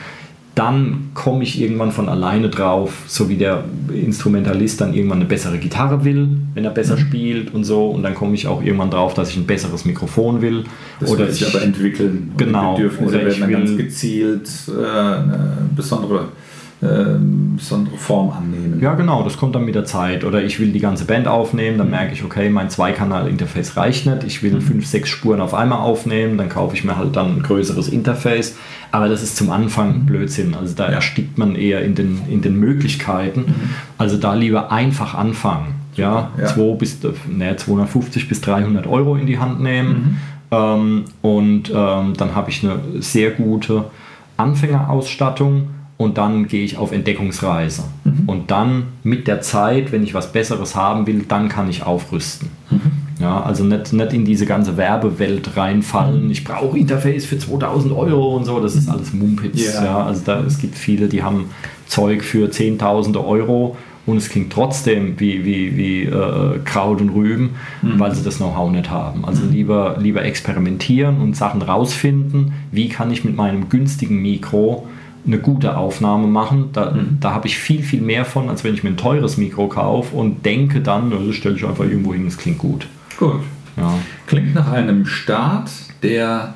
dann 0.56 1.10
komme 1.14 1.44
ich 1.44 1.60
irgendwann 1.62 1.92
von 1.92 2.08
alleine 2.08 2.50
drauf, 2.50 3.04
so 3.08 3.28
wie 3.28 3.36
der 3.36 3.66
Instrumentalist 3.94 4.80
dann 4.80 4.94
irgendwann 4.94 5.20
eine 5.20 5.28
bessere 5.28 5.58
Gitarre 5.58 6.06
will, 6.06 6.30
wenn 6.54 6.64
er 6.64 6.72
besser 6.72 6.98
spielt 6.98 7.54
und 7.54 7.66
so. 7.66 7.90
Und 7.90 8.04
dann 8.04 8.16
komme 8.16 8.36
ich 8.36 8.48
auch 8.48 8.64
irgendwann 8.64 8.90
drauf, 8.90 9.14
dass 9.14 9.32
ich 9.32 9.36
ein 9.38 9.46
besseres 9.46 9.84
Mikrofon 9.84 10.42
will. 10.42 10.64
Das 11.02 11.12
oder 11.12 11.26
wird 11.26 11.34
sich 11.34 11.48
ich, 11.48 11.54
aber 11.54 11.62
entwickeln. 11.62 12.32
Genau. 12.38 12.76
Oder 12.76 13.12
werden 13.12 13.28
ich 13.32 13.40
dann 13.40 13.52
ganz 13.52 13.70
will- 13.72 13.78
gezielt 13.78 14.50
äh, 14.70 14.88
eine 14.88 15.58
besondere, 15.76 16.30
äh, 16.82 17.18
besondere 17.56 17.98
Form 17.98 18.32
annehmen. 18.32 18.80
Ja, 18.82 18.94
genau, 18.96 19.24
das 19.24 19.38
kommt 19.38 19.56
dann 19.56 19.66
mit 19.66 19.76
der 19.76 19.86
Zeit. 19.86 20.24
Oder 20.24 20.44
ich 20.44 20.60
will 20.60 20.72
die 20.72 20.80
ganze 20.80 21.06
Band 21.06 21.28
aufnehmen, 21.28 21.78
dann 21.78 21.90
merke 21.90 22.14
ich, 22.14 22.24
okay, 22.24 22.50
mein 22.50 22.70
Zweikanal-Interface 22.70 23.78
reicht 23.78 24.06
nicht. 24.06 24.24
Ich 24.24 24.44
will 24.44 24.60
fünf, 24.62 24.86
sechs 24.86 25.10
Spuren 25.10 25.42
auf 25.42 25.54
einmal 25.54 25.80
aufnehmen, 25.80 26.38
dann 26.38 26.50
kaufe 26.50 26.76
ich 26.76 26.84
mir 26.84 26.98
halt 26.98 27.16
dann 27.16 27.38
ein 27.38 27.44
größeres 27.44 27.88
Interface. 27.90 28.56
Aber 28.92 29.10
das 29.10 29.24
ist 29.24 29.38
zum 29.38 29.50
Anfang 29.50 30.06
Blödsinn. 30.06 30.54
Also 30.56 30.76
da 30.76 30.86
erstickt 30.86 31.38
man 31.38 31.56
eher 31.56 31.82
in 31.84 31.96
den, 31.96 32.22
in 32.30 32.42
den 32.42 32.60
Möglichkeiten. 32.60 33.46
Also 33.98 34.18
da 34.18 34.34
lieber 34.34 34.72
einfach 34.72 35.16
anfangen. 35.16 35.76
Ja, 35.96 36.32
Ja. 36.38 36.48
2 36.48 36.76
bis, 36.76 37.00
ne, 37.30 37.56
250 37.56 38.28
bis 38.28 38.42
300 38.42 38.86
Euro 38.86 39.16
in 39.16 39.28
die 39.28 39.40
Hand 39.40 39.62
nehmen. 39.62 40.20
Ähm, 40.52 41.06
und 41.22 41.72
ähm, 41.74 42.14
dann 42.18 42.36
habe 42.36 42.50
ich 42.50 42.64
eine 42.64 42.80
sehr 43.02 43.32
gute 43.32 43.86
Anfängerausstattung 44.38 45.70
und 45.98 46.18
dann 46.18 46.48
gehe 46.48 46.64
ich 46.64 46.78
auf 46.78 46.92
Entdeckungsreise. 46.92 47.84
Und 48.28 48.52
dann 48.52 48.88
mit 49.04 49.28
der 49.28 49.42
Zeit, 49.42 49.92
wenn 49.92 50.04
ich 50.04 50.14
was 50.14 50.32
Besseres 50.32 50.76
haben 50.76 51.08
will, 51.08 51.24
dann 51.28 51.48
kann 51.48 51.70
ich 51.70 51.84
aufrüsten. 51.84 52.50
Ja, 53.20 53.42
also 53.42 53.64
nicht, 53.64 53.94
nicht 53.94 54.14
in 54.14 54.26
diese 54.26 54.46
ganze 54.46 54.76
Werbewelt 54.76 55.56
reinfallen. 55.56 56.30
Ich 56.30 56.44
brauche 56.44 56.78
Interface 56.78 57.26
für 57.26 57.38
2000 57.38 57.94
Euro 57.94 58.36
und 58.36 58.44
so. 58.44 58.60
Das 58.60 58.76
ist 58.76 58.90
alles 58.90 59.14
Mumpitz. 59.14 59.74
Ja. 59.74 59.86
Ja, 59.86 60.06
also 60.06 60.22
da, 60.26 60.42
es 60.42 60.60
gibt 60.60 60.78
viele, 60.78 61.08
die 61.08 61.24
haben 61.24 61.50
Zeug 61.88 62.24
für 62.24 62.52
Zehntausende 62.52 63.26
Euro 63.26 63.78
und 64.06 64.18
es 64.18 64.30
klingt 64.30 64.54
trotzdem 64.54 65.20
wie, 65.20 65.44
wie, 65.46 65.78
wie 65.78 66.04
äh, 66.04 66.60
Kraut 66.64 67.02
und 67.02 67.10
Rüben, 67.10 67.52
weil 67.82 68.14
sie 68.14 68.24
das 68.24 68.38
Know-how 68.38 68.72
nicht 68.72 68.90
haben. 68.90 69.26
Also 69.26 69.44
lieber, 69.46 69.98
lieber 70.00 70.24
experimentieren 70.24 71.22
und 71.22 71.36
Sachen 71.36 71.62
rausfinden, 71.62 72.54
wie 72.72 72.90
kann 72.90 73.10
ich 73.12 73.24
mit 73.24 73.36
meinem 73.36 73.70
günstigen 73.70 74.22
Mikro 74.22 74.88
eine 75.26 75.40
gute 75.40 75.76
Aufnahme 75.78 76.28
machen. 76.28 76.70
Da, 76.74 76.96
da 77.20 77.34
habe 77.34 77.48
ich 77.48 77.58
viel, 77.58 77.82
viel 77.82 78.02
mehr 78.02 78.26
von, 78.26 78.50
als 78.50 78.64
wenn 78.64 78.76
ich 78.76 78.84
mir 78.84 78.92
ein 78.92 78.98
teures 78.98 79.38
Mikro 79.38 79.68
kaufe 79.68 80.16
und 80.16 80.46
denke 80.46 80.82
dann, 80.82 81.10
"Na, 81.10 81.18
das 81.26 81.36
stelle 81.36 81.56
ich 81.56 81.66
einfach 81.66 81.84
irgendwo 81.86 82.14
hin, 82.14 82.28
es 82.28 82.38
klingt 82.38 82.60
gut. 82.60 82.88
Gut. 83.18 83.42
Ja. 83.78 83.94
Klingt 84.28 84.54
nach 84.54 84.72
einem 84.72 85.06
Start, 85.06 85.70
der 86.04 86.54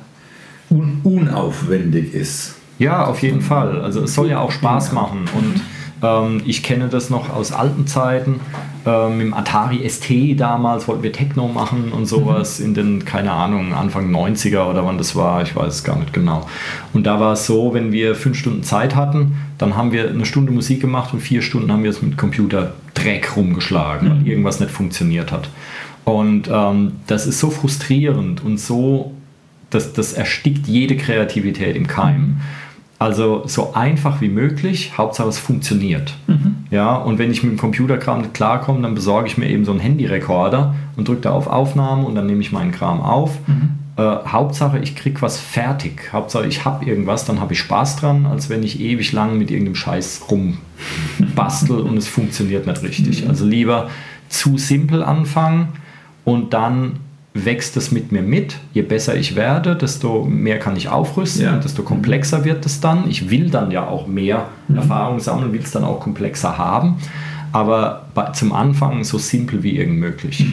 un 0.70 1.00
unaufwendig 1.02 2.14
ist. 2.14 2.56
Ja, 2.78 3.04
auf 3.06 3.22
jeden 3.22 3.40
Fall. 3.40 3.80
Also 3.82 4.02
es 4.04 4.14
soll 4.14 4.28
ja 4.30 4.38
auch 4.38 4.52
Spaß 4.52 4.92
machen 4.92 5.24
und 5.36 5.60
ähm, 6.02 6.42
ich 6.46 6.62
kenne 6.62 6.88
das 6.88 7.10
noch 7.10 7.30
aus 7.30 7.52
alten 7.52 7.86
Zeiten. 7.86 8.40
Ähm, 8.86 9.20
Im 9.20 9.34
Atari 9.34 9.88
ST 9.88 10.38
damals 10.38 10.88
wollten 10.88 11.02
wir 11.02 11.12
Techno 11.12 11.48
machen 11.48 11.92
und 11.92 12.06
sowas 12.06 12.60
in 12.60 12.74
den, 12.74 13.04
keine 13.04 13.32
Ahnung, 13.32 13.74
Anfang 13.74 14.10
90er 14.10 14.70
oder 14.70 14.84
wann 14.86 14.98
das 14.98 15.14
war, 15.14 15.42
ich 15.42 15.54
weiß 15.54 15.74
es 15.74 15.84
gar 15.84 15.98
nicht 15.98 16.12
genau. 16.12 16.46
Und 16.92 17.06
da 17.06 17.20
war 17.20 17.34
es 17.34 17.46
so, 17.46 17.74
wenn 17.74 17.92
wir 17.92 18.14
fünf 18.14 18.38
Stunden 18.38 18.62
Zeit 18.62 18.96
hatten, 18.96 19.36
dann 19.58 19.76
haben 19.76 19.92
wir 19.92 20.08
eine 20.08 20.24
Stunde 20.24 20.52
Musik 20.52 20.80
gemacht 20.80 21.12
und 21.12 21.20
vier 21.20 21.42
Stunden 21.42 21.70
haben 21.70 21.82
wir 21.82 21.90
es 21.90 22.00
mit 22.00 22.16
Computer 22.16 22.72
Dreck 22.94 23.36
rumgeschlagen, 23.36 24.10
weil 24.10 24.26
irgendwas 24.26 24.60
nicht 24.60 24.70
funktioniert 24.70 25.30
hat. 25.32 25.50
Und 26.04 26.48
ähm, 26.50 26.92
das 27.06 27.26
ist 27.26 27.38
so 27.38 27.50
frustrierend 27.50 28.42
und 28.42 28.58
so 28.58 29.12
das, 29.70 29.92
das 29.92 30.12
erstickt 30.12 30.66
jede 30.66 30.96
Kreativität 30.96 31.76
im 31.76 31.86
Keim. 31.86 32.40
Also 33.00 33.44
so 33.46 33.72
einfach 33.72 34.20
wie 34.20 34.28
möglich, 34.28 34.92
Hauptsache 34.98 35.30
es 35.30 35.38
funktioniert. 35.38 36.14
Ja, 36.70 36.96
und 36.96 37.18
wenn 37.18 37.30
ich 37.30 37.42
mit 37.42 37.52
dem 37.52 37.58
Computerkram 37.58 38.20
nicht 38.20 38.34
klarkomme, 38.34 38.82
dann 38.82 38.94
besorge 38.94 39.26
ich 39.26 39.38
mir 39.38 39.48
eben 39.48 39.64
so 39.64 39.70
einen 39.70 39.80
Handyrekorder 39.80 40.74
und 40.96 41.08
drücke 41.08 41.22
da 41.22 41.30
auf 41.30 41.46
Aufnahme 41.46 42.04
und 42.04 42.14
dann 42.14 42.26
nehme 42.26 42.42
ich 42.42 42.52
meinen 42.52 42.72
Kram 42.72 43.00
auf. 43.00 43.38
Äh, 43.96 44.02
Hauptsache 44.02 44.78
ich 44.80 44.96
kriege 44.96 45.22
was 45.22 45.40
fertig. 45.40 46.12
Hauptsache 46.12 46.46
ich 46.46 46.66
habe 46.66 46.84
irgendwas, 46.84 47.24
dann 47.24 47.40
habe 47.40 47.54
ich 47.54 47.60
Spaß 47.60 47.96
dran, 47.96 48.26
als 48.26 48.50
wenn 48.50 48.62
ich 48.62 48.80
ewig 48.80 49.12
lang 49.12 49.38
mit 49.38 49.50
irgendeinem 49.50 49.76
Scheiß 49.76 50.26
rumbastel 50.30 51.80
und 51.80 51.96
es 51.96 52.06
funktioniert 52.06 52.66
nicht 52.66 52.82
richtig. 52.82 53.26
Also 53.26 53.46
lieber 53.46 53.88
zu 54.28 54.58
simpel 54.58 55.02
anfangen 55.02 55.68
und 56.24 56.52
dann 56.52 56.96
wächst 57.34 57.76
es 57.76 57.92
mit 57.92 58.10
mir 58.12 58.22
mit. 58.22 58.56
Je 58.72 58.82
besser 58.82 59.14
ich 59.16 59.36
werde, 59.36 59.76
desto 59.76 60.24
mehr 60.24 60.58
kann 60.58 60.76
ich 60.76 60.88
aufrüsten 60.88 61.44
Ja. 61.44 61.54
und 61.54 61.64
desto 61.64 61.82
komplexer 61.82 62.44
wird 62.44 62.66
es 62.66 62.80
dann. 62.80 63.08
Ich 63.08 63.30
will 63.30 63.50
dann 63.50 63.70
ja 63.70 63.86
auch 63.86 64.06
mehr 64.06 64.48
Erfahrung 64.74 65.20
sammeln, 65.20 65.52
will 65.52 65.60
es 65.62 65.70
dann 65.70 65.84
auch 65.84 66.00
komplexer 66.00 66.58
haben. 66.58 66.96
Aber 67.52 68.06
bei, 68.14 68.30
zum 68.30 68.52
Anfang 68.52 69.04
so 69.04 69.18
simpel 69.18 69.62
wie 69.62 69.76
irgend 69.76 69.98
möglich. 69.98 70.44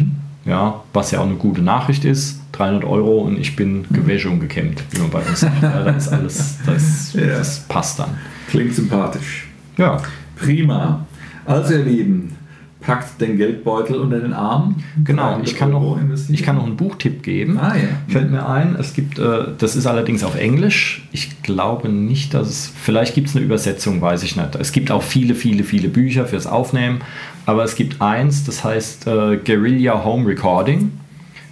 Ja, 0.45 0.81
was 0.93 1.11
ja 1.11 1.19
auch 1.19 1.25
eine 1.25 1.35
gute 1.35 1.61
Nachricht 1.61 2.05
ist. 2.05 2.39
300 2.53 2.85
Euro 2.85 3.17
und 3.19 3.37
ich 3.37 3.55
bin 3.55 3.85
gewäsche 3.91 4.29
und 4.29 4.39
gekämmt, 4.39 4.81
wie 4.91 4.99
man 4.99 5.09
bei 5.09 5.19
uns 5.19 5.41
sagt. 5.41 5.61
Ja, 5.61 5.83
das 5.83 6.07
ist 6.07 6.13
alles, 6.13 6.55
das, 6.65 7.13
Ja. 7.13 7.27
das 7.27 7.59
passt 7.67 7.99
dann. 7.99 8.11
Klingt 8.49 8.73
sympathisch. 8.73 9.47
Ja, 9.77 9.97
Prima. 10.37 11.05
Also 11.45 11.73
ihr 11.73 11.83
Lieben, 11.83 12.35
packt 12.79 13.19
den 13.19 13.37
Geldbeutel 13.37 13.95
unter 13.95 14.19
den 14.19 14.33
Arm. 14.33 14.75
Genau, 15.03 15.39
ich 15.43 15.55
kann, 15.55 15.71
noch, 15.71 15.97
ich 16.29 16.43
kann 16.43 16.55
noch 16.55 16.65
einen 16.65 16.77
Buchtipp 16.77 17.23
geben. 17.23 17.57
Ah, 17.57 17.75
ja. 17.75 17.87
Fällt 18.07 18.31
mir 18.31 18.47
ein, 18.47 18.75
es 18.79 18.93
gibt, 18.93 19.17
äh, 19.17 19.45
das 19.57 19.75
ist 19.75 19.87
allerdings 19.87 20.23
auf 20.23 20.35
Englisch. 20.35 21.07
Ich 21.11 21.41
glaube 21.41 21.89
nicht, 21.89 22.33
dass 22.33 22.47
es, 22.47 22.73
vielleicht 22.75 23.15
gibt 23.15 23.29
es 23.29 23.35
eine 23.35 23.43
Übersetzung, 23.43 24.01
weiß 24.01 24.23
ich 24.23 24.35
nicht. 24.35 24.55
Es 24.55 24.71
gibt 24.71 24.91
auch 24.91 25.03
viele, 25.03 25.33
viele, 25.33 25.63
viele 25.63 25.89
Bücher 25.89 26.25
fürs 26.25 26.45
Aufnehmen, 26.45 26.99
aber 27.45 27.63
es 27.63 27.75
gibt 27.75 28.01
eins, 28.01 28.45
das 28.45 28.63
heißt 28.63 29.07
äh, 29.07 29.37
Guerilla 29.37 30.03
Home 30.05 30.27
Recording. 30.27 30.91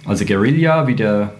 Also 0.04 0.24
Guerilla, 0.24 0.86
wie 0.86 0.94
der 0.94 1.32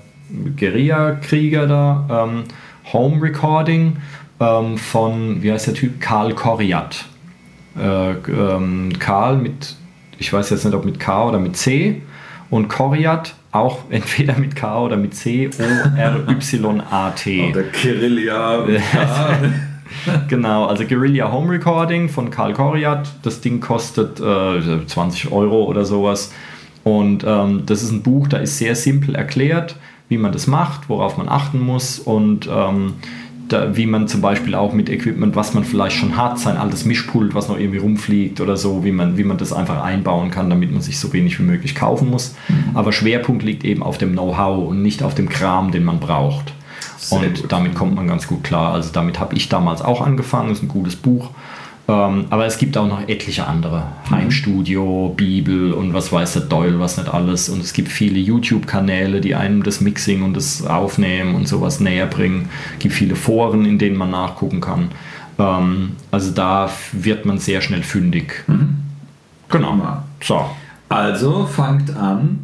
Guerilla-Krieger 0.57 1.67
da, 1.67 2.27
ähm, 2.27 2.45
Home 2.93 3.23
Recording 3.23 3.99
ähm, 4.41 4.77
von, 4.77 5.43
wie 5.43 5.53
heißt 5.53 5.69
der 5.69 5.75
Typ? 5.75 6.01
Karl 6.01 6.35
Koriat. 6.35 7.07
Äh, 7.79 8.13
ähm, 8.31 8.93
Karl 8.99 9.37
mit, 9.37 9.77
ich 10.19 10.33
weiß 10.33 10.51
jetzt 10.51 10.65
nicht, 10.65 10.75
ob 10.75 10.85
mit 10.85 10.99
K 10.99 11.29
oder 11.29 11.39
mit 11.39 11.57
C. 11.57 12.03
Und 12.49 12.69
Koriat 12.69 13.35
auch 13.53 13.81
entweder 13.91 14.39
mit 14.39 14.57
K 14.57 14.81
oder 14.81 14.97
mit 14.97 15.15
C, 15.15 15.49
O-R-Y-A-T. 15.49 17.49
Oder 17.51 17.63
Kirillia. 17.65 18.67
genau, 20.29 20.67
also 20.67 20.85
Guerilla 20.85 21.33
Home 21.33 21.53
Recording 21.53 22.09
von 22.09 22.31
Karl 22.31 22.53
Koriat. 22.53 23.09
Das 23.23 23.41
Ding 23.41 23.61
kostet 23.61 24.21
äh, 24.21 24.87
20 24.87 25.33
Euro 25.33 25.65
oder 25.65 25.85
sowas. 25.85 26.33
Und 26.85 27.25
ähm, 27.27 27.63
das 27.67 27.83
ist 27.83 27.91
ein 27.91 28.03
Buch, 28.03 28.29
da 28.29 28.39
ist 28.39 28.59
sehr 28.59 28.77
simpel 28.77 29.17
erklärt, 29.17 29.77
wie 30.09 30.19
man 30.19 30.31
das 30.31 30.47
macht, 30.47 30.89
worauf 30.89 31.17
man 31.17 31.29
achten 31.29 31.59
muss 31.59 31.99
und 31.99 32.49
ähm, 32.49 32.95
da, 33.49 33.77
wie 33.77 33.87
man 33.87 34.09
zum 34.09 34.21
Beispiel 34.21 34.55
auch 34.55 34.73
mit 34.73 34.89
Equipment, 34.89 35.37
was 35.37 35.55
man 35.55 35.65
vielleicht 35.65 35.97
schon 35.97 36.17
hat, 36.17 36.39
sein 36.39 36.57
altes 36.57 36.85
Mischpult, 36.85 37.35
was 37.35 37.49
noch 37.49 37.59
irgendwie 37.59 37.79
rumfliegt 37.79 38.41
oder 38.41 38.57
so, 38.57 38.85
wie 38.85 38.93
man, 38.93 39.17
wie 39.17 39.25
man 39.25 39.39
das 39.39 39.53
einfach 39.53 39.83
einbauen 39.83 40.31
kann, 40.31 40.51
damit 40.51 40.73
man 40.73 40.81
sich 40.81 40.99
so 40.99 41.13
wenig 41.13 41.39
wie 41.39 41.45
möglich 41.45 41.75
kaufen 41.75 42.11
muss. 42.11 42.35
Mhm. 42.49 42.77
Aber 42.77 42.93
Schwerpunkt 42.93 43.43
liegt 43.43 43.65
eben 43.65 43.83
auf 43.83 43.99
dem 43.99 44.13
Know-how 44.13 44.69
und 44.69 44.83
nicht 44.83 45.03
auf 45.03 45.15
dem 45.15 45.29
Kram, 45.29 45.71
den 45.71 45.85
man 45.85 46.01
braucht. 46.01 46.53
Sehr 46.99 47.19
und 47.19 47.43
gut. 47.43 47.53
damit 47.53 47.75
kommt 47.75 47.95
man 47.95 48.07
ganz 48.07 48.27
gut 48.27 48.43
klar. 48.43 48.75
Also 48.75 48.91
damit 48.93 49.21
habe 49.21 49.35
ich 49.35 49.49
damals 49.49 49.83
auch 49.83 50.01
angefangen, 50.01 50.49
das 50.49 50.59
ist 50.59 50.65
ein 50.65 50.69
gutes 50.69 50.97
Buch. 50.97 51.31
Ähm, 51.89 52.27
aber 52.31 52.47
es 52.47 52.59
gibt 52.59 52.77
auch 52.77 52.89
noch 52.89 53.09
etliche 53.09 53.47
andere. 53.47 53.85
Heimstudio, 54.11 55.15
Bibel 55.17 55.73
und 55.73 55.95
was 55.95 56.11
weiß 56.13 56.33
der 56.33 56.43
Doyle, 56.43 56.81
was 56.81 56.97
nicht 56.97 57.13
alles. 57.13 57.49
Und 57.49 57.61
es 57.61 57.73
gibt 57.73 57.89
viele 57.89 58.19
YouTube-Kanäle, 58.19 59.21
die 59.21 59.35
einem 59.35 59.63
das 59.63 59.81
Mixing 59.81 60.23
und 60.23 60.35
das 60.35 60.67
Aufnehmen 60.67 61.35
und 61.37 61.47
sowas 61.47 61.79
näher 61.79 62.07
bringen. 62.07 62.49
Es 62.75 62.81
gibt 62.81 62.95
viele 62.95 63.15
Foren, 63.15 63.65
in 63.65 63.79
denen 63.79 63.97
man 63.97 64.11
nachgucken 64.11 64.61
kann. 64.61 64.91
Ähm, 65.39 65.93
also 66.11 66.33
da 66.33 66.71
wird 66.93 67.25
man 67.25 67.39
sehr 67.39 67.61
schnell 67.61 67.83
fündig. 67.83 68.45
Mhm. 68.49 68.79
Genau. 69.49 70.03
So. 70.21 70.45
Also 70.89 71.47
fangt 71.47 71.95
an, 71.97 72.41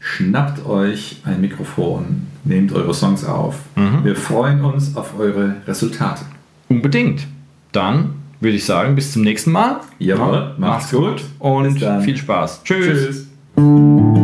schnappt 0.00 0.64
euch 0.64 1.20
ein 1.24 1.42
Mikrofon, 1.42 2.28
nehmt 2.44 2.72
eure 2.72 2.94
Songs 2.94 3.26
auf. 3.26 3.56
Mhm. 3.74 4.04
Wir 4.04 4.16
freuen 4.16 4.64
uns 4.64 4.96
auf 4.96 5.18
eure 5.18 5.56
Resultate. 5.66 6.24
Unbedingt. 6.68 7.26
Dann 7.72 8.14
würde 8.46 8.56
ich 8.56 8.64
sagen, 8.64 8.94
bis 8.94 9.12
zum 9.12 9.22
nächsten 9.22 9.50
Mal. 9.50 9.80
Jawohl, 9.98 10.54
macht's, 10.56 10.58
macht's 10.58 10.90
gut, 10.90 11.16
gut 11.16 11.24
und 11.38 12.02
viel 12.02 12.16
Spaß. 12.16 12.62
Tschüss. 12.62 13.26
Tschüss. 13.56 14.15